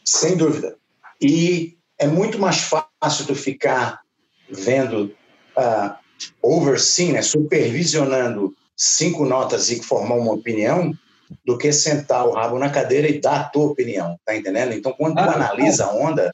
[0.05, 0.77] Sem dúvida.
[1.21, 4.01] E é muito mais fácil tu ficar
[4.49, 5.15] vendo,
[5.57, 5.95] uh,
[6.41, 10.93] overseeing, né, supervisionando cinco notas e formar uma opinião,
[11.45, 14.73] do que sentar o rabo na cadeira e dar a tua opinião, tá entendendo?
[14.73, 16.33] Então, quando tu ah, analisa a onda,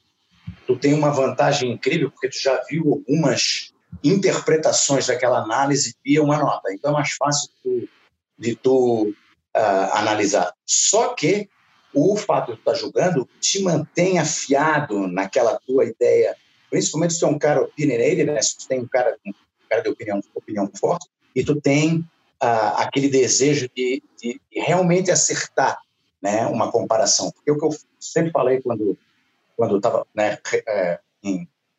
[0.68, 3.72] tu tem uma vantagem incrível, porque tu já viu algumas
[4.04, 6.74] interpretações daquela análise via uma nota.
[6.74, 7.90] Então é mais fácil de tu,
[8.38, 9.10] de tu
[9.56, 10.54] uh, analisar.
[10.66, 11.50] Só que
[11.94, 16.36] o fato de estar julgando te mantém afiado naquela tua ideia,
[16.70, 18.42] principalmente se tu é um cara opinionated, né?
[18.42, 19.34] se tu tem um cara, um
[19.70, 21.98] cara de opinião, opinião forte, e tu tem
[22.42, 25.80] uh, aquele desejo de, de, realmente acertar
[26.22, 26.46] né?
[26.48, 27.32] uma comparação.
[27.32, 28.98] Porque o que eu sempre falei quando
[29.62, 31.00] quando estava né, é,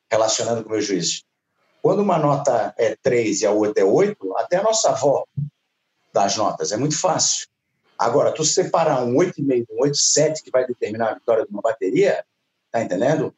[0.09, 1.24] relacionando com meus juízes,
[1.82, 5.24] quando uma nota é 3 e a outra é 8, até a nossa avó
[6.12, 7.48] dá as notas, é muito fácil.
[8.03, 11.62] Agora, tu separar um 8,5 de um 8,7 que vai determinar a vitória de uma
[11.62, 12.24] bateria,
[12.73, 13.33] tá entendendo?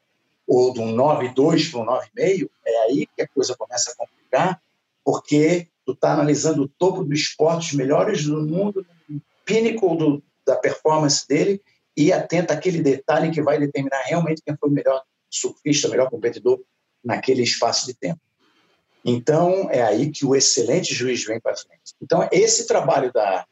[0.46, 4.62] Ou de um 9,2 para um 9,5, é aí que a coisa começa a complicar,
[5.04, 10.22] porque tu tá analisando o topo do esporte, os melhores do mundo, o pinnacle do,
[10.46, 11.60] da performance dele,
[11.94, 16.08] e atenta àquele detalhe que vai determinar realmente quem foi o melhor surfista, o melhor
[16.08, 16.58] competidor
[17.04, 18.20] naquele espaço de tempo.
[19.04, 21.94] Então, é aí que o excelente juiz vem para frente.
[22.00, 23.44] Então, esse trabalho da,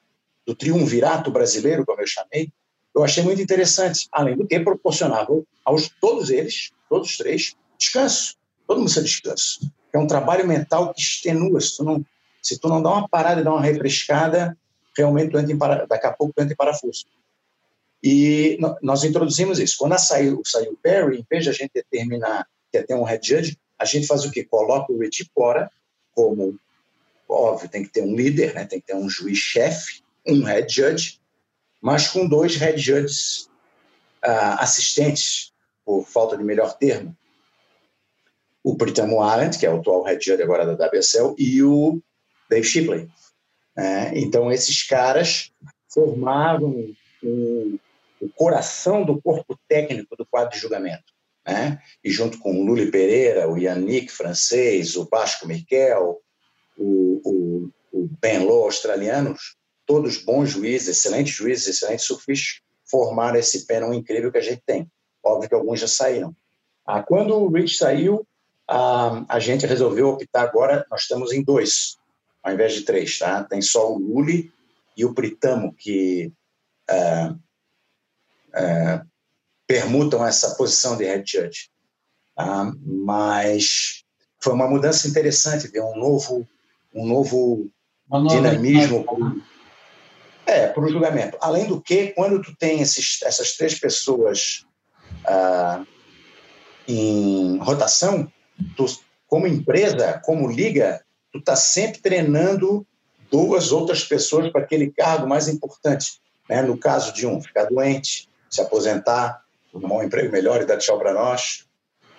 [0.46, 2.52] do triunvirato brasileiro, como eu chamei,
[2.94, 8.36] eu achei muito interessante, além do que proporcionava aos todos eles, todos os três, descanso.
[8.66, 9.72] Todo mundo de descanso.
[9.92, 11.60] É um trabalho mental que extenua.
[11.60, 12.04] Se tu não,
[12.42, 14.56] se tu não dá uma parada e dá uma refrescada,
[14.96, 17.06] realmente tu entra em, daqui a pouco tu entra em parafuso.
[18.02, 19.76] E nós introduzimos isso.
[19.78, 23.04] Quando saiu, saiu o Perry, em vez de a gente determinar que é ter um
[23.04, 24.44] head judge, a gente faz o quê?
[24.44, 25.70] Coloca o Richie Cora
[26.14, 26.58] como,
[27.28, 28.64] óbvio, tem que ter um líder, né?
[28.64, 31.20] tem que ter um juiz-chefe, um head judge,
[31.80, 33.48] mas com dois head judges
[34.24, 35.52] uh, assistentes,
[35.84, 37.16] por falta de melhor termo.
[38.62, 42.00] O Pritamo Arendt, que é o atual head judge agora da WSL, e o
[42.48, 43.08] Dave Shipley.
[43.76, 44.12] Né?
[44.14, 45.50] Então, esses caras
[45.88, 51.12] formavam o coração do corpo técnico do quadro de julgamento
[51.46, 51.80] né?
[52.02, 56.20] e junto com o Luli Pereira, o Yannick francês, o Basco Miquel,
[56.76, 59.56] o, o, o Ben Lowe australianos,
[59.92, 64.90] todos bons juízes, excelentes juízes, excelentes surfistas, formaram esse panel incrível que a gente tem.
[65.22, 66.34] Óbvio que alguns já saíram.
[66.86, 68.26] Ah, quando o Rich saiu,
[68.66, 71.98] ah, a gente resolveu optar agora, nós estamos em dois,
[72.42, 73.44] ao invés de três, tá?
[73.44, 74.50] Tem só o Luli
[74.96, 76.32] e o Pritamo, que
[76.88, 77.34] ah,
[78.54, 79.04] ah,
[79.66, 81.68] permutam essa posição de head judge.
[82.34, 84.04] Ah, mas
[84.40, 86.48] foi uma mudança interessante ver um novo,
[86.94, 87.70] um novo
[88.30, 89.04] dinamismo
[90.46, 91.36] é, para o julgamento.
[91.40, 94.64] Além do que, quando tu tem esses, essas três pessoas
[95.24, 95.84] ah,
[96.86, 98.30] em rotação,
[98.76, 98.86] tu,
[99.26, 102.86] como empresa, como liga, tu está sempre treinando
[103.30, 106.20] duas outras pessoas para aquele cargo mais importante.
[106.48, 106.60] Né?
[106.62, 109.42] No caso de um ficar doente, se aposentar,
[109.74, 111.66] arrumar um emprego melhor e dar tchau para nós,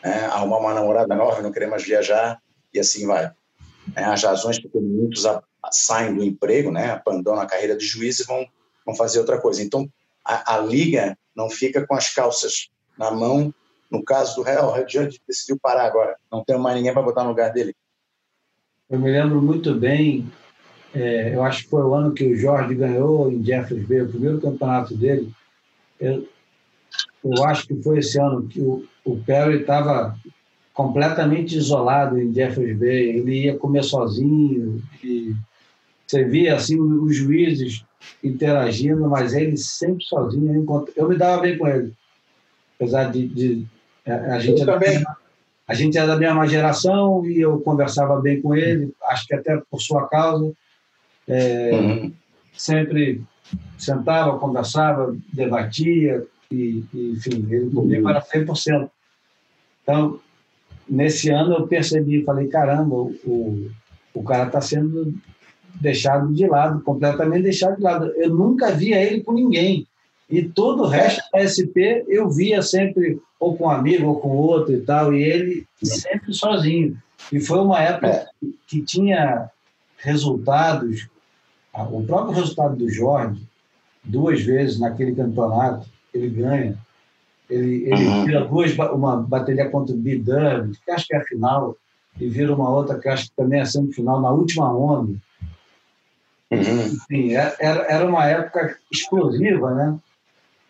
[0.03, 0.25] né?
[0.25, 2.41] arrumar uma namorada nova, não querer mais viajar,
[2.73, 3.31] e assim vai.
[3.95, 5.25] É, as razões porque muitos
[5.71, 6.91] saem do emprego, né?
[6.91, 8.45] abandonam a carreira de juiz e vão,
[8.85, 9.61] vão fazer outra coisa.
[9.63, 9.89] Então,
[10.23, 13.53] a, a liga não fica com as calças na mão.
[13.89, 16.15] No caso do Real, o Red Judge decidiu parar agora.
[16.31, 17.75] Não tem mais ninguém para botar no lugar dele.
[18.89, 20.29] Eu me lembro muito bem
[20.93, 24.09] é, eu acho que foi o ano que o Jorge ganhou em Jeffers Bay, o
[24.09, 25.31] primeiro campeonato dele.
[25.99, 26.27] Eu,
[27.23, 30.15] eu acho que foi esse ano que o, o Perry estava
[30.71, 33.17] completamente isolado em Jeffers Bay.
[33.17, 35.33] Ele ia comer sozinho e
[36.05, 37.85] você via assim os juízes
[38.23, 40.65] interagindo, mas ele sempre sozinho.
[40.95, 41.93] Eu me dava bem com ele,
[42.75, 43.65] apesar de, de
[44.05, 45.03] a, gente eu também.
[45.67, 48.93] a gente era da mesma geração e eu conversava bem com ele.
[49.05, 50.51] Acho que até por sua causa.
[51.27, 52.13] É, uhum.
[52.53, 53.23] Sempre
[53.77, 58.89] sentava, conversava, debatia, e, e enfim, ele comigo era 100%.
[59.81, 60.19] Então,
[60.87, 63.69] nesse ano eu percebi, falei, caramba, o,
[64.13, 65.13] o cara está sendo
[65.79, 68.05] deixado de lado, completamente deixado de lado.
[68.15, 69.87] Eu nunca via ele com ninguém.
[70.29, 74.29] E todo o resto da SP eu via sempre ou com um amigo ou com
[74.29, 76.97] outro e tal, e ele sempre sozinho.
[77.31, 78.27] E foi uma época é.
[78.67, 79.49] que tinha
[79.97, 81.07] resultados,
[81.73, 83.41] o próprio resultado do Jorge,
[84.03, 86.77] duas vezes naquele campeonato, ele ganha.
[87.49, 88.25] Ele, ele uhum.
[88.25, 91.75] vira duas, uma bateria contra o Bidam, que acho que é a final,
[92.19, 95.13] e vira uma outra que acho que também é semifinal, na última onda.
[96.53, 96.85] Uhum.
[96.85, 99.97] Enfim, é, era, era uma época explosiva, né?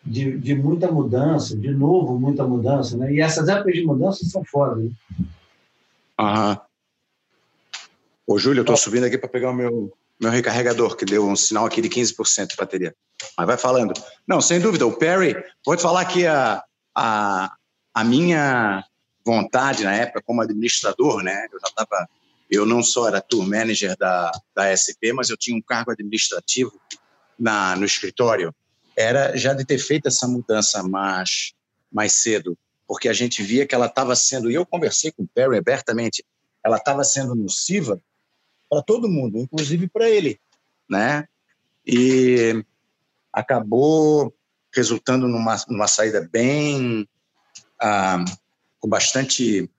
[0.06, 3.14] De, de muita mudança, de novo muita mudança, né?
[3.14, 4.92] E essas épocas de mudança são foda, né?
[6.20, 6.60] Aham.
[8.28, 11.36] Ô, Júlio, eu tô subindo aqui para pegar o meu, meu recarregador, que deu um
[11.36, 12.96] sinal aqui de 15% de bateria.
[13.38, 13.94] Mas vai falando.
[14.28, 15.36] Não, sem dúvida, o Perry,
[15.66, 16.64] vou te falar que a,
[16.96, 17.54] a,
[17.94, 18.84] a minha
[19.26, 21.48] vontade na época como administrador, né?
[21.52, 22.08] Eu já estava
[22.54, 26.80] eu não só era tour manager da, da SP, mas eu tinha um cargo administrativo
[27.38, 28.54] na, no escritório.
[28.96, 31.54] Era já de ter feito essa mudança mais,
[31.92, 32.56] mais cedo,
[32.88, 36.24] porque a gente via que ela estava sendo, e eu conversei com o Perry abertamente,
[36.64, 38.00] ela estava sendo nociva
[38.70, 40.40] para todo mundo, inclusive para ele,
[40.88, 41.28] né?
[41.86, 42.64] E
[43.32, 44.32] acabou
[44.72, 47.08] resultando numa, numa saída bem
[47.82, 48.24] ah,
[48.80, 49.70] com bastante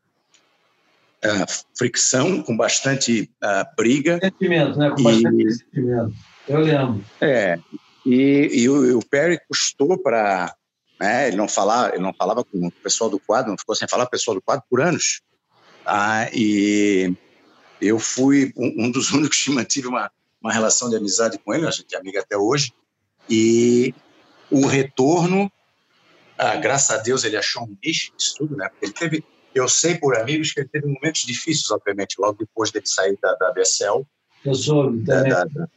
[1.76, 4.18] fricção, com bastante uh, briga.
[4.22, 4.90] Sentimento, né?
[4.90, 6.14] Com bastante e, sentimento.
[6.48, 7.04] Eu lembro.
[7.20, 7.58] É.
[8.04, 10.54] E, e o, o Perry custou para.
[11.00, 13.88] Né, ele, não falava, ele não falava com o pessoal do quadro, não ficou sem
[13.88, 15.22] falar com o pessoal do quadro por anos.
[15.84, 17.12] Ah, e
[17.80, 20.10] eu fui um, um dos únicos que mantive uma,
[20.40, 22.72] uma relação de amizade com ele, a gente é amiga até hoje.
[23.28, 23.94] E
[24.50, 25.50] o retorno,
[26.38, 28.68] ah, graças a Deus, ele achou um nicho nisso tudo, né?
[28.68, 29.24] Porque ele teve,
[29.54, 33.34] eu sei por amigos que ele teve momentos difíceis, obviamente, logo depois dele sair da,
[33.34, 34.04] da BSL.
[34.44, 35.30] Eu soube também.
[35.30, 35.68] Da, da,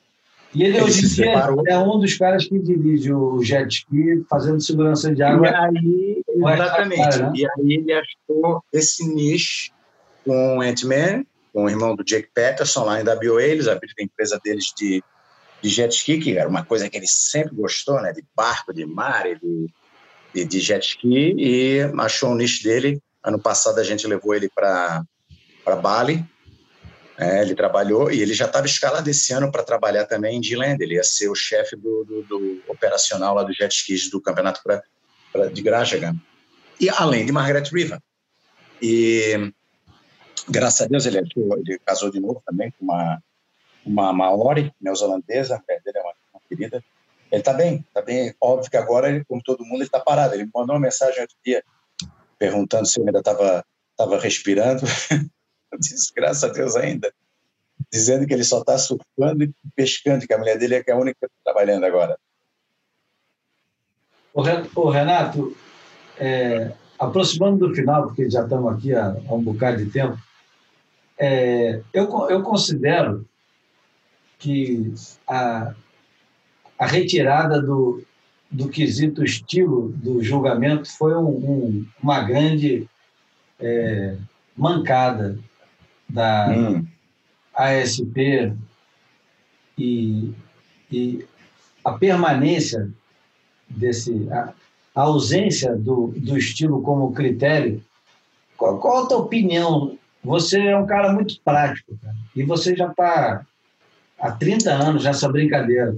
[0.53, 1.33] e ele, ele hoje em dia
[1.67, 5.49] é um dos caras que dirige o jet ski fazendo segurança de água.
[5.49, 7.19] E aí, exatamente.
[7.19, 7.31] né?
[7.35, 9.71] E aí ele achou esse nicho
[10.25, 13.43] com o Ant-Man, com o irmão do Jake Patterson lá em WA.
[13.43, 15.03] Eles abriram a empresa deles de,
[15.61, 18.13] de jet ski, que era uma coisa que ele sempre gostou, né?
[18.13, 19.67] De barco, de mar, de,
[20.33, 21.35] de, de jet ski.
[21.37, 25.05] E achou o nicho dele Ano passado a gente levou ele para
[25.81, 26.25] Bali,
[27.17, 30.81] é, ele trabalhou e ele já estava escalado esse ano para trabalhar também em Diland.
[30.81, 34.61] Ele ia ser o chefe do, do, do, operacional lá do jet skis do campeonato
[34.63, 34.83] pra,
[35.33, 36.15] pra, de Grajagan.
[36.79, 37.99] E além de Margaret River.
[38.79, 39.51] E
[40.47, 43.23] graças a Deus ele, ele casou de novo também com uma,
[43.83, 46.83] uma Maori, neozelandesa, a dele é uma, uma querida.
[47.31, 48.33] Ele está bem, está bem.
[48.39, 50.35] Óbvio que agora, como todo mundo, ele está parado.
[50.35, 51.63] Ele mandou uma mensagem outro dia
[52.37, 53.65] perguntando se eu ainda estava
[53.97, 54.81] tava respirando.
[55.79, 57.11] Disse, graças a Deus ainda.
[57.91, 60.97] Dizendo que ele só está surfando e pescando, que a mulher dele é, é a
[60.97, 62.17] única que está trabalhando agora.
[64.75, 65.55] Ô Renato,
[66.19, 70.17] é, aproximando do final, porque já estamos aqui há, há um bocado de tempo,
[71.17, 73.27] é, eu, eu considero
[74.37, 74.93] que
[75.27, 75.73] a,
[76.77, 78.03] a retirada do,
[78.49, 82.87] do quesito estilo do julgamento foi um, um, uma grande
[83.59, 84.15] é,
[84.55, 85.37] mancada
[86.09, 86.85] da hum.
[87.53, 88.53] ASP
[89.77, 90.33] e,
[90.91, 91.25] e,
[91.83, 92.89] a permanência
[93.69, 94.53] desse a,
[94.95, 97.83] a, ausência do, do estilo como critério.
[98.57, 99.97] Qual, qual a tua opinião?
[100.23, 103.45] Você é um cara muito prático cara, e você já está
[104.19, 105.95] há 30 anos nessa brincadeira.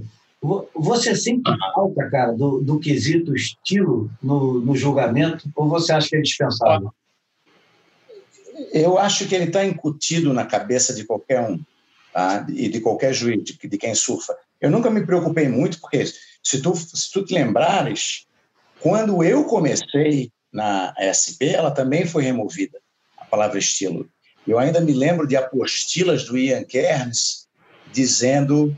[0.74, 6.16] Você sempre falta, cara, do, do quesito estilo no, no julgamento, ou você acha que
[6.16, 6.90] é dispensável?
[8.72, 11.60] Eu acho que ele está incutido na cabeça de qualquer um,
[12.12, 12.46] tá?
[12.48, 14.34] e de qualquer juiz, de, de, quem surfa.
[14.58, 16.06] Eu nunca me preocupei muito, porque
[16.42, 18.26] se tu, se tu te lembrares,
[18.80, 22.78] quando eu comecei na SP, ela também foi removida,
[23.18, 24.08] a palavra estilo.
[24.46, 27.46] Eu ainda me lembro de apostilas do Ian Kerns,
[27.92, 28.74] dizendo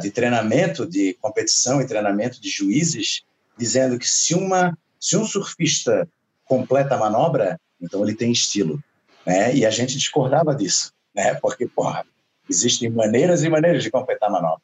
[0.00, 3.22] de treinamento, de competição e treinamento de juízes,
[3.56, 6.08] dizendo que se uma se um surfista
[6.44, 8.82] completa a manobra, então ele tem estilo,
[9.24, 9.54] né?
[9.54, 11.34] E a gente discordava disso, né?
[11.34, 12.04] Porque porra,
[12.48, 14.62] existem maneiras e maneiras de completar a manobra.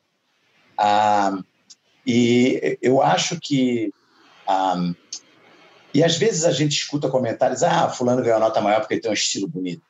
[0.77, 1.39] Ah,
[2.07, 3.93] e eu acho que
[4.49, 4.93] ah,
[5.93, 9.11] e às vezes a gente escuta comentários, ah, fulano ganhou nota maior porque ele tem
[9.11, 9.83] um estilo bonito.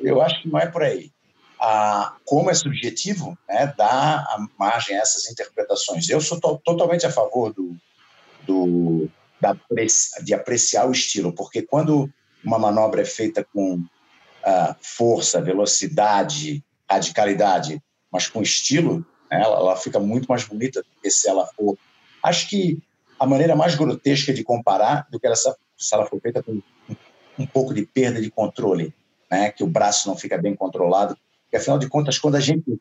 [0.00, 1.12] Eu acho que não é por aí.
[1.60, 6.08] Ah, como é subjetivo, né, dá a margem a essas interpretações.
[6.08, 7.76] Eu sou to totalmente a favor do,
[8.46, 9.10] do
[9.40, 9.56] da,
[10.22, 12.08] de apreciar o estilo, porque quando
[12.44, 13.82] uma manobra é feita com
[14.44, 20.88] ah, força, velocidade, radicalidade, mas com estilo, né, ela, ela fica muito mais bonita do
[21.02, 21.76] que se ela for.
[22.22, 22.80] Acho que
[23.18, 25.52] a maneira mais grotesca de comparar do que ela, se
[25.92, 26.62] ela for feita com
[27.38, 28.92] um pouco de perda de controle,
[29.30, 31.16] né, que o braço não fica bem controlado,
[31.48, 32.78] porque afinal de contas, quando a gente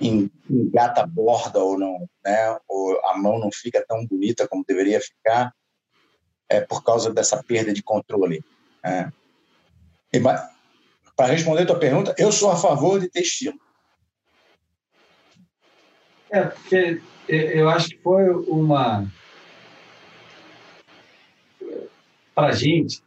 [0.00, 5.00] engata a borda ou não, né, ou a mão não fica tão bonita como deveria
[5.00, 5.54] ficar,
[6.48, 8.42] é por causa dessa perda de controle.
[8.82, 9.12] Né?
[11.14, 13.60] Para responder a tua pergunta, eu sou a favor de ter estilo.
[16.30, 19.06] É, porque eu acho que foi uma
[22.34, 23.02] para a gente,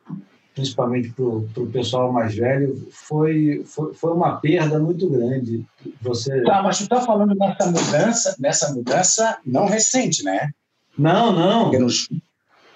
[0.58, 5.64] principalmente para o pessoal mais velho, foi, foi, foi, uma perda muito grande.
[6.02, 6.42] Você...
[6.42, 10.50] Tá, mas tu está falando nessa mudança, nessa mudança não recente, né?
[10.98, 11.72] Não, não.
[11.74, 12.10] Nos...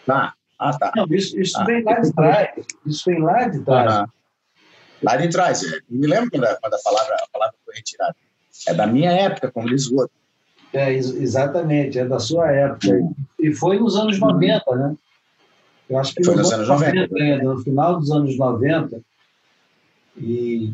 [0.05, 0.33] Tá.
[0.59, 0.91] Ah, tá.
[0.95, 1.63] Não, isso, isso ah.
[1.63, 2.49] vem lá de trás.
[2.85, 3.91] Isso vem lá de trás.
[3.91, 4.05] Ah,
[5.01, 5.63] lá de trás.
[5.63, 5.79] É.
[5.89, 8.15] Me lembro quando a, quando a, palavra, a palavra foi retirada.
[8.67, 10.15] É da minha época, como diz o outro.
[10.71, 13.11] É, exatamente, é da sua época.
[13.39, 14.95] E foi nos anos 90, né?
[15.91, 17.07] Eu acho que foi nos anos 90.
[17.09, 19.01] 90 no final dos anos 90.
[20.15, 20.73] E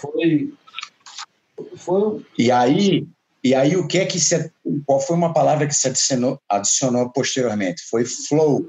[0.00, 0.54] foi.
[1.76, 3.06] foi e aí,
[3.44, 4.50] e aí o que é que se,
[4.86, 7.82] qual foi uma palavra que se adicionou, adicionou posteriormente?
[7.90, 8.66] Foi flow.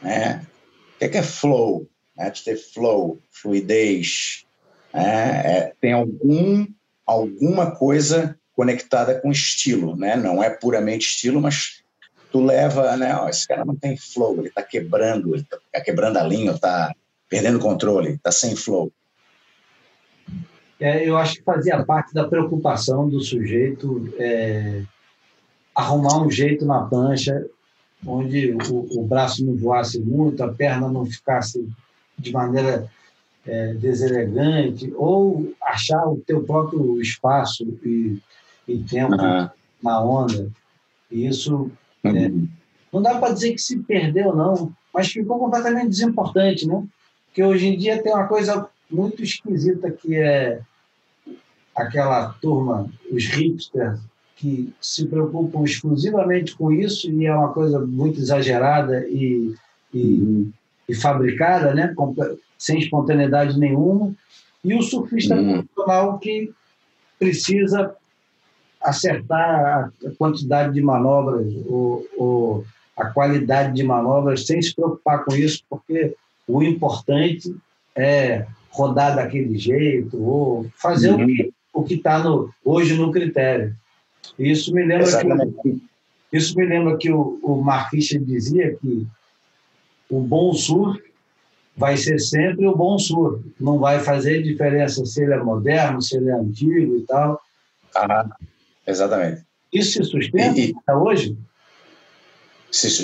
[0.00, 0.46] Né?
[0.94, 1.88] O que é, que é flow?
[2.16, 4.46] É ter flow, fluidez.
[4.94, 5.02] Né?
[5.02, 6.64] É, tem algum,
[7.04, 10.14] alguma coisa conectada com estilo, né?
[10.14, 11.79] Não é puramente estilo, mas
[12.30, 13.16] tu leva, né?
[13.16, 16.94] Ó, esse cara não tem flow, ele está quebrando, ele está quebrando a linha, está
[17.28, 18.92] perdendo controle, está sem flow.
[20.78, 24.82] É, eu acho que fazia parte da preocupação do sujeito é,
[25.74, 27.46] arrumar um jeito na pancha
[28.06, 31.68] onde o, o, braço não voasse muito, a perna não ficasse
[32.18, 32.90] de maneira
[33.46, 38.18] é, deselegante, ou achar o teu próprio espaço e,
[38.66, 39.48] e tempo uhum.
[39.82, 40.50] na onda.
[41.10, 41.70] E isso
[42.04, 42.30] é,
[42.92, 46.82] não dá para dizer que se perdeu, não, mas ficou completamente desimportante, né?
[47.26, 50.60] Porque hoje em dia tem uma coisa muito esquisita que é
[51.74, 54.00] aquela turma, os hipsters,
[54.36, 59.54] que se preocupam exclusivamente com isso e é uma coisa muito exagerada e,
[59.92, 60.52] e, uhum.
[60.88, 61.94] e fabricada, né?
[62.58, 64.14] sem espontaneidade nenhuma.
[64.64, 65.62] E o surfista uhum.
[65.62, 66.50] profissional que
[67.18, 67.94] precisa
[68.82, 72.64] acertar a quantidade de manobras ou, ou,
[72.96, 76.14] a qualidade de manobras sem se preocupar com isso, porque
[76.46, 77.54] o importante
[77.96, 81.50] é rodar daquele jeito ou fazer uhum.
[81.72, 82.22] o que está
[82.64, 83.74] hoje no critério.
[84.38, 85.06] Isso me lembra
[85.62, 85.82] que,
[86.32, 89.06] isso me lembra que o, o Marquista dizia que
[90.10, 91.02] o bom surf
[91.76, 93.42] vai ser sempre o bom surf.
[93.58, 97.40] Não vai fazer diferença se ele é moderno, se ele é antigo e tal.
[97.96, 98.28] Ah,
[98.86, 99.44] Exatamente.
[99.72, 101.36] Isso se sustenta e, até hoje?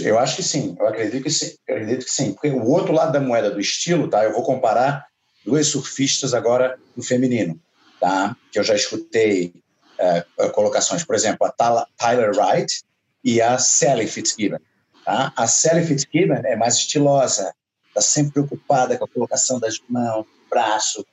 [0.04, 2.92] Eu acho que sim, eu acredito que sim, eu acredito que sim, porque o outro
[2.92, 4.24] lado da moeda do estilo, tá?
[4.24, 5.06] Eu vou comparar
[5.44, 7.60] dois surfistas agora no feminino,
[8.00, 8.36] tá?
[8.52, 9.52] Que eu já escutei
[9.98, 12.82] uh, colocações, por exemplo, a Tyler Wright
[13.24, 14.60] e a Sally Fitzgibbon,
[15.04, 15.32] tá?
[15.36, 17.52] A Sally Fitzgibbon é mais estilosa,
[17.88, 21.04] está sempre preocupada com a colocação das mãos, braço,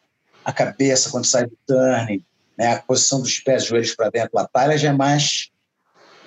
[0.46, 2.24] a cabeça quando sai do turning,
[2.58, 4.38] né, a posição dos pés, joelhos para dentro.
[4.38, 5.52] A Tyler já é mais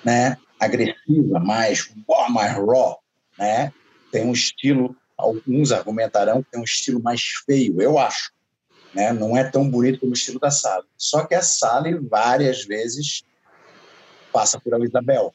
[0.03, 1.89] né, agressiva, mais,
[2.29, 2.99] mais raw,
[3.37, 3.73] né?
[4.11, 8.31] Tem um estilo, alguns argumentarão que tem um estilo mais feio, eu acho.
[8.93, 9.11] Né?
[9.11, 10.87] Não é tão bonito como o estilo da Sally.
[10.97, 13.23] Só que a Sally, várias vezes,
[14.31, 15.33] passa por a Isabel.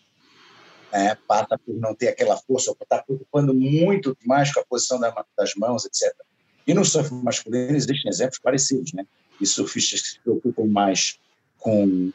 [0.91, 1.17] Né?
[1.29, 5.55] Passa por não ter aquela força, ou está preocupando muito mais com a posição das
[5.55, 6.13] mãos, etc.
[6.67, 9.05] E no surf masculino existem exemplos parecidos, né?
[9.43, 11.19] E surfistas que se preocupam mais
[11.59, 12.13] com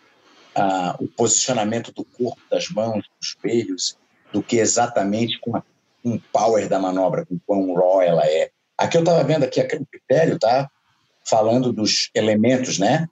[0.55, 3.97] ah, o posicionamento do corpo, das mãos, dos peitos,
[4.31, 5.63] do que exatamente com, a,
[6.03, 8.49] o power da manobra, com quão raw ela é.
[8.77, 10.69] Aqui eu estava vendo aqui o critério, tá?
[11.25, 13.07] Falando dos elementos, né?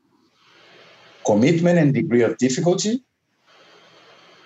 [1.25, 3.03] commitment and degree of difficulty,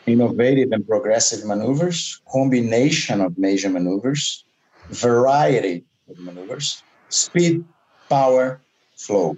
[0.08, 4.46] innovative and progressive maneuvers, combination of major maneuvers,
[4.90, 7.64] variety of maneuvers, speed,
[8.10, 8.62] power,
[8.96, 9.38] flow.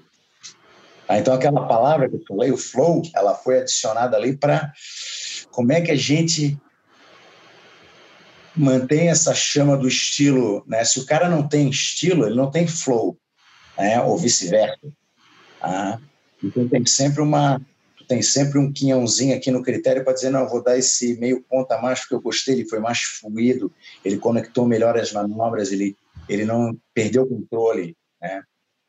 [1.11, 4.71] Ah, então, aquela palavra que eu falei, o flow, ela foi adicionada ali para
[5.51, 6.57] como é que a gente
[8.55, 10.85] mantém essa chama do estilo, né?
[10.85, 13.17] Se o cara não tem estilo, ele não tem flow,
[13.77, 14.01] né?
[14.01, 14.79] Ou vice-versa.
[15.61, 15.99] Ah,
[16.41, 17.59] então tem sempre uma
[18.07, 21.69] tem sempre um quinhãozinho aqui no critério para dizer não, vou dar esse meio ponto
[21.73, 23.69] a mais porque eu gostei, ele foi mais fluido,
[24.05, 25.93] ele conectou melhor as manobras, ele
[26.29, 28.43] ele não perdeu o controle, né?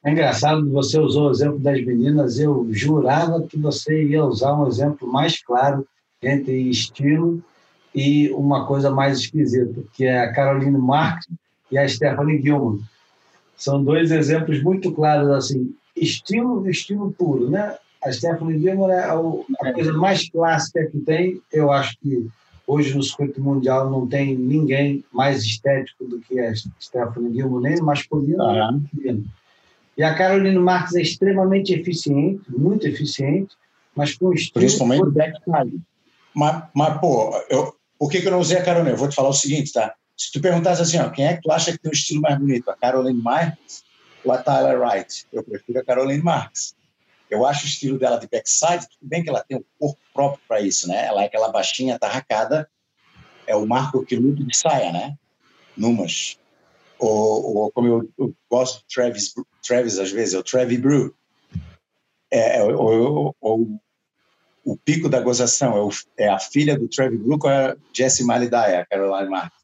[0.04, 4.66] É engraçado, você usou o exemplo das meninas, eu jurava que você ia usar um
[4.66, 5.86] exemplo mais claro
[6.20, 7.42] entre estilo
[7.94, 11.28] e uma coisa mais esquisita, que é a Caroline Marx
[11.70, 12.80] e a Stephanie Gilman.
[13.56, 17.76] São dois exemplos muito claros, assim, estilo estilo puro, né?
[18.04, 22.28] A Stephanie Gilman é a coisa mais clássica que tem, eu acho que
[22.66, 27.80] hoje no circuito mundial não tem ninguém mais estético do que a Stephanie Gilman, nem
[27.80, 29.24] masculino nem feminino.
[29.96, 33.54] E a Carolina Marques é extremamente eficiente, muito eficiente,
[33.94, 34.54] mas com estilo...
[34.54, 35.80] Principalmente backside.
[36.34, 38.90] Mas, mas, pô, eu, por que, que eu não usei a Carolina?
[38.90, 39.94] Eu vou te falar o seguinte, tá?
[40.16, 42.38] Se tu perguntasse assim, ó, quem é que tu acha que tem um estilo mais
[42.38, 42.70] bonito?
[42.70, 43.84] A Caroline Marques
[44.24, 45.26] ou a Tyler Wright?
[45.32, 46.74] Eu prefiro a Caroline Marques.
[47.28, 50.40] Eu acho o estilo dela de backside, tudo bem que ela tem um corpo próprio
[50.46, 51.06] para isso, né?
[51.06, 52.68] Ela é aquela baixinha tarracada,
[53.46, 55.16] é o Marco Quiluto de saia, né?
[55.76, 56.36] Numas
[57.02, 61.14] ou, ou como eu, eu, gosto de Travis, Travis às vezes, é o Travis Brew.
[62.30, 63.78] É, é o, o,
[64.64, 68.24] o, pico da gozação, é, o, é, a filha do Travis Brew com a Jessie
[68.24, 69.56] Malidai, a Caroline Martin.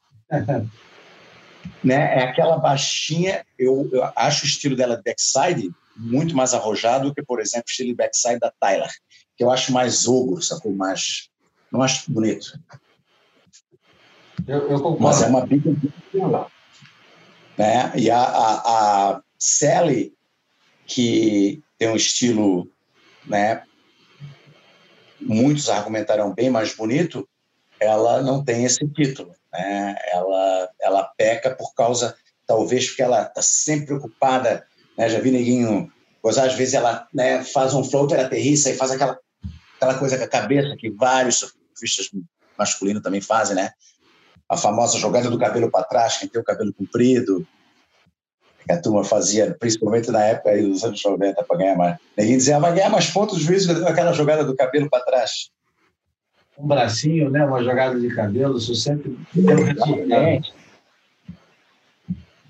[1.83, 2.19] né?
[2.19, 7.23] É aquela baixinha, eu, eu, acho o estilo dela de backside muito mais arrojado que,
[7.23, 8.91] por exemplo, o estilo de backside da Tyler,
[9.37, 10.73] que eu acho mais ogro, sacou?
[10.73, 11.29] Mais,
[11.73, 12.59] não acho bonito.
[14.47, 15.03] Eu, eu concordo.
[15.03, 15.71] Mas é uma bica
[17.59, 17.93] né?
[17.97, 20.15] E a, a, a Sally,
[20.87, 22.69] que tem um estilo,
[23.27, 23.63] né?
[25.21, 27.29] Muitos argumentarão bem mais bonito,
[27.81, 29.97] ela não tem esse título, né?
[30.13, 32.17] Ela, ela peca por causa,
[32.47, 34.67] talvez porque ela está sempre preocupada,
[34.97, 35.09] né?
[35.09, 35.93] Já vi neguinho,
[36.25, 39.19] às vezes ela né, faz um floater, aterrissa e faz aquela,
[39.77, 42.11] aquela coisa com a cabeça que vários surfistas
[42.59, 43.73] masculinos também fazem, né?
[44.49, 47.47] a famosa jogada do cabelo para trás, quem tem o cabelo comprido,
[48.69, 51.97] que a turma fazia, principalmente na época aí dos anos 90, para ganhar mais.
[52.17, 55.05] Ninguém dizia, ah, vai ganhar mais pontos, o juiz deu aquela jogada do cabelo para
[55.05, 55.51] trás.
[56.59, 57.45] Um bracinho, né?
[57.45, 60.53] uma jogada de cabelo, isso sempre deu resultado.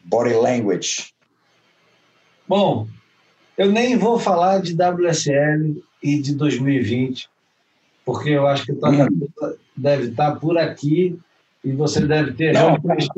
[0.05, 1.13] Body language.
[2.49, 2.89] Bom,
[3.57, 7.29] eu nem vou falar de WSL e de 2020,
[8.05, 9.29] porque eu acho que tua hum.
[9.77, 11.17] deve estar por aqui
[11.63, 12.55] e você deve ter.
[12.55, 13.09] Não, os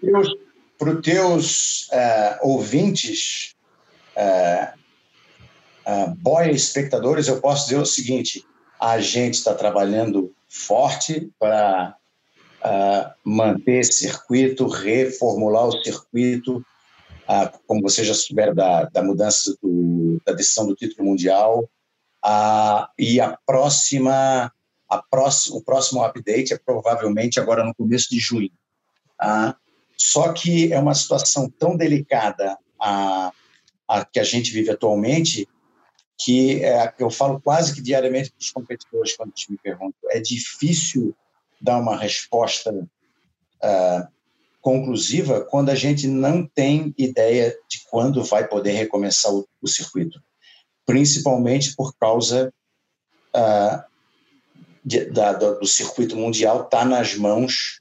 [0.00, 0.34] teus,
[0.80, 3.54] pro teus uh, ouvintes,
[4.16, 4.74] uh,
[5.86, 8.42] uh, boy espectadores, eu posso dizer o seguinte:
[8.80, 11.94] a gente está trabalhando forte para
[12.64, 16.64] uh, manter circuito, reformular o circuito,
[17.66, 21.70] como você já souber da, da mudança do, da decisão do título mundial,
[22.98, 24.50] e a próxima
[24.90, 25.04] a
[25.52, 28.50] o próximo update é provavelmente agora no começo de junho.
[29.16, 29.54] Ah,
[30.00, 33.30] só que é uma situação tão delicada a,
[33.86, 35.46] a que a gente vive atualmente
[36.18, 40.10] que é, eu falo quase que diariamente para os competidores quando me perguntam.
[40.10, 41.14] É difícil
[41.60, 44.08] dar uma resposta uh,
[44.60, 50.22] conclusiva quando a gente não tem ideia de quando vai poder recomeçar o, o circuito,
[50.84, 52.52] principalmente por causa
[53.34, 53.90] uh,
[54.84, 57.79] de, da, do circuito mundial está nas mãos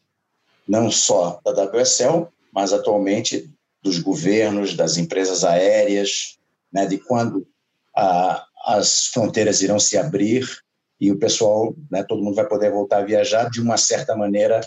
[0.70, 3.52] não só da WSL, mas atualmente
[3.82, 6.38] dos governos, das empresas aéreas,
[6.72, 7.48] né, de quando
[7.98, 10.48] a, as fronteiras irão se abrir
[11.02, 14.62] e o pessoal, né, todo mundo vai poder voltar a viajar de uma certa maneira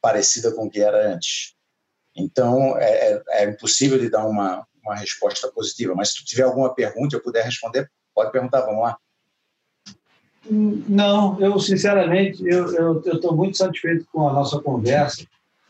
[0.00, 1.54] parecida com o que era antes.
[2.14, 6.44] Então, é, é, é impossível de dar uma, uma resposta positiva, mas se tu tiver
[6.44, 8.96] alguma pergunta eu puder responder, pode perguntar, vamos lá.
[10.50, 15.24] Não, eu sinceramente eu estou muito satisfeito com a nossa conversa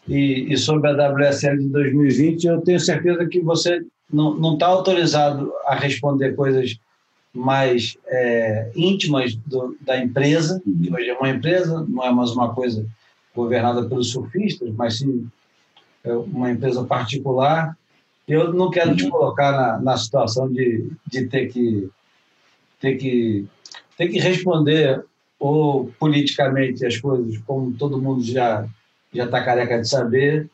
[0.09, 2.47] e, e, sobre a WSL de 2020.
[2.47, 6.79] Eu tenho certeza que você não está autorizado a responder coisas
[7.35, 12.55] mais é, íntimas do, da empresa, que hoje é uma empresa, não é mais uma
[12.55, 12.87] coisa
[13.35, 15.27] governada pelos surfistas, mas sim
[16.05, 17.77] é uma empresa particular.
[18.29, 21.89] Eu não quero te colocar na, na situação de, de ter que
[22.79, 23.47] ter que
[24.03, 25.05] tem que responder
[25.39, 28.67] ou politicamente as coisas, como todo mundo já
[29.15, 30.49] já está careca de saber,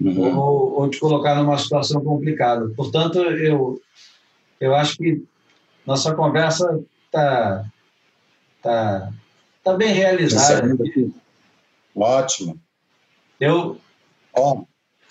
[0.00, 0.38] uhum.
[0.38, 2.68] ou, ou te colocar numa situação complicada.
[2.76, 3.80] Portanto, eu
[4.60, 5.22] eu acho que
[5.84, 7.64] nossa conversa está
[8.62, 9.12] tá,
[9.62, 10.74] tá bem realizada.
[11.94, 12.58] Ótimo.
[13.40, 13.78] Eu.
[14.32, 14.62] Ó,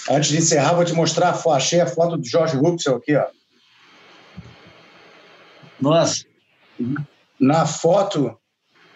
[0.09, 1.39] antes de encerrar, vou te mostrar.
[1.49, 3.27] Achei a foto do Jorge Ruxel aqui, ó.
[5.80, 6.26] Nossa.
[7.39, 8.38] Na foto,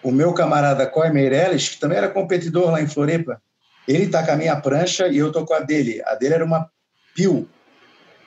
[0.04, 3.42] o meu camarada Coy Meirelles, que também era competidor lá em Floripa,
[3.88, 6.02] ele está com a minha prancha e eu estou com a dele.
[6.06, 6.70] A dele era uma
[7.14, 7.48] Pio,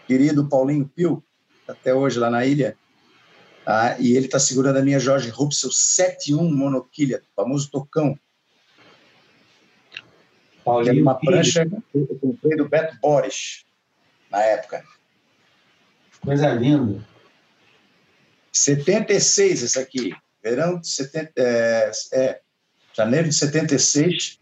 [0.06, 1.22] querido Paulinho Pio,
[1.66, 2.76] até hoje lá na ilha.
[3.66, 8.18] Ah, e ele está segurando a minha Jorge Rupsel 71 monoquilha, famoso tocão.
[10.64, 13.64] Paulinho, uma prancha que eu comprei do Beto Boris,
[14.30, 14.84] na época.
[16.22, 17.13] Coisa linda.
[18.54, 20.14] 76 esse aqui.
[20.42, 22.40] Verão de 70, é, é,
[22.94, 24.38] janeiro de 76,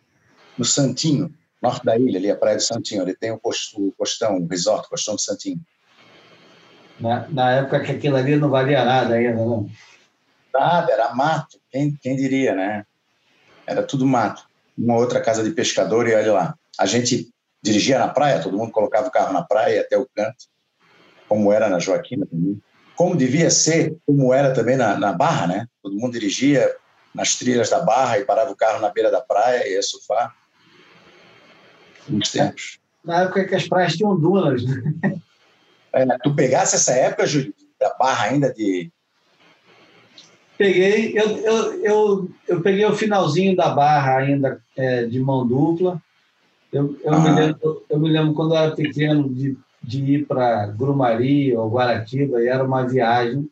[0.59, 1.33] no Santinho,
[1.63, 3.03] norte da ilha, ali a praia do Santinho.
[3.03, 5.61] Ali tem o, posto, o postão, o resort, o postão do Santinho.
[7.01, 9.69] Na, na época que aquilo ali não valia nada ainda, não?
[10.53, 11.59] Nada, era mato.
[11.71, 12.85] Quem, quem diria, né?
[13.67, 14.47] Era tudo mato.
[14.77, 16.59] Uma outra casa de pescador e olha lá.
[16.79, 17.33] A gente
[17.63, 20.47] dirigia na praia, todo mundo colocava o carro na praia até o canto,
[21.29, 22.61] como era na Joaquina também.
[22.97, 25.67] Como devia ser, como era também na, na Barra, né?
[25.83, 26.75] Todo mundo dirigia
[27.15, 30.35] nas trilhas da Barra e parava o carro na beira da praia e ia surfar.
[32.09, 32.79] Muitos tempos.
[33.05, 34.83] Na época que as praias tinham dunas, né?
[35.93, 38.91] É, tu pegasse essa época, Júlio, da barra ainda de.
[40.57, 46.01] Peguei, eu, eu, eu, eu peguei o finalzinho da barra ainda é, de mão dupla.
[46.73, 50.67] Eu, eu, me lembro, eu me lembro quando eu era pequeno de, de ir para
[50.67, 53.49] Grumari ou Guaratiba, e era uma viagem,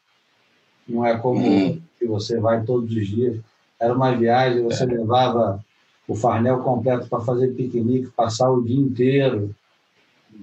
[0.88, 1.80] não é como uhum.
[1.98, 3.38] que você vai todos os dias.
[3.78, 4.86] Era uma viagem, você é.
[4.86, 5.64] levava
[6.06, 9.54] o farnel completo para fazer piquenique, passar o dia inteiro.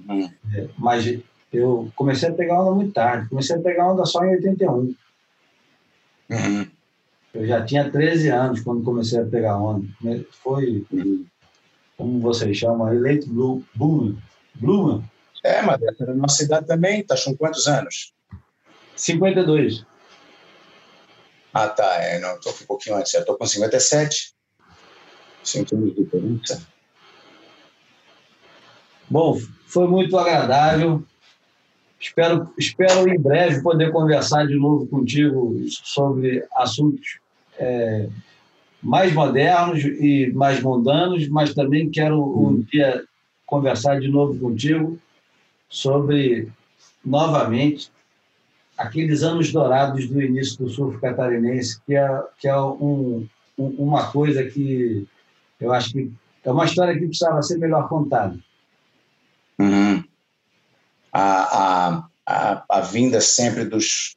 [0.08, 0.30] Uhum.
[0.54, 1.18] É, mas
[1.52, 3.28] eu comecei a pegar onda muito tarde.
[3.28, 4.94] Comecei a pegar onda só em 81.
[6.30, 6.66] Uhum.
[7.34, 9.86] Eu já tinha 13 anos quando comecei a pegar onda.
[10.42, 11.24] Foi, uhum.
[11.96, 14.14] como vocês chamam, eleito Bloomer.
[14.54, 15.02] Bloomer.
[15.44, 17.04] É, mas era a nossa idade também.
[17.04, 18.12] Tá com quantos anos?
[18.96, 19.84] 52.
[21.52, 22.02] Ah, tá.
[22.02, 23.12] É, não, tô um pouquinho antes.
[23.24, 24.34] Tô com 57.
[25.44, 26.66] Cinco anos de diferença.
[29.08, 31.02] Bom, foi muito agradável.
[31.98, 37.18] Espero, espero em breve poder conversar de novo contigo sobre assuntos
[37.58, 38.08] é,
[38.80, 42.60] mais modernos e mais mundanos, mas também quero um uhum.
[42.70, 43.04] dia
[43.44, 44.98] conversar de novo contigo
[45.68, 46.50] sobre,
[47.04, 47.90] novamente,
[48.76, 53.26] aqueles anos dourados do início do surf catarinense, que é, que é um,
[53.58, 55.06] um, uma coisa que
[55.60, 56.12] eu acho que
[56.44, 58.38] é uma história que precisava ser melhor contada.
[59.58, 60.04] Uhum
[61.12, 64.16] a, a, a, vinda sempre dos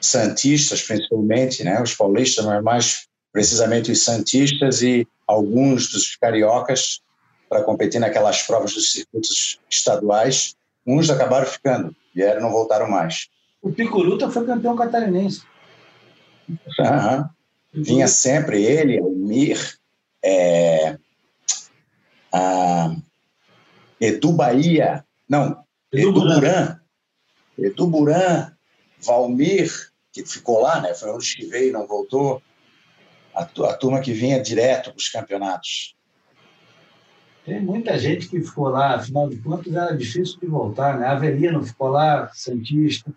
[0.00, 1.80] santistas, principalmente, né?
[1.82, 7.00] os paulistas, mas mais precisamente os santistas e alguns dos cariocas
[7.48, 10.54] para competir naquelas provas dos circuitos estaduais.
[10.86, 13.28] Uns acabaram ficando, vieram e não voltaram mais.
[13.62, 15.42] O Picuruta foi campeão catarinense.
[16.48, 17.28] Uhum.
[17.72, 19.78] Vinha sempre ele, Almir,
[20.24, 20.98] é,
[22.32, 22.94] a
[24.00, 26.80] Edu Bahia, não, Edu Buran.
[27.58, 28.52] Edu Buran,
[28.98, 29.70] Valmir,
[30.12, 30.94] que ficou lá, né?
[30.94, 32.42] Foi um dos que veio e não voltou.
[33.34, 35.94] A, a turma que vinha direto para os campeonatos.
[37.50, 41.08] Tem muita gente que ficou lá, afinal de contas era difícil de voltar, né?
[41.08, 43.12] Avelino ficou lá, Santista.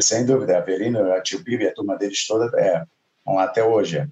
[0.00, 2.82] Sem dúvida, Avelino, a Tio Bibi, a turma deles toda, é,
[3.24, 3.98] vão lá até hoje.
[3.98, 4.08] É.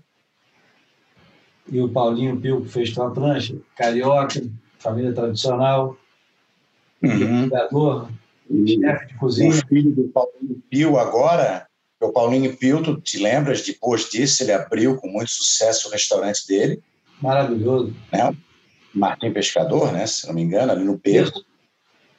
[1.69, 4.41] E o Paulinho Pio, que fez tua prancha, carioca,
[4.79, 5.97] família tradicional.
[7.03, 7.51] Uhum.
[8.69, 9.51] chefe de cozinha.
[9.51, 11.67] O filho do Paulinho Pio agora,
[12.01, 16.47] o Paulinho Pio, tu te lembras, depois disso, ele abriu com muito sucesso o restaurante
[16.47, 16.81] dele.
[17.21, 17.93] Maravilhoso.
[18.13, 18.33] Né?
[18.95, 20.07] Martim Pescador, né?
[20.07, 21.45] se não me engano, ali no Perto.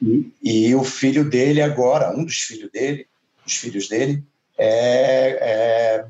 [0.02, 3.06] E, e, o filho dele agora, um dos filhos dele,
[3.46, 4.24] os filhos dele,
[4.56, 6.06] é, é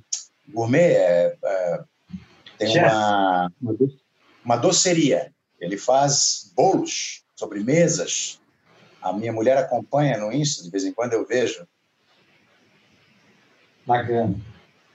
[0.49, 1.81] gourmet, é, é,
[2.59, 3.51] tem uma,
[4.45, 5.32] uma doceria.
[5.61, 8.41] Ele faz bolos, sobremesas,
[9.03, 11.66] a minha mulher acompanha no Insta, de vez em quando eu vejo.
[13.87, 14.37] Bacana.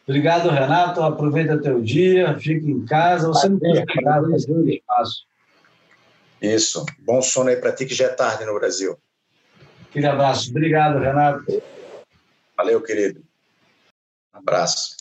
[0.07, 1.01] Obrigado, Renato.
[1.01, 3.27] Aproveita teu dia, fique em casa.
[3.27, 5.25] Você não tem casa, mas espaço.
[6.41, 6.85] Isso.
[6.99, 8.97] Bom sono aí para ti, que já é tarde no Brasil.
[9.89, 10.49] Aquele abraço.
[10.49, 11.45] Obrigado, Renato.
[12.57, 13.21] Valeu, querido.
[14.33, 14.95] Um abraço.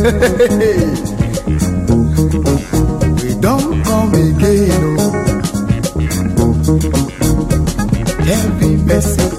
[3.22, 4.70] we don't come again.
[4.82, 4.89] Oh.
[8.90, 9.38] Message.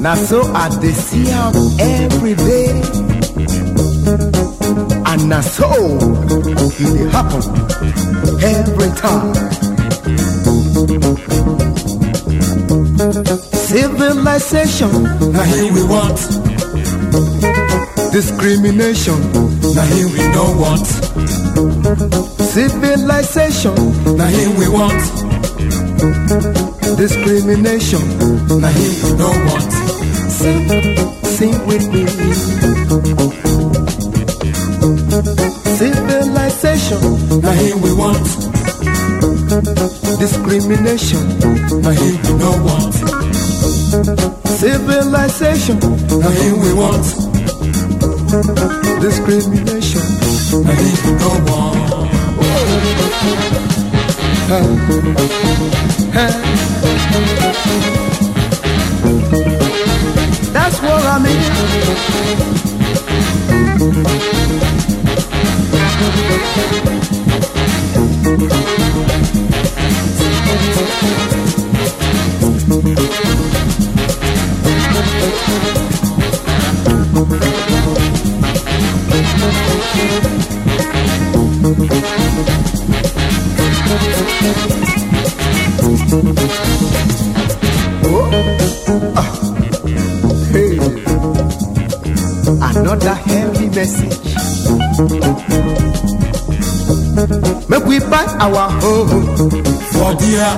[0.00, 2.70] Now so I dey see am every day.
[5.10, 5.68] And na so
[6.78, 7.42] dey happen
[8.54, 9.32] every time.
[13.72, 14.92] Civilization,
[15.32, 16.18] Now here we want,
[18.12, 19.18] discrimination,
[19.74, 20.86] now here we don't want,
[22.52, 23.74] civilization,
[24.16, 25.02] now here we want,
[26.98, 28.02] discrimination.
[28.60, 29.72] now here we don't want,
[30.30, 30.68] Sing,
[31.24, 32.06] sing with me.
[35.80, 37.00] Civilization,
[37.40, 38.28] now here we want,
[40.20, 41.22] discrimination.
[41.80, 42.94] now here we don't want,
[44.48, 45.78] Civilization,
[46.20, 47.31] now here we want,
[48.32, 50.00] discrimination.
[50.64, 51.12] I need to
[51.44, 51.72] war.
[60.52, 61.42] That's what I mean.
[75.24, 76.11] Thank
[88.04, 89.28] Oh, ah.
[92.70, 94.18] another heavy message.
[97.68, 99.08] Make we buy our home,
[99.92, 100.52] For dear,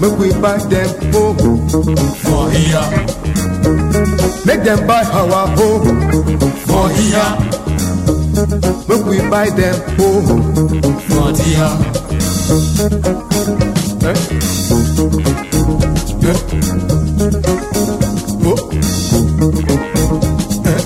[0.00, 1.68] make we buy them home,
[2.22, 2.88] for here,
[4.46, 6.00] make them buy our home,
[6.66, 7.59] for here,
[8.46, 10.80] make we buy them home.
[11.08, 11.70] for dear,
[14.02, 14.16] Eh?
[16.24, 16.38] Eh?
[18.42, 18.56] Oh.
[20.64, 20.80] Eh?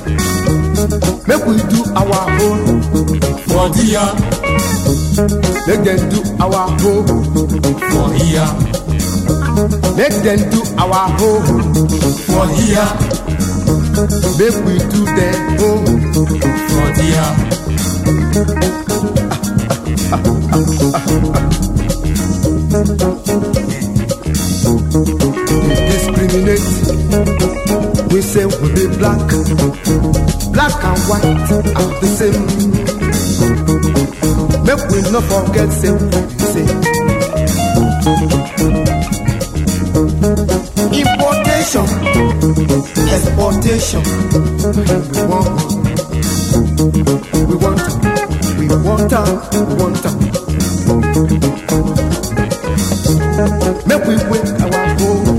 [1.29, 2.61] Make we do our own,
[3.47, 4.07] for dear,
[5.67, 7.07] make them do our home,
[7.93, 8.51] for here,
[9.97, 11.47] make them do our home,
[12.27, 12.89] for here,
[14.39, 15.85] make we do them home.
[16.17, 16.27] Oh.
[16.75, 18.35] for dear,
[25.91, 26.67] discriminate.
[28.13, 29.21] We say we be black,
[30.53, 32.41] black and white are the same.
[34.65, 36.81] Make we not forget say we be same.
[40.95, 41.87] Importation,
[43.15, 44.03] exportation.
[44.03, 45.55] We want,
[47.49, 47.83] we want,
[48.59, 49.13] we want,
[49.55, 50.05] we want.
[53.87, 55.39] Make we wake our home.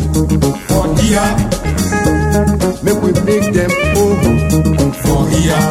[0.67, 1.27] for dear,
[2.83, 4.21] Make we make them home,
[5.03, 5.67] for here,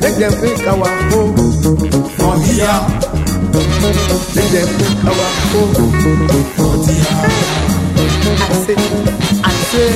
[0.00, 1.36] make them make our home,
[2.16, 2.80] for here,
[4.34, 5.74] make them make our home.
[6.54, 6.74] for
[8.26, 8.64] I'm
[9.44, 9.94] I